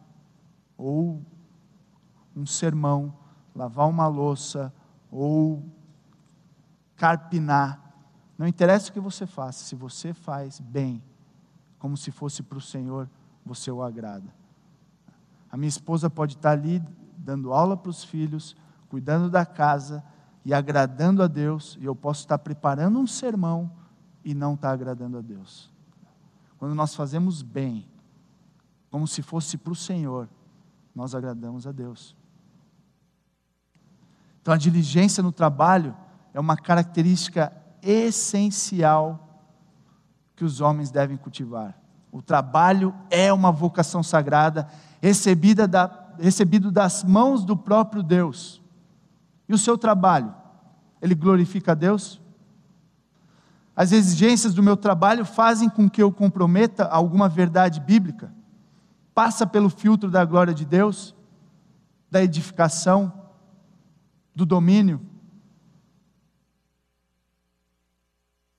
ou 0.76 1.24
um 2.36 2.44
sermão, 2.44 3.16
lavar 3.54 3.88
uma 3.88 4.06
louça, 4.06 4.70
ou 5.10 5.64
carpinar, 6.96 7.94
não 8.36 8.46
interessa 8.46 8.90
o 8.90 8.92
que 8.92 9.00
você 9.00 9.26
faça, 9.26 9.64
se 9.64 9.74
você 9.74 10.12
faz 10.12 10.60
bem, 10.60 11.02
como 11.78 11.96
se 11.96 12.10
fosse 12.10 12.42
para 12.42 12.58
o 12.58 12.60
Senhor, 12.60 13.08
você 13.42 13.70
o 13.70 13.82
agrada. 13.82 14.38
A 15.50 15.56
minha 15.56 15.68
esposa 15.68 16.08
pode 16.08 16.36
estar 16.36 16.52
ali 16.52 16.82
dando 17.16 17.52
aula 17.52 17.76
para 17.76 17.90
os 17.90 18.04
filhos, 18.04 18.56
cuidando 18.88 19.28
da 19.28 19.44
casa 19.44 20.02
e 20.44 20.54
agradando 20.54 21.22
a 21.22 21.26
Deus, 21.26 21.76
e 21.80 21.84
eu 21.84 21.94
posso 21.94 22.20
estar 22.20 22.38
preparando 22.38 22.98
um 22.98 23.06
sermão 23.06 23.70
e 24.24 24.34
não 24.34 24.54
estar 24.54 24.70
agradando 24.70 25.18
a 25.18 25.20
Deus. 25.20 25.70
Quando 26.58 26.74
nós 26.74 26.94
fazemos 26.94 27.42
bem, 27.42 27.88
como 28.90 29.06
se 29.06 29.22
fosse 29.22 29.56
para 29.56 29.72
o 29.72 29.76
Senhor, 29.76 30.28
nós 30.94 31.14
agradamos 31.14 31.66
a 31.66 31.72
Deus. 31.72 32.16
Então 34.42 34.52
a 34.52 34.56
diligência 34.56 35.22
no 35.22 35.32
trabalho 35.32 35.96
é 36.32 36.40
uma 36.40 36.56
característica 36.56 37.52
essencial 37.82 39.26
que 40.34 40.44
os 40.44 40.60
homens 40.60 40.90
devem 40.90 41.16
cultivar. 41.16 41.79
O 42.12 42.20
trabalho 42.20 42.94
é 43.08 43.32
uma 43.32 43.52
vocação 43.52 44.02
sagrada 44.02 44.68
recebida 45.00 45.66
da, 45.66 45.90
recebido 46.18 46.70
das 46.70 47.04
mãos 47.04 47.44
do 47.44 47.56
próprio 47.56 48.02
Deus. 48.02 48.60
E 49.48 49.54
o 49.54 49.58
seu 49.58 49.78
trabalho, 49.78 50.34
ele 51.00 51.14
glorifica 51.14 51.72
a 51.72 51.74
Deus? 51.74 52.20
As 53.74 53.92
exigências 53.92 54.52
do 54.52 54.62
meu 54.62 54.76
trabalho 54.76 55.24
fazem 55.24 55.68
com 55.68 55.88
que 55.88 56.02
eu 56.02 56.12
comprometa 56.12 56.84
alguma 56.84 57.28
verdade 57.28 57.80
bíblica? 57.80 58.32
Passa 59.14 59.46
pelo 59.46 59.70
filtro 59.70 60.10
da 60.10 60.24
glória 60.24 60.52
de 60.52 60.64
Deus, 60.64 61.14
da 62.10 62.22
edificação, 62.22 63.12
do 64.34 64.44
domínio? 64.44 65.00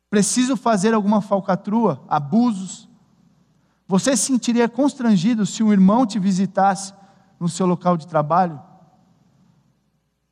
Preciso 0.09 0.57
fazer 0.57 0.93
alguma 0.93 1.21
falcatrua, 1.21 2.03
abusos, 2.09 2.89
você 3.91 4.15
se 4.15 4.23
sentiria 4.23 4.69
constrangido 4.69 5.45
se 5.45 5.61
um 5.61 5.73
irmão 5.73 6.05
te 6.05 6.17
visitasse 6.17 6.93
no 7.37 7.49
seu 7.49 7.65
local 7.65 7.97
de 7.97 8.07
trabalho? 8.07 8.57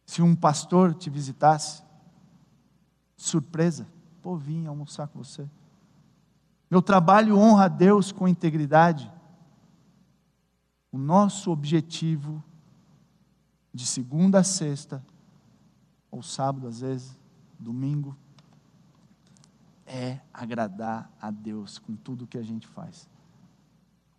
Se 0.06 0.22
um 0.22 0.34
pastor 0.34 0.94
te 0.94 1.10
visitasse? 1.10 1.84
Surpresa, 3.18 3.86
pô, 4.22 4.38
vim 4.38 4.66
almoçar 4.66 5.10
com 5.10 5.22
você. 5.22 5.46
Meu 6.72 6.82
trabalho 6.82 7.38
honra 7.38 7.66
a 7.66 7.68
Deus 7.68 8.14
com 8.14 8.30
integridade. 8.30 9.12
O 10.90 10.98
nosso 10.98 11.52
objetivo, 11.52 12.42
de 13.74 13.86
segunda 13.86 14.40
a 14.40 14.44
sexta, 14.44 15.06
ou 16.10 16.24
sábado 16.24 16.66
às 16.66 16.80
vezes, 16.80 17.20
domingo, 17.60 18.16
é 19.86 20.22
agradar 20.34 21.12
a 21.20 21.30
Deus 21.30 21.78
com 21.78 21.94
tudo 21.94 22.26
que 22.26 22.38
a 22.38 22.42
gente 22.42 22.66
faz. 22.66 23.09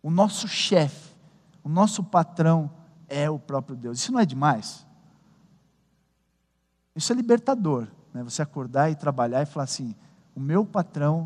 O 0.01 0.09
nosso 0.09 0.47
chefe, 0.47 1.15
o 1.63 1.69
nosso 1.69 2.03
patrão 2.03 2.71
é 3.07 3.29
o 3.29 3.37
próprio 3.37 3.75
Deus. 3.75 3.99
Isso 3.99 4.11
não 4.11 4.19
é 4.19 4.25
demais? 4.25 4.85
Isso 6.95 7.11
é 7.11 7.15
libertador, 7.15 7.87
né? 8.13 8.23
Você 8.23 8.41
acordar 8.41 8.89
e 8.89 8.95
trabalhar 8.95 9.41
e 9.41 9.45
falar 9.45 9.65
assim: 9.65 9.95
o 10.35 10.39
meu 10.39 10.65
patrão 10.65 11.25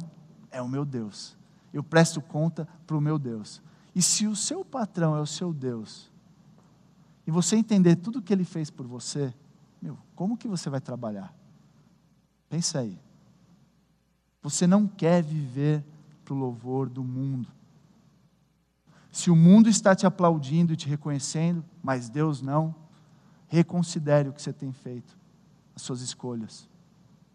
é 0.51 0.61
o 0.61 0.67
meu 0.67 0.85
Deus. 0.85 1.37
Eu 1.73 1.83
presto 1.83 2.21
conta 2.21 2.67
para 2.85 2.97
o 2.97 3.01
meu 3.01 3.17
Deus. 3.19 3.61
E 3.93 4.01
se 4.01 4.27
o 4.27 4.35
seu 4.35 4.63
patrão 4.63 5.15
é 5.15 5.21
o 5.21 5.25
seu 5.25 5.53
Deus, 5.53 6.11
e 7.25 7.31
você 7.31 7.55
entender 7.55 7.95
tudo 7.95 8.21
que 8.21 8.31
ele 8.31 8.43
fez 8.43 8.69
por 8.69 8.85
você, 8.85 9.33
meu, 9.81 9.97
como 10.15 10.37
que 10.37 10.47
você 10.47 10.69
vai 10.69 10.81
trabalhar? 10.81 11.33
Pensa 12.49 12.79
aí. 12.79 12.99
Você 14.41 14.67
não 14.67 14.87
quer 14.87 15.23
viver 15.23 15.83
para 16.23 16.33
o 16.33 16.37
louvor 16.37 16.87
do 16.87 17.03
mundo. 17.03 17.47
Se 19.15 19.31
o 19.31 19.35
mundo 19.35 19.69
está 19.69 19.95
te 19.95 20.05
aplaudindo 20.05 20.73
e 20.73 20.75
te 20.75 20.89
reconhecendo, 20.89 21.63
mas 21.81 22.09
Deus 22.09 22.41
não, 22.41 22.75
reconsidere 23.47 24.27
o 24.27 24.33
que 24.33 24.41
você 24.41 24.51
tem 24.51 24.73
feito, 24.73 25.17
as 25.73 25.83
suas 25.83 26.01
escolhas, 26.01 26.67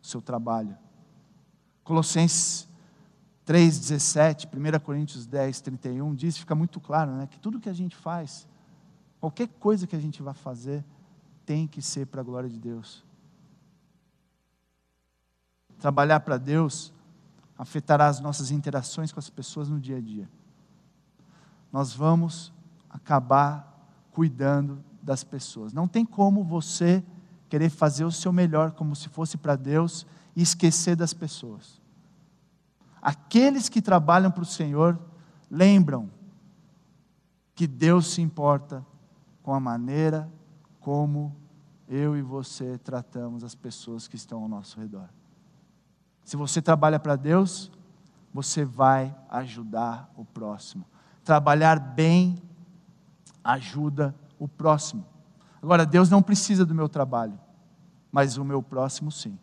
o 0.03 0.07
seu 0.07 0.21
trabalho. 0.21 0.77
Colossenses 1.83 2.69
3,17, 3.47 4.47
1 4.47 4.79
Coríntios 4.81 5.27
10, 5.27 5.63
31 5.63 6.15
diz, 6.15 6.37
fica 6.37 6.55
muito 6.55 6.79
claro, 6.81 7.13
né, 7.13 7.27
que 7.27 7.41
tudo 7.41 7.59
que 7.59 7.71
a 7.71 7.73
gente 7.73 7.97
faz, 7.97 8.47
qualquer 9.19 9.49
coisa 9.49 9.87
que 9.87 9.97
a 9.97 10.01
gente 10.01 10.23
vai 10.23 10.35
fazer, 10.35 10.85
tem 11.47 11.67
que 11.67 11.81
ser 11.81 12.07
para 12.09 12.21
a 12.21 12.25
glória 12.25 12.51
de 12.51 12.59
Deus. 12.59 13.03
Trabalhar 15.79 16.21
para 16.21 16.37
Deus 16.37 16.93
afetará 17.57 18.07
as 18.07 18.21
nossas 18.21 18.51
interações 18.51 19.11
com 19.11 19.19
as 19.19 19.31
pessoas 19.31 19.71
no 19.71 19.81
dia 19.81 19.97
a 19.97 20.01
dia 20.03 20.29
nós 21.73 21.93
vamos 21.93 22.53
acabar 22.89 23.89
cuidando 24.13 24.83
das 25.03 25.25
pessoas. 25.25 25.73
Não 25.73 25.89
tem 25.89 26.05
como 26.05 26.45
você 26.45 27.03
querer 27.49 27.71
fazer 27.71 28.05
o 28.05 28.13
seu 28.13 28.33
melhor 28.33 28.73
como 28.73 28.95
se 28.95 29.09
fosse 29.09 29.37
para 29.37 29.57
Deus 29.57 30.07
e 30.37 30.43
esquecer 30.43 30.97
das 30.97 31.13
pessoas. 31.13 31.81
Aqueles 33.01 33.69
que 33.69 33.81
trabalham 33.81 34.31
para 34.31 34.43
o 34.43 34.47
Senhor 34.47 34.99
lembram 35.51 36.11
que 37.55 37.67
Deus 37.67 38.09
se 38.09 38.21
importa 38.21 38.85
com 39.43 39.55
a 39.55 39.61
maneira 39.61 40.31
como 40.81 41.35
eu 41.89 42.17
e 42.17 42.23
você 42.23 42.79
tratamos 42.79 43.43
as 43.43 43.55
pessoas 43.55 44.07
que 44.07 44.17
estão 44.17 44.43
ao 44.43 44.49
nosso 44.49 44.79
redor. 44.79 45.09
Se 46.25 46.37
você 46.37 46.63
trabalha 46.63 47.01
para 47.01 47.17
Deus, 47.17 47.71
você 48.33 48.65
vai 48.65 49.15
ajudar 49.29 50.09
o 50.17 50.25
próximo. 50.25 50.87
Trabalhar 51.25 51.79
bem 51.79 52.41
ajuda 53.43 54.15
o 54.39 54.49
próximo. 54.49 55.07
Agora, 55.63 55.85
Deus 55.85 56.09
não 56.09 56.23
precisa 56.23 56.65
do 56.65 56.75
meu 56.75 56.89
trabalho, 56.89 57.39
mas 58.11 58.37
o 58.37 58.45
meu 58.45 58.63
próximo 58.63 59.11
sim. 59.11 59.39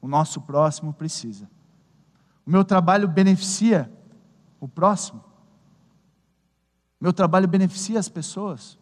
O 0.00 0.08
nosso 0.08 0.40
próximo 0.40 0.92
precisa. 0.92 1.48
O 2.46 2.50
meu 2.50 2.64
trabalho 2.64 3.08
beneficia 3.08 3.90
o 4.60 4.68
próximo. 4.68 5.24
O 7.00 7.04
meu 7.04 7.12
trabalho 7.12 7.48
beneficia 7.48 7.98
as 7.98 8.08
pessoas. 8.08 8.78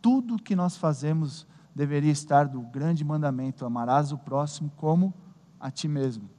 Tudo 0.00 0.42
que 0.42 0.56
nós 0.56 0.76
fazemos 0.76 1.46
deveria 1.74 2.12
estar 2.12 2.46
do 2.46 2.60
grande 2.60 3.04
mandamento: 3.04 3.66
amarás 3.66 4.12
o 4.12 4.18
próximo 4.18 4.70
como 4.76 5.12
a 5.58 5.70
ti 5.70 5.88
mesmo. 5.88 6.30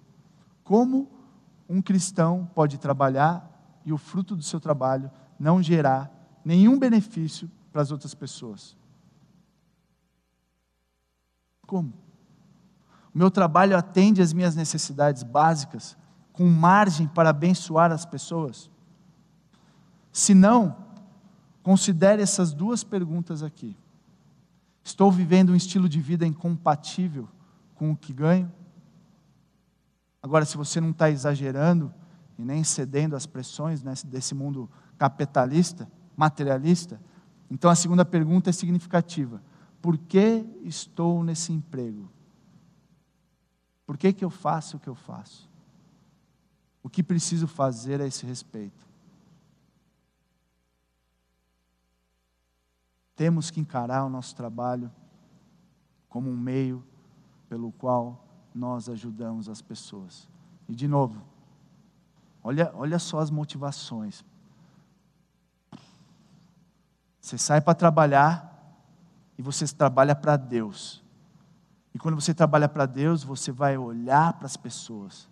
Como 0.63 1.11
um 1.69 1.81
cristão 1.81 2.49
pode 2.55 2.77
trabalhar 2.77 3.56
e 3.87 3.93
o 3.93 3.97
fruto 3.97 4.35
do 4.35 4.43
seu 4.43 4.59
trabalho 4.59 5.09
não 5.39 5.63
gerar 5.63 6.11
nenhum 6.43 6.77
benefício 6.77 7.49
para 7.71 7.81
as 7.81 7.89
outras 7.89 8.13
pessoas? 8.13 8.75
Como? 11.65 11.93
O 13.15 13.17
meu 13.17 13.31
trabalho 13.31 13.77
atende 13.77 14.21
às 14.21 14.33
minhas 14.33 14.57
necessidades 14.57 15.23
básicas, 15.23 15.95
com 16.33 16.45
margem 16.49 17.07
para 17.07 17.29
abençoar 17.29 17.89
as 17.93 18.05
pessoas? 18.05 18.69
Se 20.11 20.33
não, 20.33 20.75
considere 21.63 22.21
essas 22.21 22.53
duas 22.53 22.83
perguntas 22.83 23.41
aqui. 23.41 23.73
Estou 24.83 25.09
vivendo 25.09 25.53
um 25.53 25.55
estilo 25.55 25.87
de 25.87 26.01
vida 26.01 26.27
incompatível 26.27 27.29
com 27.73 27.91
o 27.91 27.95
que 27.95 28.11
ganho? 28.11 28.51
Agora, 30.21 30.43
se 30.43 30.57
você 30.57 30.81
não 30.81 30.89
está 30.89 31.09
exagerando 31.09 31.93
e 32.37 32.43
nem 32.43 32.63
cedendo 32.63 33.15
às 33.15 33.25
pressões 33.25 33.81
né, 33.83 33.93
desse 34.05 34.35
mundo 34.35 34.69
capitalista, 34.97 35.89
materialista, 36.15 36.99
então 37.49 37.69
a 37.69 37.75
segunda 37.75 38.05
pergunta 38.05 38.49
é 38.49 38.53
significativa: 38.53 39.41
por 39.81 39.97
que 39.97 40.45
estou 40.63 41.23
nesse 41.23 41.51
emprego? 41.51 42.09
Por 43.85 43.97
que, 43.97 44.11
que 44.11 44.25
eu 44.25 44.29
faço 44.29 44.77
o 44.77 44.79
que 44.79 44.89
eu 44.89 44.95
faço? 44.95 45.49
O 46.83 46.89
que 46.89 47.01
preciso 47.01 47.47
fazer 47.47 48.01
a 48.01 48.05
esse 48.05 48.25
respeito? 48.25 48.85
Temos 53.15 53.49
que 53.49 53.59
encarar 53.59 54.05
o 54.05 54.09
nosso 54.09 54.35
trabalho 54.35 54.91
como 56.09 56.29
um 56.29 56.37
meio 56.37 56.83
pelo 57.49 57.71
qual 57.71 58.25
nós 58.53 58.89
ajudamos 58.89 59.49
as 59.49 59.61
pessoas. 59.61 60.29
E 60.67 60.75
de 60.75 60.87
novo, 60.87 61.23
olha, 62.47 62.71
olha 62.75 62.97
só 62.97 63.19
as 63.19 63.29
motivações. 63.29 64.23
Você 67.19 67.37
sai 67.37 67.59
para 67.59 67.73
trabalhar 67.73 68.79
e 69.37 69.41
você 69.41 69.67
trabalha 69.67 70.15
para 70.15 70.37
Deus. 70.37 71.03
E 71.93 71.99
quando 71.99 72.15
você 72.15 72.33
trabalha 72.33 72.69
para 72.69 72.85
Deus, 72.85 73.21
você 73.21 73.51
vai 73.51 73.77
olhar 73.77 74.31
para 74.31 74.45
as 74.45 74.55
pessoas. 74.55 75.27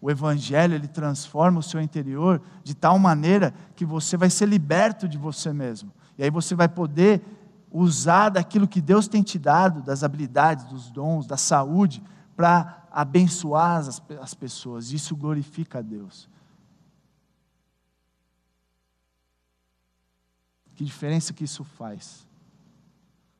O 0.00 0.10
Evangelho, 0.10 0.74
ele 0.74 0.88
transforma 0.88 1.58
o 1.58 1.62
seu 1.62 1.82
interior 1.82 2.40
de 2.64 2.74
tal 2.74 2.98
maneira 2.98 3.52
que 3.74 3.84
você 3.84 4.16
vai 4.16 4.30
ser 4.30 4.46
liberto 4.46 5.06
de 5.06 5.18
você 5.18 5.52
mesmo. 5.52 5.92
E 6.16 6.24
aí 6.24 6.30
você 6.30 6.54
vai 6.54 6.66
poder 6.68 7.22
usar 7.70 8.30
daquilo 8.30 8.66
que 8.66 8.80
Deus 8.80 9.06
tem 9.06 9.22
te 9.22 9.38
dado, 9.38 9.82
das 9.82 10.02
habilidades, 10.02 10.64
dos 10.64 10.90
dons, 10.90 11.26
da 11.26 11.36
saúde, 11.36 12.02
para 12.34 12.85
abençoar 12.96 13.76
as, 13.76 14.02
as 14.22 14.32
pessoas. 14.32 14.90
Isso 14.90 15.14
glorifica 15.14 15.80
a 15.80 15.82
Deus. 15.82 16.30
Que 20.74 20.82
diferença 20.82 21.34
que 21.34 21.44
isso 21.44 21.62
faz? 21.62 22.26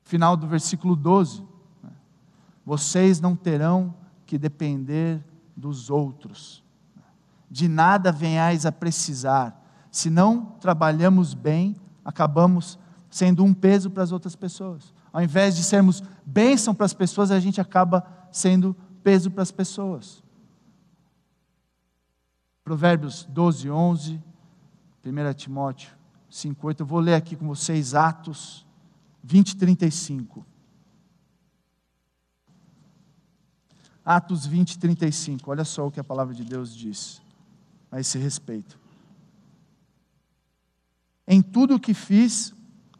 Final 0.03 0.37
do 0.37 0.47
versículo 0.47 0.95
12 0.95 1.43
vocês 2.63 3.21
não 3.21 3.33
terão 3.33 3.95
que 4.25 4.37
depender 4.37 5.23
dos 5.55 5.89
outros. 5.89 6.61
De 7.49 7.65
nada 7.69 8.11
venhais 8.11 8.65
a 8.65 8.73
precisar. 8.73 9.57
Se 9.89 10.09
não 10.09 10.43
trabalhamos 10.59 11.33
bem, 11.33 11.77
acabamos 12.03 12.77
sendo 13.09 13.41
um 13.45 13.53
peso 13.53 13.89
para 13.89 14.03
as 14.03 14.11
outras 14.11 14.35
pessoas. 14.35 14.93
Ao 15.13 15.23
invés 15.23 15.55
de 15.55 15.63
sermos 15.63 16.03
bênção 16.25 16.75
para 16.75 16.85
as 16.85 16.93
pessoas, 16.93 17.31
a 17.31 17.39
gente 17.39 17.61
acaba 17.61 18.05
sendo 18.33 18.75
peso 19.07 19.31
para 19.31 19.41
as 19.41 19.53
pessoas. 19.53 20.21
Provérbios 22.61 23.23
12, 23.23 23.71
11, 23.71 24.21
1 25.05 25.33
Timóteo 25.33 25.89
5, 26.29 26.67
8. 26.67 26.81
Eu 26.81 26.85
vou 26.85 26.99
ler 26.99 27.13
aqui 27.13 27.33
com 27.33 27.47
vocês 27.47 27.93
Atos 27.93 28.67
20, 29.23 29.55
35. 29.55 30.45
Atos 34.03 34.45
20, 34.45 34.77
35. 34.77 35.49
Olha 35.49 35.63
só 35.63 35.87
o 35.87 35.91
que 35.91 36.01
a 36.01 36.03
palavra 36.03 36.33
de 36.33 36.43
Deus 36.43 36.75
diz 36.75 37.21
a 37.89 38.01
esse 38.01 38.17
respeito. 38.17 38.77
Em 41.25 41.41
tudo 41.41 41.75
o 41.75 41.79
que 41.79 41.93
fiz, 41.93 42.53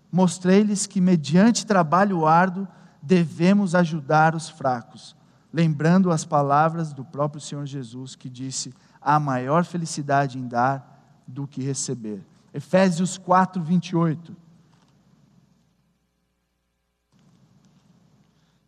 mostrei-lhes 0.10 0.88
que, 0.88 1.01
mediante 1.01 1.66
trabalho 1.66 2.26
árduo, 2.26 2.66
devemos 3.01 3.76
ajudar 3.76 4.36
os 4.36 4.47
fracos, 4.47 5.18
lembrando 5.52 6.12
as 6.12 6.26
palavras 6.26 6.93
do 6.93 7.04
próprio 7.04 7.41
Senhor 7.41 7.66
Jesus, 7.66 8.16
que 8.16 8.30
disse: 8.30 8.74
há 9.02 9.20
maior 9.20 9.64
felicidade 9.64 10.38
em 10.38 10.48
dar 10.48 11.24
do 11.26 11.48
que 11.48 11.62
receber. 11.62 12.26
Efésios 12.54 13.18
4, 13.18 13.62
28. 13.62 14.36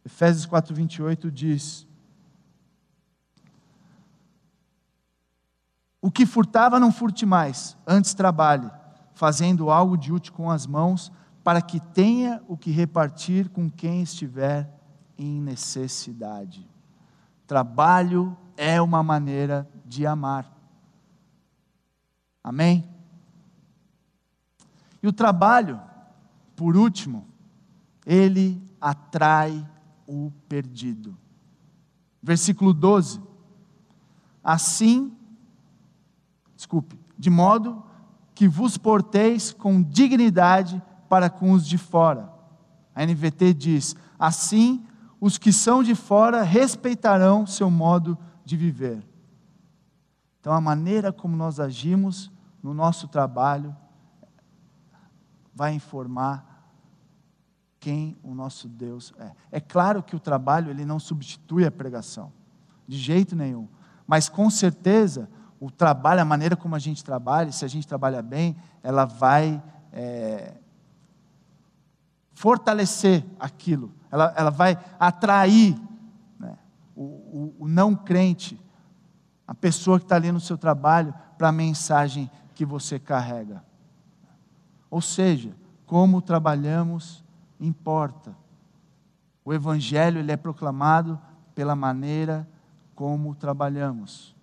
Efésios 0.06 0.46
4, 0.46 0.74
28 0.74 1.32
diz: 1.32 1.88
O 6.02 6.10
que 6.10 6.26
furtava, 6.26 6.80
não 6.80 6.92
furte 6.92 7.26
mais, 7.26 7.78
antes 7.86 8.14
trabalhe, 8.14 8.70
fazendo 9.14 9.70
algo 9.70 9.98
de 9.98 10.14
útil 10.14 10.34
com 10.34 10.50
as 10.50 10.66
mãos, 10.66 11.12
para 11.44 11.62
que 11.62 11.80
tenha 11.80 12.42
o 12.48 12.56
que 12.56 12.72
repartir 12.72 13.50
com 13.50 13.70
quem 13.70 14.02
estiver 14.02 14.74
em 15.18 15.42
necessidade. 15.42 16.69
Trabalho 17.50 18.38
é 18.56 18.80
uma 18.80 19.02
maneira 19.02 19.68
de 19.84 20.06
amar. 20.06 20.56
Amém? 22.44 22.88
E 25.02 25.08
o 25.08 25.12
trabalho, 25.12 25.82
por 26.56 26.78
último, 26.78 27.26
ele 28.06 28.62
atrai 28.80 29.68
o 30.06 30.32
perdido. 30.48 31.18
Versículo 32.22 32.72
12. 32.72 33.20
Assim 34.44 35.18
desculpe, 36.56 37.00
de 37.18 37.32
modo 37.32 37.84
que 38.36 38.48
vos 38.48 38.78
porteis 38.78 39.52
com 39.52 39.82
dignidade 39.82 40.80
para 41.10 41.32
com 41.32 41.54
os 41.54 41.68
de 41.68 41.80
fora. 41.80 42.32
A 42.94 43.04
NVT 43.04 43.56
diz: 43.56 43.96
assim 44.20 44.86
os 45.20 45.38
que 45.38 45.52
são 45.52 45.84
de 45.84 45.96
fora 45.96 46.44
respeitarão 46.44 47.46
seu 47.46 47.70
modo 47.70 48.18
de 48.46 48.56
viver. 48.56 49.06
Então, 50.40 50.54
a 50.54 50.62
maneira 50.62 51.12
como 51.12 51.36
nós 51.36 51.60
agimos 51.60 52.32
no 52.64 52.74
nosso 52.74 53.08
trabalho 53.08 53.76
vai 55.54 55.74
informar 55.74 56.50
quem 57.80 58.18
o 58.24 58.34
nosso 58.34 58.68
Deus 58.68 59.14
é. 59.18 59.32
É 59.52 59.60
claro 59.60 60.04
que 60.04 60.16
o 60.16 60.20
trabalho 60.20 60.70
ele 60.70 60.86
não 60.86 61.00
substitui 61.00 61.66
a 61.66 61.72
pregação, 61.72 62.32
de 62.88 62.98
jeito 62.98 63.36
nenhum, 63.36 63.68
mas 64.08 64.30
com 64.30 64.50
certeza 64.50 65.30
o 65.60 65.70
trabalho, 65.70 66.22
a 66.22 66.26
maneira 66.26 66.56
como 66.56 66.76
a 66.76 66.80
gente 66.80 67.04
trabalha, 67.04 67.52
se 67.52 67.66
a 67.66 67.68
gente 67.68 67.86
trabalha 67.86 68.22
bem, 68.22 68.56
ela 68.82 69.06
vai 69.06 69.62
é, 69.92 70.56
fortalecer 72.40 73.26
aquilo, 73.38 73.92
ela, 74.10 74.34
ela 74.34 74.50
vai 74.50 74.80
atrair 74.98 75.78
né, 76.40 76.58
o, 76.96 77.04
o, 77.04 77.56
o 77.60 77.68
não 77.68 77.94
crente, 77.94 78.58
a 79.46 79.54
pessoa 79.54 80.00
que 80.00 80.06
está 80.06 80.16
ali 80.16 80.32
no 80.32 80.40
seu 80.40 80.58
trabalho, 80.58 81.14
para 81.38 81.50
a 81.50 81.52
mensagem 81.52 82.32
que 82.56 82.64
você 82.64 82.98
carrega. 82.98 83.62
Ou 84.90 85.02
seja, 85.02 85.54
como 85.86 86.22
trabalhamos 86.22 87.26
importa. 87.60 88.34
O 89.44 89.54
Evangelho 89.54 90.20
ele 90.20 90.32
é 90.32 90.38
proclamado 90.38 91.20
pela 91.54 91.76
maneira 91.76 92.48
como 92.96 93.36
trabalhamos. 93.36 94.34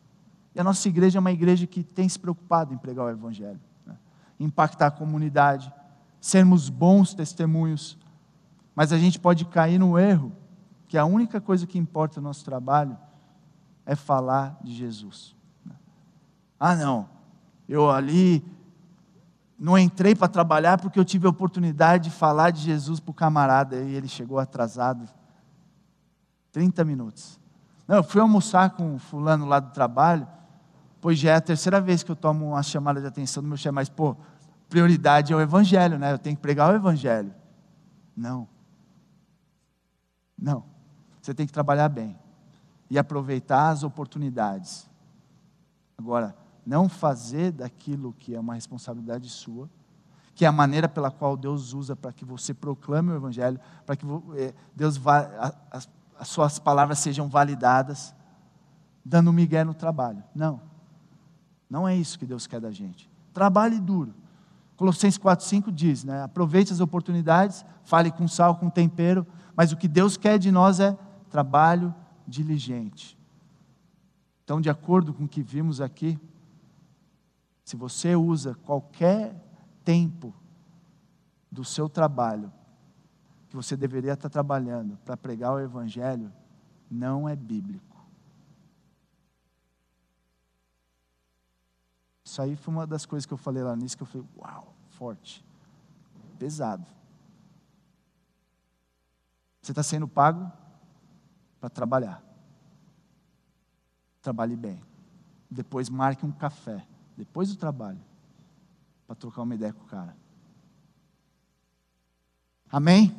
E 0.54 0.60
a 0.60 0.64
nossa 0.64 0.86
igreja 0.86 1.18
é 1.18 1.20
uma 1.20 1.32
igreja 1.32 1.66
que 1.66 1.82
tem 1.82 2.06
se 2.10 2.18
preocupado 2.18 2.74
em 2.74 2.76
pregar 2.76 3.06
o 3.06 3.10
Evangelho, 3.10 3.60
né? 3.86 3.96
impactar 4.38 4.88
a 4.88 4.90
comunidade, 4.90 5.72
sermos 6.26 6.68
bons 6.68 7.14
testemunhos. 7.14 7.96
Mas 8.74 8.92
a 8.92 8.98
gente 8.98 9.18
pode 9.18 9.44
cair 9.44 9.78
no 9.78 9.96
erro 9.96 10.32
que 10.88 10.98
a 10.98 11.04
única 11.04 11.40
coisa 11.40 11.68
que 11.68 11.78
importa 11.78 12.20
no 12.20 12.26
nosso 12.26 12.44
trabalho 12.44 12.98
é 13.84 13.94
falar 13.94 14.58
de 14.60 14.74
Jesus. 14.74 15.36
Ah, 16.58 16.74
não, 16.74 17.08
eu 17.68 17.88
ali 17.88 18.44
não 19.56 19.78
entrei 19.78 20.16
para 20.16 20.26
trabalhar 20.26 20.80
porque 20.80 20.98
eu 20.98 21.04
tive 21.04 21.28
a 21.28 21.30
oportunidade 21.30 22.04
de 22.04 22.10
falar 22.10 22.50
de 22.50 22.60
Jesus 22.60 22.98
para 22.98 23.10
o 23.12 23.14
camarada 23.14 23.76
e 23.76 23.94
ele 23.94 24.08
chegou 24.08 24.40
atrasado 24.40 25.08
30 26.50 26.84
minutos. 26.84 27.38
Não, 27.86 27.96
eu 27.96 28.02
fui 28.02 28.20
almoçar 28.20 28.70
com 28.70 28.96
o 28.96 28.98
fulano 28.98 29.46
lá 29.46 29.60
do 29.60 29.70
trabalho, 29.70 30.26
pois 31.00 31.20
já 31.20 31.32
é 31.32 31.36
a 31.36 31.40
terceira 31.40 31.80
vez 31.80 32.02
que 32.02 32.10
eu 32.10 32.16
tomo 32.16 32.48
uma 32.48 32.62
chamada 32.64 33.00
de 33.00 33.06
atenção 33.06 33.44
do 33.44 33.48
meu 33.48 33.56
chefe, 33.56 33.72
mas 33.72 33.88
pô, 33.88 34.16
prioridade 34.68 35.32
é 35.32 35.36
o 35.36 35.40
evangelho, 35.40 35.98
né? 35.98 36.12
Eu 36.12 36.18
tenho 36.18 36.36
que 36.36 36.42
pregar 36.42 36.72
o 36.72 36.76
evangelho. 36.76 37.34
Não. 38.16 38.48
Não. 40.38 40.64
Você 41.20 41.34
tem 41.34 41.46
que 41.46 41.52
trabalhar 41.52 41.88
bem 41.88 42.18
e 42.88 42.98
aproveitar 42.98 43.70
as 43.70 43.82
oportunidades. 43.82 44.88
Agora, 45.98 46.36
não 46.64 46.88
fazer 46.88 47.52
daquilo 47.52 48.12
que 48.12 48.34
é 48.34 48.40
uma 48.40 48.54
responsabilidade 48.54 49.28
sua, 49.28 49.70
que 50.34 50.44
é 50.44 50.48
a 50.48 50.52
maneira 50.52 50.88
pela 50.88 51.10
qual 51.10 51.36
Deus 51.36 51.72
usa 51.72 51.96
para 51.96 52.12
que 52.12 52.24
você 52.24 52.52
proclame 52.52 53.10
o 53.10 53.16
Evangelho, 53.16 53.58
para 53.86 53.96
que 53.96 54.04
eh, 54.36 54.52
Deus 54.74 55.00
as, 55.70 55.88
as 56.18 56.28
suas 56.28 56.58
palavras 56.58 56.98
sejam 56.98 57.28
validadas, 57.28 58.14
dando 59.04 59.32
migué 59.32 59.64
no 59.64 59.72
trabalho. 59.72 60.22
Não, 60.34 60.60
não 61.70 61.88
é 61.88 61.96
isso 61.96 62.18
que 62.18 62.26
Deus 62.26 62.46
quer 62.46 62.60
da 62.60 62.70
gente. 62.70 63.10
Trabalhe 63.32 63.80
duro. 63.80 64.14
Colossenses 64.76 65.18
4,5 65.18 65.72
diz: 65.72 66.04
né, 66.04 66.22
aproveite 66.22 66.72
as 66.72 66.80
oportunidades, 66.80 67.64
fale 67.82 68.10
com 68.10 68.28
sal, 68.28 68.56
com 68.56 68.68
tempero, 68.68 69.26
mas 69.56 69.72
o 69.72 69.76
que 69.76 69.88
Deus 69.88 70.16
quer 70.16 70.38
de 70.38 70.50
nós 70.50 70.80
é 70.80 70.96
trabalho 71.30 71.94
diligente. 72.26 73.16
Então, 74.44 74.60
de 74.60 74.70
acordo 74.70 75.12
com 75.12 75.24
o 75.24 75.28
que 75.28 75.42
vimos 75.42 75.80
aqui, 75.80 76.18
se 77.64 77.76
você 77.76 78.14
usa 78.14 78.54
qualquer 78.54 79.34
tempo 79.84 80.32
do 81.50 81.64
seu 81.64 81.88
trabalho 81.88 82.52
que 83.48 83.56
você 83.56 83.76
deveria 83.76 84.12
estar 84.12 84.28
trabalhando 84.28 84.98
para 85.04 85.16
pregar 85.16 85.52
o 85.52 85.58
Evangelho, 85.58 86.32
não 86.90 87.28
é 87.28 87.34
bíblico. 87.34 87.95
Isso 92.26 92.42
aí 92.42 92.56
foi 92.56 92.74
uma 92.74 92.84
das 92.88 93.06
coisas 93.06 93.24
que 93.24 93.32
eu 93.32 93.38
falei 93.38 93.62
lá 93.62 93.76
nisso, 93.76 93.96
que 93.96 94.02
eu 94.02 94.06
falei, 94.06 94.26
uau, 94.36 94.74
forte, 94.88 95.46
pesado. 96.36 96.84
Você 99.62 99.70
está 99.70 99.80
sendo 99.80 100.08
pago 100.08 100.50
para 101.60 101.70
trabalhar. 101.70 102.20
Trabalhe 104.20 104.56
bem. 104.56 104.82
Depois 105.48 105.88
marque 105.88 106.26
um 106.26 106.32
café 106.32 106.84
depois 107.16 107.48
do 107.48 107.56
trabalho, 107.56 108.00
para 109.06 109.14
trocar 109.14 109.42
uma 109.42 109.54
ideia 109.54 109.72
com 109.72 109.84
o 109.84 109.86
cara. 109.86 110.16
Amém? 112.70 113.16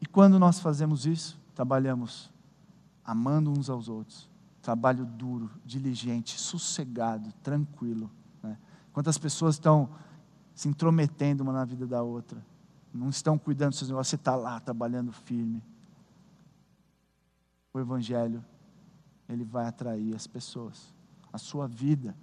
E 0.00 0.06
quando 0.06 0.38
nós 0.38 0.58
fazemos 0.58 1.04
isso, 1.04 1.38
trabalhamos 1.54 2.32
amando 3.04 3.50
uns 3.50 3.68
aos 3.68 3.90
outros, 3.90 4.28
trabalho 4.64 5.06
duro, 5.06 5.50
diligente, 5.64 6.40
sossegado, 6.40 7.30
tranquilo. 7.42 8.10
Né? 8.42 8.58
Quantas 8.92 9.16
pessoas 9.16 9.54
estão 9.54 9.90
se 10.54 10.68
intrometendo 10.68 11.44
uma 11.44 11.52
na 11.52 11.64
vida 11.64 11.86
da 11.86 12.02
outra, 12.02 12.44
não 12.92 13.08
estão 13.08 13.38
cuidando 13.38 13.70
dos 13.70 13.78
seus 13.78 13.90
negócios, 13.90 14.10
você 14.10 14.16
está 14.16 14.34
lá 14.34 14.58
trabalhando 14.58 15.12
firme. 15.12 15.62
O 17.72 17.78
Evangelho, 17.78 18.44
ele 19.28 19.44
vai 19.44 19.66
atrair 19.66 20.14
as 20.14 20.26
pessoas 20.26 20.94
a 21.34 21.38
sua 21.38 21.66
vida 21.66 22.14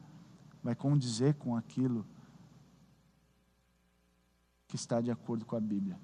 vai 0.64 0.74
condizer 0.74 1.34
com 1.34 1.58
aquilo 1.58 2.06
que 4.70 4.78
está 4.78 5.02
de 5.02 5.12
acordo 5.12 5.46
com 5.46 5.54
a 5.54 5.60
Bíblia. 5.60 6.00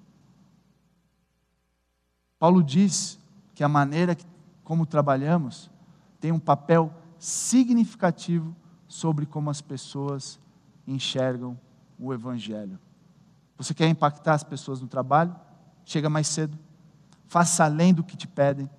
Paulo 2.38 2.62
diz 2.62 3.18
que 3.54 3.64
a 3.64 3.68
maneira 3.68 4.14
como 4.62 4.84
trabalhamos 4.84 5.70
tem 6.20 6.32
um 6.32 6.38
papel 6.38 6.92
significativo 7.18 8.54
sobre 8.86 9.26
como 9.26 9.50
as 9.50 9.60
pessoas 9.60 10.38
enxergam 10.86 11.58
o 11.98 12.12
Evangelho. 12.12 12.78
Você 13.56 13.74
quer 13.74 13.88
impactar 13.88 14.34
as 14.34 14.44
pessoas 14.44 14.80
no 14.80 14.86
trabalho? 14.86 15.34
Chega 15.84 16.08
mais 16.08 16.28
cedo. 16.28 16.58
Faça 17.26 17.64
além 17.64 17.92
do 17.92 18.04
que 18.04 18.16
te 18.16 18.26
pedem. 18.26 18.70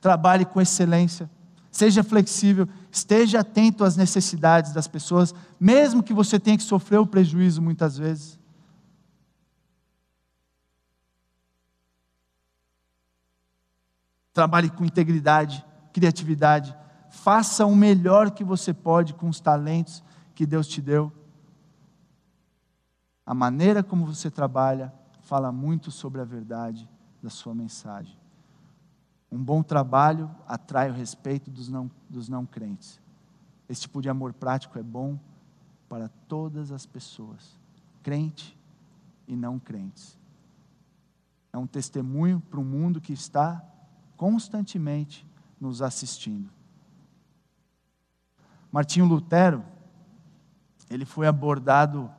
Trabalhe 0.00 0.44
com 0.44 0.60
excelência. 0.60 1.28
Seja 1.70 2.02
flexível, 2.02 2.68
esteja 2.90 3.40
atento 3.40 3.84
às 3.84 3.96
necessidades 3.96 4.72
das 4.72 4.88
pessoas, 4.88 5.32
mesmo 5.58 6.02
que 6.02 6.12
você 6.12 6.38
tenha 6.38 6.56
que 6.56 6.64
sofrer 6.64 6.98
o 6.98 7.06
prejuízo 7.06 7.62
muitas 7.62 7.96
vezes. 7.96 8.38
Trabalhe 14.32 14.68
com 14.70 14.84
integridade, 14.84 15.64
criatividade, 15.92 16.76
faça 17.10 17.66
o 17.66 17.74
melhor 17.74 18.30
que 18.30 18.44
você 18.44 18.72
pode 18.72 19.14
com 19.14 19.28
os 19.28 19.40
talentos 19.40 20.02
que 20.34 20.46
Deus 20.46 20.66
te 20.66 20.80
deu. 20.80 21.12
A 23.26 23.34
maneira 23.34 23.82
como 23.82 24.06
você 24.06 24.30
trabalha 24.30 24.92
fala 25.22 25.52
muito 25.52 25.90
sobre 25.90 26.20
a 26.20 26.24
verdade 26.24 26.88
da 27.22 27.30
sua 27.30 27.54
mensagem. 27.54 28.18
Um 29.30 29.42
bom 29.42 29.62
trabalho 29.62 30.28
atrai 30.46 30.90
o 30.90 30.94
respeito 30.94 31.50
dos 31.50 31.68
não, 31.68 31.90
dos 32.08 32.28
não 32.28 32.44
crentes. 32.44 33.00
Esse 33.68 33.82
tipo 33.82 34.02
de 34.02 34.08
amor 34.08 34.32
prático 34.32 34.78
é 34.78 34.82
bom 34.82 35.18
para 35.88 36.08
todas 36.26 36.72
as 36.72 36.84
pessoas, 36.84 37.56
crente 38.02 38.58
e 39.28 39.36
não 39.36 39.58
crentes. 39.58 40.18
É 41.52 41.58
um 41.58 41.66
testemunho 41.66 42.40
para 42.40 42.58
um 42.58 42.64
mundo 42.64 43.00
que 43.00 43.12
está 43.12 43.64
constantemente 44.16 45.24
nos 45.60 45.82
assistindo. 45.82 46.50
Martinho 48.72 49.06
Lutero, 49.06 49.64
ele 50.88 51.04
foi 51.04 51.26
abordado 51.26 52.10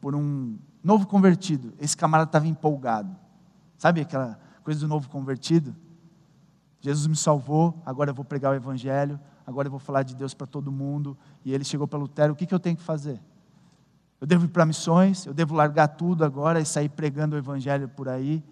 por 0.00 0.14
um 0.14 0.58
novo 0.82 1.06
convertido. 1.06 1.74
Esse 1.78 1.96
camarada 1.96 2.28
estava 2.28 2.46
empolgado. 2.46 3.14
Sabe 3.76 4.00
aquela 4.00 4.38
coisa 4.62 4.80
do 4.80 4.88
novo 4.88 5.08
convertido? 5.08 5.74
Jesus 6.80 7.06
me 7.06 7.16
salvou, 7.16 7.80
agora 7.84 8.10
eu 8.10 8.14
vou 8.14 8.24
pregar 8.24 8.52
o 8.52 8.54
Evangelho, 8.54 9.18
agora 9.46 9.66
eu 9.66 9.70
vou 9.70 9.80
falar 9.80 10.02
de 10.04 10.14
Deus 10.14 10.34
para 10.34 10.46
todo 10.46 10.70
mundo. 10.70 11.16
E 11.44 11.52
ele 11.52 11.64
chegou 11.64 11.88
para 11.88 11.98
Lutero: 11.98 12.32
o 12.32 12.36
que, 12.36 12.46
que 12.46 12.54
eu 12.54 12.60
tenho 12.60 12.76
que 12.76 12.82
fazer? 12.82 13.20
Eu 14.20 14.26
devo 14.26 14.44
ir 14.44 14.48
para 14.48 14.66
missões, 14.66 15.26
eu 15.26 15.34
devo 15.34 15.54
largar 15.54 15.88
tudo 15.88 16.24
agora 16.24 16.60
e 16.60 16.64
sair 16.64 16.88
pregando 16.88 17.36
o 17.36 17.38
Evangelho 17.38 17.88
por 17.88 18.08
aí. 18.08 18.42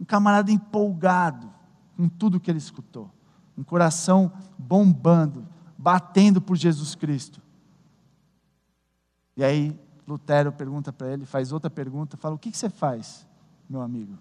Um 0.00 0.04
camarada 0.04 0.50
empolgado 0.50 1.52
com 1.96 2.08
tudo 2.08 2.40
que 2.40 2.50
ele 2.50 2.58
escutou, 2.58 3.10
um 3.56 3.62
coração 3.62 4.32
bombando, 4.58 5.46
batendo 5.76 6.40
por 6.40 6.56
Jesus 6.56 6.94
Cristo. 6.94 7.40
E 9.36 9.44
aí 9.44 9.78
Lutero 10.06 10.52
pergunta 10.52 10.92
para 10.92 11.12
ele, 11.12 11.26
faz 11.26 11.52
outra 11.52 11.70
pergunta, 11.70 12.16
fala: 12.16 12.34
O 12.34 12.38
que, 12.38 12.50
que 12.50 12.56
você 12.56 12.70
faz, 12.70 13.26
meu 13.68 13.80
amigo? 13.80 14.18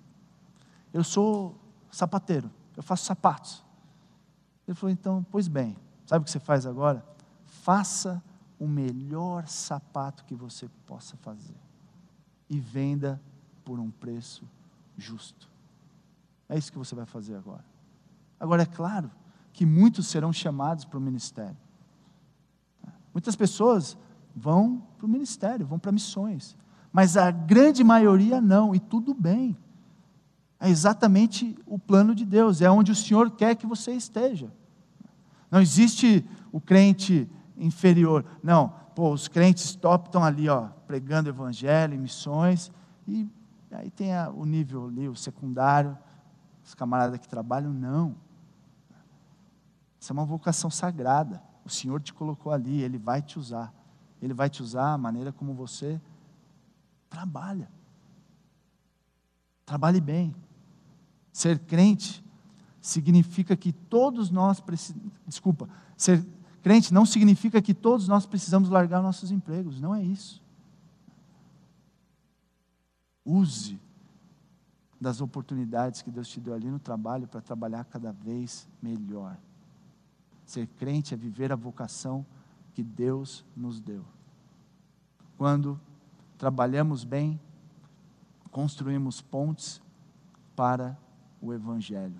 Eu 0.94 1.04
sou 1.04 1.56
sapateiro 1.92 2.50
eu 2.76 2.84
faço 2.84 3.06
sapatos. 3.06 3.64
Ele 4.68 4.76
falou: 4.76 4.92
então, 4.92 5.26
pois 5.32 5.48
bem, 5.48 5.78
sabe 6.06 6.24
o 6.24 6.26
que 6.26 6.32
você 6.32 6.40
faz 6.40 6.66
agora? 6.66 7.06
Faça 7.46 8.22
o 8.60 8.68
melhor 8.68 9.48
sapato 9.48 10.24
que 10.26 10.36
você 10.36 10.70
possa 10.86 11.16
fazer 11.18 11.56
e 12.50 12.60
venda 12.60 13.22
por 13.64 13.80
um 13.80 13.90
preço 13.90 14.48
justo. 14.98 15.50
É 16.48 16.58
isso 16.58 16.72
que 16.72 16.78
você 16.78 16.94
vai 16.94 17.06
fazer 17.06 17.36
agora. 17.36 17.66
Agora, 18.40 18.64
é 18.64 18.66
claro 18.66 19.10
que 19.56 19.66
muitos 19.66 20.08
serão 20.08 20.34
chamados 20.34 20.84
para 20.84 21.00
o 21.00 21.02
ministério. 21.02 21.56
Muitas 23.14 23.38
pessoas 23.38 23.98
vão 24.36 24.84
para 24.98 25.06
o 25.06 25.10
ministério, 25.10 25.66
vão 25.66 25.80
para 25.80 25.94
missões, 25.94 26.58
mas 26.92 27.16
a 27.16 27.32
grande 27.32 27.82
maioria 27.82 28.42
não, 28.42 28.76
e 28.76 28.82
tudo 28.82 29.14
bem. 29.14 29.56
É 30.60 30.70
exatamente 30.70 31.58
o 31.66 31.80
plano 31.80 32.14
de 32.14 32.26
Deus, 32.26 32.62
é 32.62 32.70
onde 32.70 32.92
o 32.92 32.96
Senhor 32.96 33.32
quer 33.32 33.56
que 33.56 33.66
você 33.66 33.94
esteja. 33.94 34.52
Não 35.50 35.62
existe 35.62 36.26
o 36.52 36.60
crente 36.60 37.30
inferior. 37.58 38.26
Não, 38.44 38.74
pô, 38.94 39.14
os 39.14 39.30
crentes 39.30 39.74
top 39.74 40.10
estão 40.10 40.22
ali, 40.22 40.50
ó, 40.50 40.68
pregando 40.86 41.30
evangelho, 41.30 41.98
missões, 41.98 42.70
e 43.08 43.26
aí 43.72 43.90
tem 43.90 44.14
a, 44.14 44.30
o 44.30 44.46
nível 44.46 44.88
ali, 44.88 45.08
o 45.08 45.16
secundário, 45.16 45.98
os 46.62 46.74
camaradas 46.74 47.20
que 47.22 47.28
trabalham, 47.28 47.72
não. 47.72 48.25
Isso 50.06 50.12
é 50.12 50.14
uma 50.14 50.24
vocação 50.24 50.70
sagrada. 50.70 51.42
O 51.66 51.70
Senhor 51.70 52.00
te 52.00 52.14
colocou 52.14 52.52
ali, 52.52 52.84
Ele 52.84 52.96
vai 52.96 53.24
te 53.24 53.40
usar. 53.40 53.74
Ele 54.22 54.36
vai 54.36 54.52
te 54.52 54.62
usar 54.62 54.94
a 54.94 54.98
maneira 55.00 55.32
como 55.32 55.56
você 55.56 56.00
trabalha. 57.10 57.68
Trabalhe 59.66 60.00
bem. 60.00 60.36
Ser 61.34 61.58
crente 61.58 62.24
significa 62.80 63.58
que 63.58 63.74
todos 63.74 64.30
nós 64.30 64.60
precisamos. 64.60 65.12
Desculpa, 65.26 65.68
ser 65.98 66.24
crente 66.62 66.94
não 66.94 67.04
significa 67.04 67.60
que 67.60 67.74
todos 67.74 68.08
nós 68.08 68.28
precisamos 68.28 68.70
largar 68.70 69.02
nossos 69.02 69.32
empregos. 69.32 69.82
Não 69.82 69.96
é 69.96 70.04
isso. 70.04 70.40
Use 73.26 73.80
das 75.02 75.20
oportunidades 75.20 76.04
que 76.04 76.12
Deus 76.12 76.28
te 76.28 76.40
deu 76.40 76.54
ali 76.54 76.70
no 76.70 76.78
trabalho 76.78 77.28
para 77.28 77.42
trabalhar 77.42 77.86
cada 77.86 78.12
vez 78.12 78.68
melhor. 78.80 79.36
Ser 80.46 80.68
crente 80.68 81.14
é 81.14 81.18
viver 81.18 81.52
a 81.52 81.56
vocação 81.56 82.26
que 82.74 82.84
Deus 82.84 83.44
nos 83.56 83.80
deu. 83.80 84.06
Quando 85.38 85.80
trabalhamos 86.38 87.04
bem, 87.04 87.40
construímos 88.52 89.22
pontes 89.22 89.82
para 90.56 90.98
o 91.42 91.54
Evangelho. 91.54 92.20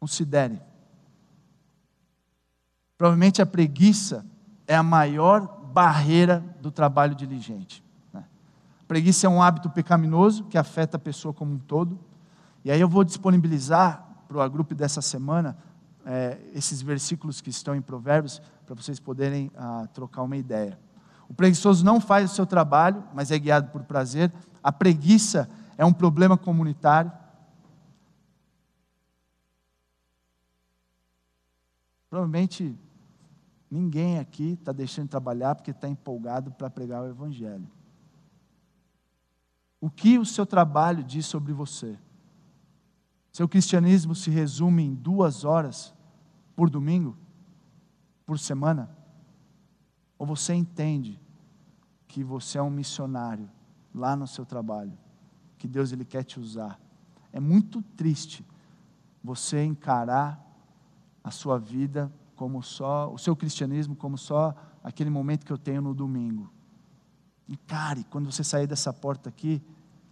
Considere. 0.00 0.60
Provavelmente 2.98 3.40
a 3.40 3.46
preguiça 3.46 4.26
é 4.66 4.74
a 4.74 4.82
maior 4.82 5.46
barreira 5.72 6.40
do 6.60 6.70
trabalho 6.70 7.14
diligente. 7.14 7.82
Né? 8.12 8.24
Preguiça 8.86 9.26
é 9.26 9.30
um 9.30 9.42
hábito 9.42 9.70
pecaminoso 9.70 10.44
que 10.44 10.58
afeta 10.58 10.96
a 10.96 11.00
pessoa 11.00 11.32
como 11.32 11.54
um 11.54 11.58
todo. 11.58 11.98
E 12.64 12.70
aí 12.70 12.80
eu 12.80 12.88
vou 12.88 13.04
disponibilizar 13.04 14.06
para 14.28 14.46
o 14.46 14.50
grupo 14.50 14.74
dessa 14.74 15.00
semana 15.00 15.56
é, 16.04 16.38
esses 16.54 16.82
versículos 16.82 17.40
que 17.40 17.50
estão 17.50 17.74
em 17.74 17.82
Provérbios 17.82 18.40
para 18.66 18.74
vocês 18.74 18.98
poderem 18.98 19.50
ah, 19.56 19.88
trocar 19.92 20.22
uma 20.22 20.36
ideia. 20.36 20.78
O 21.28 21.34
preguiçoso 21.34 21.84
não 21.84 22.00
faz 22.00 22.30
o 22.30 22.34
seu 22.34 22.46
trabalho, 22.46 23.02
mas 23.14 23.30
é 23.30 23.38
guiado 23.38 23.70
por 23.70 23.82
prazer. 23.84 24.32
A 24.62 24.70
preguiça 24.70 25.48
é 25.78 25.84
um 25.84 25.92
problema 25.92 26.36
comunitário. 26.36 27.10
Provavelmente 32.10 32.78
ninguém 33.70 34.18
aqui 34.18 34.52
está 34.52 34.70
deixando 34.70 35.06
de 35.06 35.10
trabalhar 35.10 35.54
porque 35.54 35.70
está 35.70 35.88
empolgado 35.88 36.50
para 36.50 36.68
pregar 36.68 37.02
o 37.02 37.08
Evangelho. 37.08 37.66
O 39.80 39.90
que 39.90 40.18
o 40.18 40.26
seu 40.26 40.44
trabalho 40.44 41.02
diz 41.02 41.24
sobre 41.24 41.52
você? 41.52 41.98
Seu 43.32 43.48
cristianismo 43.48 44.14
se 44.14 44.30
resume 44.30 44.82
em 44.82 44.94
duas 44.94 45.42
horas 45.42 45.94
por 46.54 46.68
domingo, 46.68 47.16
por 48.26 48.38
semana? 48.38 48.94
Ou 50.18 50.26
você 50.26 50.52
entende 50.52 51.18
que 52.06 52.22
você 52.22 52.58
é 52.58 52.62
um 52.62 52.68
missionário 52.68 53.50
lá 53.94 54.14
no 54.14 54.26
seu 54.26 54.44
trabalho, 54.44 54.92
que 55.56 55.66
Deus 55.66 55.92
ele 55.92 56.04
quer 56.04 56.24
te 56.24 56.38
usar? 56.38 56.78
É 57.32 57.40
muito 57.40 57.80
triste 57.96 58.44
você 59.24 59.64
encarar 59.64 60.38
a 61.24 61.30
sua 61.30 61.58
vida 61.58 62.12
como 62.36 62.62
só, 62.62 63.10
o 63.10 63.16
seu 63.16 63.34
cristianismo 63.34 63.96
como 63.96 64.18
só 64.18 64.54
aquele 64.84 65.08
momento 65.08 65.46
que 65.46 65.52
eu 65.52 65.58
tenho 65.58 65.80
no 65.80 65.94
domingo. 65.94 66.52
Encare, 67.48 68.04
quando 68.04 68.30
você 68.30 68.44
sair 68.44 68.66
dessa 68.66 68.92
porta 68.92 69.30
aqui, 69.30 69.62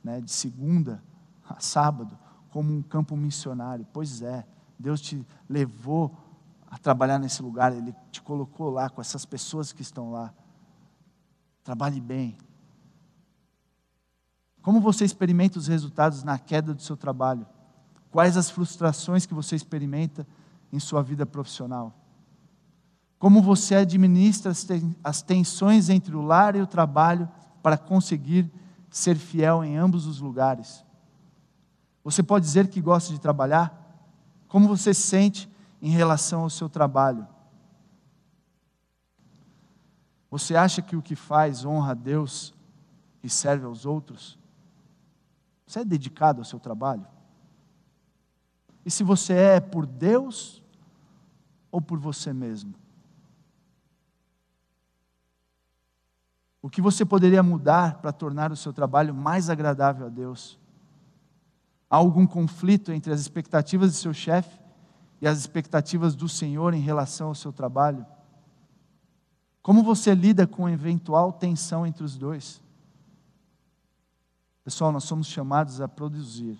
né, 0.03 0.23
de 0.23 0.31
segunda 0.31 1.03
a 1.47 1.61
sábado, 1.61 2.17
como 2.51 2.73
um 2.73 2.83
campo 2.83 3.17
missionário. 3.17 3.87
Pois 3.93 4.23
é, 4.23 4.47
Deus 4.79 5.01
te 5.01 5.25
levou 5.49 6.17
a 6.71 6.79
trabalhar 6.79 7.19
nesse 7.19 7.43
lugar, 7.43 7.73
Ele 7.73 7.95
te 8.11 8.23
colocou 8.23 8.71
lá 8.71 8.89
com 8.89 9.01
essas 9.01 9.25
pessoas 9.25 9.73
que 9.73 9.83
estão 9.83 10.13
lá. 10.13 10.33
Trabalhe 11.65 12.01
bem. 12.01 12.37
Como 14.63 14.81
você 14.81 15.05
experimenta 15.05 15.59
os 15.59 15.67
resultados 15.67 16.23
na 16.23 16.39
queda 16.39 16.75
do 16.75 16.83
seu 16.83 16.97
trabalho? 16.97 17.47
Quais 18.11 18.37
as 18.37 18.51
frustrações 18.51 19.25
que 19.25 19.35
você 19.35 19.57
experimenta 19.57 20.27
em 20.73 20.79
sua 20.79 21.03
vida 21.03 21.25
profissional? 21.25 21.95
Como 23.19 23.43
você 23.43 23.75
administra 23.75 24.53
as 25.05 25.23
tensões 25.23 25.89
entre 25.89 26.17
o 26.17 26.23
lar 26.23 26.57
e 26.57 26.63
o 26.63 26.67
trabalho 26.67 27.29
para 27.63 27.77
conseguir 27.77 28.51
ser 28.91 29.17
fiel 29.17 29.63
em 29.63 29.77
ambos 29.77 30.07
os 30.07 30.21
lugares? 30.21 30.85
Você 32.03 32.23
pode 32.23 32.45
dizer 32.45 32.69
que 32.69 32.81
gosta 32.81 33.13
de 33.13 33.21
trabalhar? 33.21 33.77
Como 34.49 34.69
você 34.69 34.93
se 34.95 35.03
sente 35.03 35.51
em 35.81 35.91
relação 35.91 36.43
ao 36.43 36.51
seu 36.51 36.69
trabalho? 36.69 37.27
Você 40.31 40.55
acha 40.55 40.81
que 40.81 40.97
o 40.97 41.03
que 41.03 41.17
faz 41.17 41.65
honra 41.65 41.91
a 41.91 41.95
Deus 41.95 42.55
e 43.23 43.29
serve 43.29 43.65
aos 43.65 43.85
outros? 43.85 44.39
Você 45.67 45.81
é 45.81 45.85
dedicado 45.85 46.41
ao 46.41 46.45
seu 46.45 46.61
trabalho? 46.61 47.07
E 48.85 48.91
se 48.91 49.05
você 49.05 49.35
é 49.35 49.61
por 49.61 49.87
Deus 49.87 50.63
ou 51.71 51.81
por 51.81 51.99
você 51.99 52.33
mesmo? 52.33 52.75
O 56.63 56.69
que 56.69 56.81
você 56.81 57.05
poderia 57.05 57.43
mudar 57.43 57.99
para 57.99 58.13
tornar 58.13 58.53
o 58.53 58.57
seu 58.57 58.73
trabalho 58.73 59.15
mais 59.15 59.49
agradável 59.49 60.07
a 60.07 60.11
Deus? 60.11 60.60
Há 61.91 61.97
algum 61.97 62.25
conflito 62.25 62.93
entre 62.93 63.13
as 63.13 63.21
expectativas 63.21 63.91
de 63.91 63.97
seu 63.99 64.15
chefe 64.15 64.61
e 65.21 65.27
as 65.27 65.37
expectativas 65.37 66.15
do 66.15 66.29
Senhor 66.29 66.73
em 66.73 66.81
relação 66.81 67.29
ao 67.29 67.35
seu 67.35 67.53
trabalho? 67.53 68.07
Como 69.61 69.83
você 69.83 70.15
lida 70.15 70.47
com 70.47 70.69
eventual 70.69 71.33
tensão 71.33 71.85
entre 71.85 72.05
os 72.05 72.17
dois? 72.17 72.63
Pessoal, 74.63 74.93
nós 74.93 75.05
somos 75.05 75.27
chamados 75.27 75.81
a 75.81 75.89
produzir, 75.89 76.57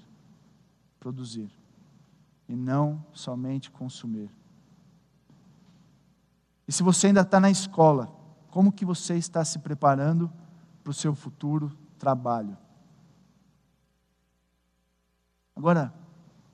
produzir, 0.99 1.51
e 2.49 2.57
não 2.57 3.05
somente 3.13 3.71
consumir. 3.71 4.29
E 6.67 6.73
se 6.73 6.83
você 6.83 7.07
ainda 7.07 7.21
está 7.21 7.39
na 7.39 7.51
escola, 7.51 8.13
como 8.51 8.73
que 8.73 8.85
você 8.85 9.17
está 9.17 9.45
se 9.45 9.61
preparando 9.61 10.31
para 10.83 10.91
o 10.91 10.95
seu 10.95 11.15
futuro 11.15 11.71
trabalho? 11.99 12.57
Agora, 15.61 15.93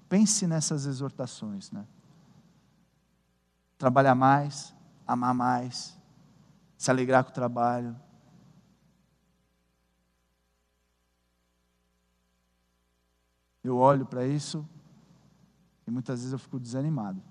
pense 0.08 0.48
nessas 0.48 0.84
exortações, 0.84 1.70
né? 1.70 1.86
Trabalhar 3.78 4.16
mais, 4.16 4.74
amar 5.06 5.32
mais, 5.32 5.96
se 6.76 6.90
alegrar 6.90 7.22
com 7.22 7.30
o 7.30 7.32
trabalho. 7.32 7.94
Eu 13.62 13.76
olho 13.76 14.04
para 14.04 14.26
isso 14.26 14.68
e 15.86 15.90
muitas 15.92 16.18
vezes 16.18 16.32
eu 16.32 16.38
fico 16.40 16.58
desanimado. 16.58 17.22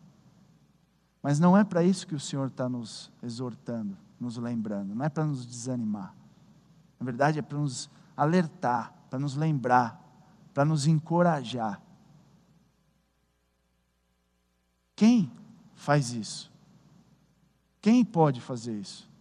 Mas 1.21 1.41
não 1.41 1.57
é 1.57 1.65
para 1.65 1.83
isso 1.83 2.07
que 2.07 2.15
o 2.15 2.19
Senhor 2.21 2.47
está 2.47 2.69
nos 2.69 3.11
exortando, 3.21 3.97
nos 4.17 4.37
lembrando, 4.37 4.95
não 4.95 5.03
é 5.03 5.09
para 5.09 5.25
nos 5.25 5.45
desanimar. 5.45 6.15
Na 6.97 7.03
verdade, 7.03 7.37
é 7.37 7.41
para 7.41 7.57
nos 7.57 7.89
alertar, 8.15 8.93
para 9.09 9.19
nos 9.19 9.35
lembrar 9.35 10.04
para 10.55 10.63
nos 10.63 10.87
encorajar. 10.87 11.81
Quem 14.95 15.29
faz 15.75 16.13
isso? 16.13 16.49
Quem 17.81 18.05
pode 18.05 18.39
fazer 18.39 18.79
isso? 18.79 19.11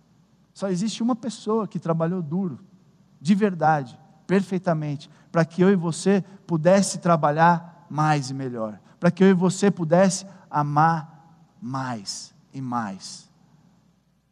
Só 0.54 0.68
existe 0.68 1.02
uma 1.02 1.16
pessoa 1.16 1.66
que 1.66 1.80
trabalhou 1.80 2.22
duro, 2.22 2.60
de 3.20 3.34
verdade, 3.34 3.98
perfeitamente, 4.28 5.10
para 5.32 5.44
que 5.44 5.60
eu 5.60 5.70
e 5.70 5.74
você 5.74 6.22
pudesse 6.46 6.98
trabalhar 6.98 7.84
mais 7.90 8.30
e 8.30 8.34
melhor, 8.34 8.80
para 9.00 9.10
que 9.10 9.24
eu 9.24 9.28
e 9.28 9.34
você 9.34 9.72
pudesse 9.72 10.24
amar 10.48 11.50
mais 11.60 12.32
e 12.52 12.60
mais. 12.60 13.28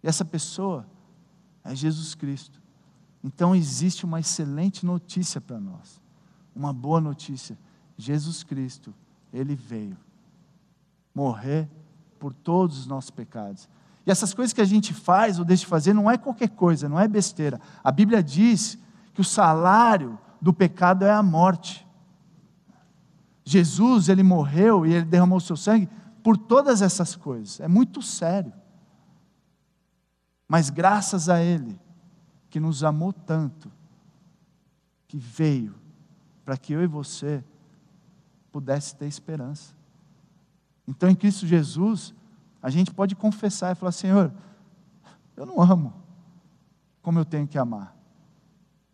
E 0.05 0.09
essa 0.09 0.25
pessoa 0.25 0.87
é 1.65 1.75
Jesus 1.75 2.15
Cristo. 2.15 2.63
Então 3.25 3.57
existe 3.57 4.05
uma 4.05 4.21
excelente 4.21 4.87
notícia 4.87 5.41
para 5.41 5.59
nós 5.59 6.02
uma 6.55 6.73
boa 6.73 7.01
notícia: 7.01 7.59
Jesus 7.97 8.43
Cristo, 8.43 8.95
Ele 9.33 9.55
veio 9.55 9.97
morrer 11.15 11.69
por 12.19 12.33
todos 12.33 12.79
os 12.79 12.87
nossos 12.87 13.11
pecados. 13.11 13.69
E 14.07 14.11
essas 14.11 14.35
coisas 14.35 14.53
que 14.53 14.61
a 14.61 14.65
gente 14.65 14.93
faz 14.93 15.39
ou 15.39 15.45
deixa 15.45 15.61
de 15.63 15.67
fazer 15.67 15.93
não 15.93 16.11
é 16.11 16.19
qualquer 16.19 16.49
coisa, 16.51 16.89
não 16.89 16.99
é 16.99 17.07
besteira. 17.07 17.61
A 17.85 17.93
Bíblia 17.93 18.23
diz 18.23 18.79
que 19.15 19.21
o 19.21 19.25
salário 19.25 20.19
do 20.41 20.53
pecado 20.53 21.05
é 21.05 21.11
a 21.11 21.23
morte. 21.23 21.87
Jesus, 23.45 24.09
ele 24.09 24.23
morreu 24.23 24.87
e 24.87 24.93
ele 24.93 25.05
derramou 25.05 25.39
o 25.39 25.41
seu 25.41 25.57
sangue 25.57 25.89
por 26.23 26.37
todas 26.37 26.83
essas 26.83 27.15
coisas. 27.15 27.61
É 27.61 27.69
muito 27.69 28.03
sério. 28.03 28.53
Mas 30.49 30.71
graças 30.71 31.29
a 31.29 31.41
ele, 31.43 31.81
que 32.51 32.61
nos 32.61 32.85
amou 32.85 33.13
tanto, 33.13 33.73
que 35.09 35.17
veio 35.17 35.75
para 36.45 36.57
que 36.57 36.73
eu 36.73 36.83
e 36.83 36.87
você 36.87 37.45
pudesse 38.51 38.95
ter 38.95 39.07
esperança. 39.07 39.75
Então, 40.87 41.09
em 41.09 41.15
Cristo 41.15 41.47
Jesus, 41.47 42.15
a 42.63 42.71
gente 42.71 42.93
pode 42.93 43.15
confessar 43.15 43.73
e 43.73 43.75
falar: 43.75 43.93
Senhor, 43.93 44.33
eu 45.37 45.47
não 45.47 45.61
amo 45.61 45.95
como 47.01 47.19
eu 47.19 47.25
tenho 47.25 47.47
que 47.47 47.59
amar. 47.59 47.97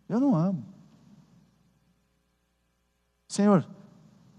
Eu 0.07 0.19
não 0.19 0.35
amo. 0.35 0.65
Senhor, 3.27 3.67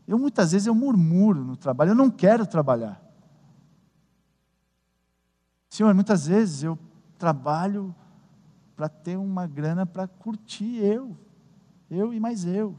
eu 0.06 0.18
muitas 0.18 0.52
vezes 0.52 0.66
eu 0.66 0.74
murmuro 0.74 1.44
no 1.44 1.56
trabalho, 1.56 1.90
eu 1.90 1.94
não 1.94 2.10
quero 2.10 2.46
trabalhar. 2.46 3.00
Senhor, 5.68 5.94
muitas 5.94 6.26
vezes 6.26 6.64
eu 6.64 6.76
trabalho 7.16 7.94
para 8.74 8.88
ter 8.88 9.16
uma 9.16 9.46
grana 9.46 9.86
para 9.86 10.08
curtir 10.08 10.76
eu 10.76 11.16
eu 11.90 12.14
e 12.14 12.20
mais 12.20 12.46
eu. 12.46 12.78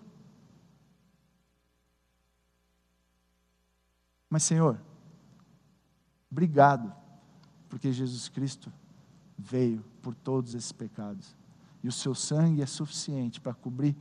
Mas, 4.32 4.44
Senhor, 4.44 4.80
obrigado, 6.32 6.96
porque 7.68 7.92
Jesus 7.92 8.30
Cristo 8.30 8.72
veio 9.38 9.84
por 10.02 10.16
todos 10.16 10.56
esses 10.56 10.72
pecados. 10.72 11.36
E 11.84 11.90
o 11.90 11.92
seu 11.92 12.16
sangue 12.16 12.62
é 12.62 12.66
suficiente 12.66 13.42
para 13.42 13.54
cobrir 13.54 13.94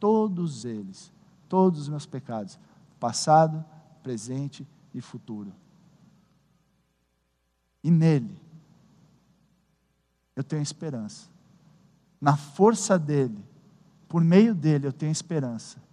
todos 0.00 0.64
eles, 0.64 1.12
todos 1.46 1.82
os 1.82 1.88
meus 1.90 2.06
pecados, 2.06 2.58
passado, 2.98 3.62
presente 4.02 4.66
e 4.94 5.02
futuro. 5.02 5.52
E 7.84 7.90
nele, 7.90 8.40
eu 10.34 10.42
tenho 10.42 10.62
esperança. 10.62 11.28
Na 12.18 12.34
força 12.34 12.98
dele, 12.98 13.44
por 14.08 14.24
meio 14.24 14.54
dele, 14.54 14.86
eu 14.86 14.92
tenho 14.92 15.12
esperança 15.12 15.84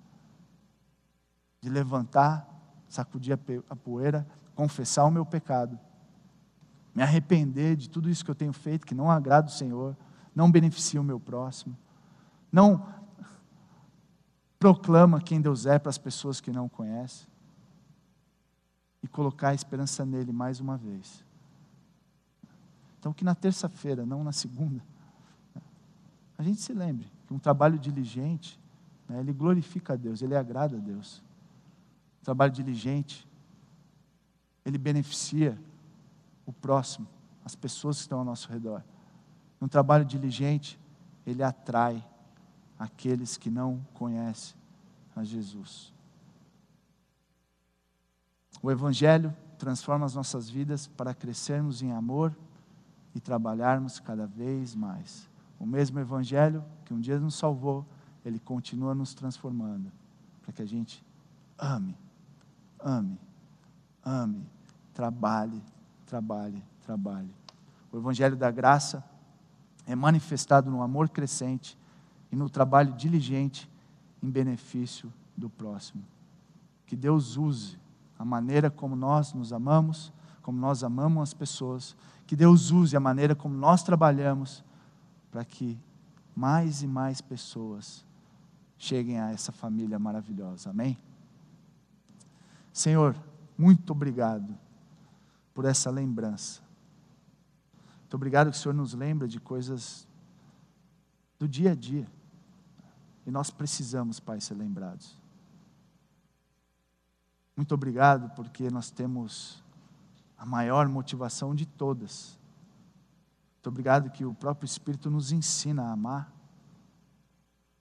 de 1.60 1.70
levantar, 1.70 2.53
sacudir 2.94 3.36
a 3.70 3.76
poeira, 3.76 4.28
confessar 4.54 5.06
o 5.06 5.12
meu 5.12 5.26
pecado, 5.26 5.80
me 6.94 7.02
arrepender 7.02 7.76
de 7.76 7.89
tudo 7.89 8.08
isso 8.08 8.24
que 8.24 8.30
eu 8.30 8.36
tenho 8.36 8.54
feito 8.54 8.86
que 8.86 8.94
não 8.94 9.10
agrada 9.10 9.48
o 9.48 9.52
Senhor, 9.52 9.98
não 10.36 10.52
beneficia 10.52 11.02
o 11.02 11.04
meu 11.04 11.20
próximo, 11.20 11.76
não 12.52 12.88
proclama 14.60 15.20
quem 15.20 15.41
Deus 15.41 15.66
é 15.66 15.80
para 15.80 15.89
as 15.89 15.98
pessoas 15.98 16.39
que 16.39 16.52
não 16.52 16.70
conhecem 16.70 17.28
e 19.02 19.08
colocar 19.08 19.50
a 19.50 19.54
esperança 19.56 20.06
nele 20.06 20.32
mais 20.32 20.60
uma 20.60 20.78
vez. 20.78 21.26
Então, 23.00 23.12
que 23.12 23.26
na 23.26 23.34
terça-feira, 23.34 24.06
não 24.06 24.24
na 24.24 24.32
segunda, 24.32 24.84
a 26.38 26.44
gente 26.44 26.62
se 26.62 26.74
lembre 26.74 27.12
que 27.28 27.34
um 27.34 27.39
trabalho 27.39 27.80
diligente, 27.80 28.60
né, 29.10 29.20
ele 29.20 29.34
glorifica 29.34 29.94
a 29.94 29.96
Deus, 29.96 30.22
ele 30.22 30.36
agrada 30.36 30.78
a 30.78 30.80
Deus. 30.80 31.24
Trabalho 32.24 32.52
diligente, 32.52 33.28
ele 34.66 34.78
beneficia 34.78 35.60
o 36.46 36.54
próximo, 36.54 37.08
as 37.44 37.56
pessoas 37.56 37.98
que 37.98 38.02
estão 38.04 38.20
ao 38.20 38.26
nosso 38.26 38.50
redor. 38.50 38.84
Um 39.62 39.68
trabalho 39.68 40.06
diligente, 40.06 40.80
ele 41.26 41.44
atrai 41.44 42.04
aqueles 42.78 43.38
que 43.38 43.50
não 43.50 43.86
conhecem 43.94 44.56
a 45.16 45.24
Jesus. 45.24 45.94
O 48.62 48.72
Evangelho 48.72 49.36
transforma 49.58 50.06
as 50.06 50.16
nossas 50.16 50.50
vidas 50.50 50.88
para 50.88 51.14
crescermos 51.14 51.82
em 51.82 51.92
amor 51.92 52.36
e 53.14 53.20
trabalharmos 53.20 54.00
cada 54.00 54.26
vez 54.26 54.74
mais. 54.76 55.30
O 55.60 55.66
mesmo 55.66 56.00
Evangelho 56.00 56.64
que 56.86 56.94
um 56.94 57.00
dia 57.00 57.20
nos 57.20 57.36
salvou, 57.36 57.86
ele 58.26 58.40
continua 58.40 58.96
nos 58.96 59.14
transformando, 59.14 59.92
para 60.42 60.54
que 60.54 60.62
a 60.62 60.66
gente 60.66 61.04
ame, 61.58 61.98
ame, 62.84 63.18
ame, 64.04 64.46
trabalhe, 64.94 65.62
trabalhe, 66.06 66.64
trabalhe. 66.86 67.34
O 67.92 67.98
Evangelho 67.98 68.36
da 68.36 68.52
graça 68.52 69.04
é 69.86 69.96
manifestado 69.96 70.70
no 70.70 70.82
amor 70.82 71.10
crescente 71.10 71.78
e 72.32 72.36
no 72.36 72.50
trabalho 72.50 72.94
diligente 72.94 73.70
em 74.22 74.30
benefício 74.30 75.12
do 75.36 75.50
próximo. 75.50 76.04
Que 76.86 76.96
Deus 76.96 77.38
use 77.38 77.78
a 78.18 78.26
maneira 78.26 78.70
como 78.70 78.96
nós 78.96 79.34
nos 79.34 79.52
amamos, 79.52 80.12
como 80.42 80.60
nós 80.60 80.84
amamos 80.84 81.24
as 81.24 81.34
pessoas, 81.34 81.96
que 82.26 82.36
Deus 82.36 82.72
use 82.72 82.96
a 82.96 83.00
maneira 83.00 83.36
como 83.36 83.56
nós 83.56 83.84
trabalhamos 83.84 84.64
para 85.32 85.44
que 85.44 85.78
mais 86.36 86.82
e 86.82 86.88
mais 86.88 87.22
pessoas 87.22 88.06
cheguem 88.78 89.20
a 89.20 89.32
essa 89.32 89.52
família 89.52 89.98
maravilhosa. 89.98 90.70
Amém? 90.70 90.98
Senhor, 92.74 93.16
muito 93.56 93.92
obrigado 93.92 94.58
por 95.54 95.64
essa 95.64 95.92
lembrança. 95.92 96.62
Muito 98.00 98.16
obrigado 98.16 98.50
que 98.50 98.58
o 98.58 98.60
Senhor 98.60 98.74
nos 98.74 98.96
lembra 98.96 99.28
de 99.28 99.40
coisas 99.40 100.08
do 101.38 101.48
dia 101.48 101.72
a 101.72 101.76
dia. 101.76 102.08
E 103.26 103.32
nós 103.32 103.52
precisamos, 103.52 104.20
Pai, 104.20 104.42
ser 104.42 104.56
lembrados. 104.56 105.16
Muito 107.56 107.74
obrigado 107.76 108.34
porque 108.36 108.70
nós 108.72 108.90
temos 108.90 109.64
a 110.36 110.46
maior 110.46 110.88
motivação 110.90 111.54
de 111.54 111.68
todas. 111.68 112.40
Muito 113.54 113.68
obrigado 113.68 114.10
que 114.10 114.26
o 114.26 114.34
próprio 114.34 114.66
Espírito 114.66 115.12
nos 115.12 115.32
ensina 115.32 115.84
a 115.84 115.92
amar. 115.92 116.34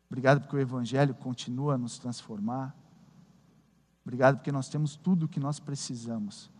Obrigado 0.08 0.42
porque 0.42 0.56
o 0.56 0.60
Evangelho 0.60 1.14
continua 1.14 1.74
a 1.74 1.78
nos 1.78 1.98
transformar. 1.98 2.76
Obrigado 4.04 4.36
porque 4.36 4.52
nós 4.52 4.68
temos 4.68 4.96
tudo 4.96 5.26
o 5.26 5.28
que 5.28 5.38
nós 5.38 5.60
precisamos 5.60 6.50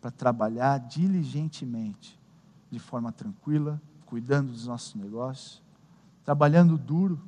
para 0.00 0.10
trabalhar 0.10 0.78
diligentemente, 0.78 2.18
de 2.70 2.78
forma 2.78 3.12
tranquila, 3.12 3.80
cuidando 4.06 4.52
dos 4.52 4.66
nossos 4.66 4.94
negócios, 4.94 5.62
trabalhando 6.24 6.76
duro 6.76 7.20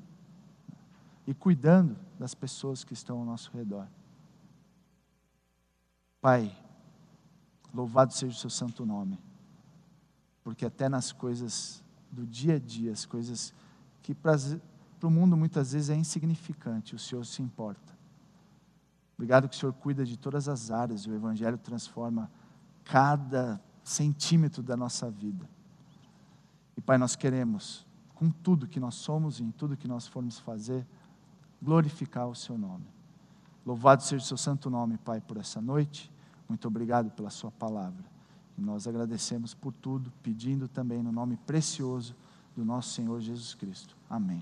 e 1.27 1.35
cuidando 1.35 1.97
das 2.19 2.35
pessoas 2.35 2.85
que 2.85 2.93
estão 2.93 3.19
ao 3.19 3.25
nosso 3.25 3.51
redor. 3.53 3.87
Pai, 6.21 6.55
louvado 7.73 8.13
seja 8.13 8.37
o 8.37 8.39
seu 8.39 8.51
santo 8.51 8.85
nome, 8.85 9.19
porque 10.43 10.67
até 10.67 10.89
nas 10.89 11.13
coisas 11.13 11.83
do 12.11 12.27
dia 12.27 12.57
a 12.57 12.59
dia, 12.59 12.93
as 12.93 13.07
coisas 13.07 13.55
que 14.03 14.15
para 14.15 14.37
o 15.03 15.11
mundo 15.11 15.37
muitas 15.37 15.73
vezes 15.73 15.91
é 15.91 15.97
insignificante, 15.97 16.95
o 16.95 16.99
Senhor 16.99 17.25
se 17.25 17.41
importa. 17.41 18.00
Obrigado 19.21 19.51
que 19.51 19.55
o 19.55 19.59
Senhor 19.59 19.75
cuida 19.75 20.03
de 20.03 20.17
todas 20.17 20.49
as 20.49 20.71
áreas, 20.71 21.07
o 21.07 21.13
Evangelho 21.13 21.59
transforma 21.59 22.31
cada 22.83 23.61
centímetro 23.85 24.63
da 24.63 24.75
nossa 24.79 25.11
vida. 25.11 25.47
E 26.75 26.81
Pai, 26.81 26.97
nós 26.97 27.17
queremos, 27.17 27.87
com 28.15 28.31
tudo 28.31 28.67
que 28.67 28.81
nós 28.81 28.95
somos 28.95 29.39
e 29.39 29.45
em 29.45 29.51
tudo 29.51 29.77
que 29.77 29.87
nós 29.87 30.07
formos 30.07 30.39
fazer, 30.39 30.87
glorificar 31.61 32.29
o 32.29 32.35
Seu 32.35 32.57
nome. 32.57 32.87
Louvado 33.67 34.03
seja 34.03 34.25
o 34.25 34.27
Seu 34.27 34.39
santo 34.39 34.71
nome, 34.71 34.97
Pai, 34.97 35.21
por 35.21 35.37
essa 35.37 35.61
noite. 35.61 36.11
Muito 36.49 36.67
obrigado 36.67 37.11
pela 37.11 37.29
Sua 37.29 37.51
palavra. 37.51 38.07
E 38.57 38.63
nós 38.63 38.89
agradecemos 38.89 39.53
por 39.53 39.75
tudo, 39.75 40.11
pedindo 40.23 40.67
também 40.67 41.03
no 41.03 41.13
nome 41.13 41.37
precioso 41.37 42.17
do 42.57 42.65
nosso 42.65 42.95
Senhor 42.95 43.21
Jesus 43.21 43.53
Cristo. 43.53 43.95
Amém. 44.09 44.39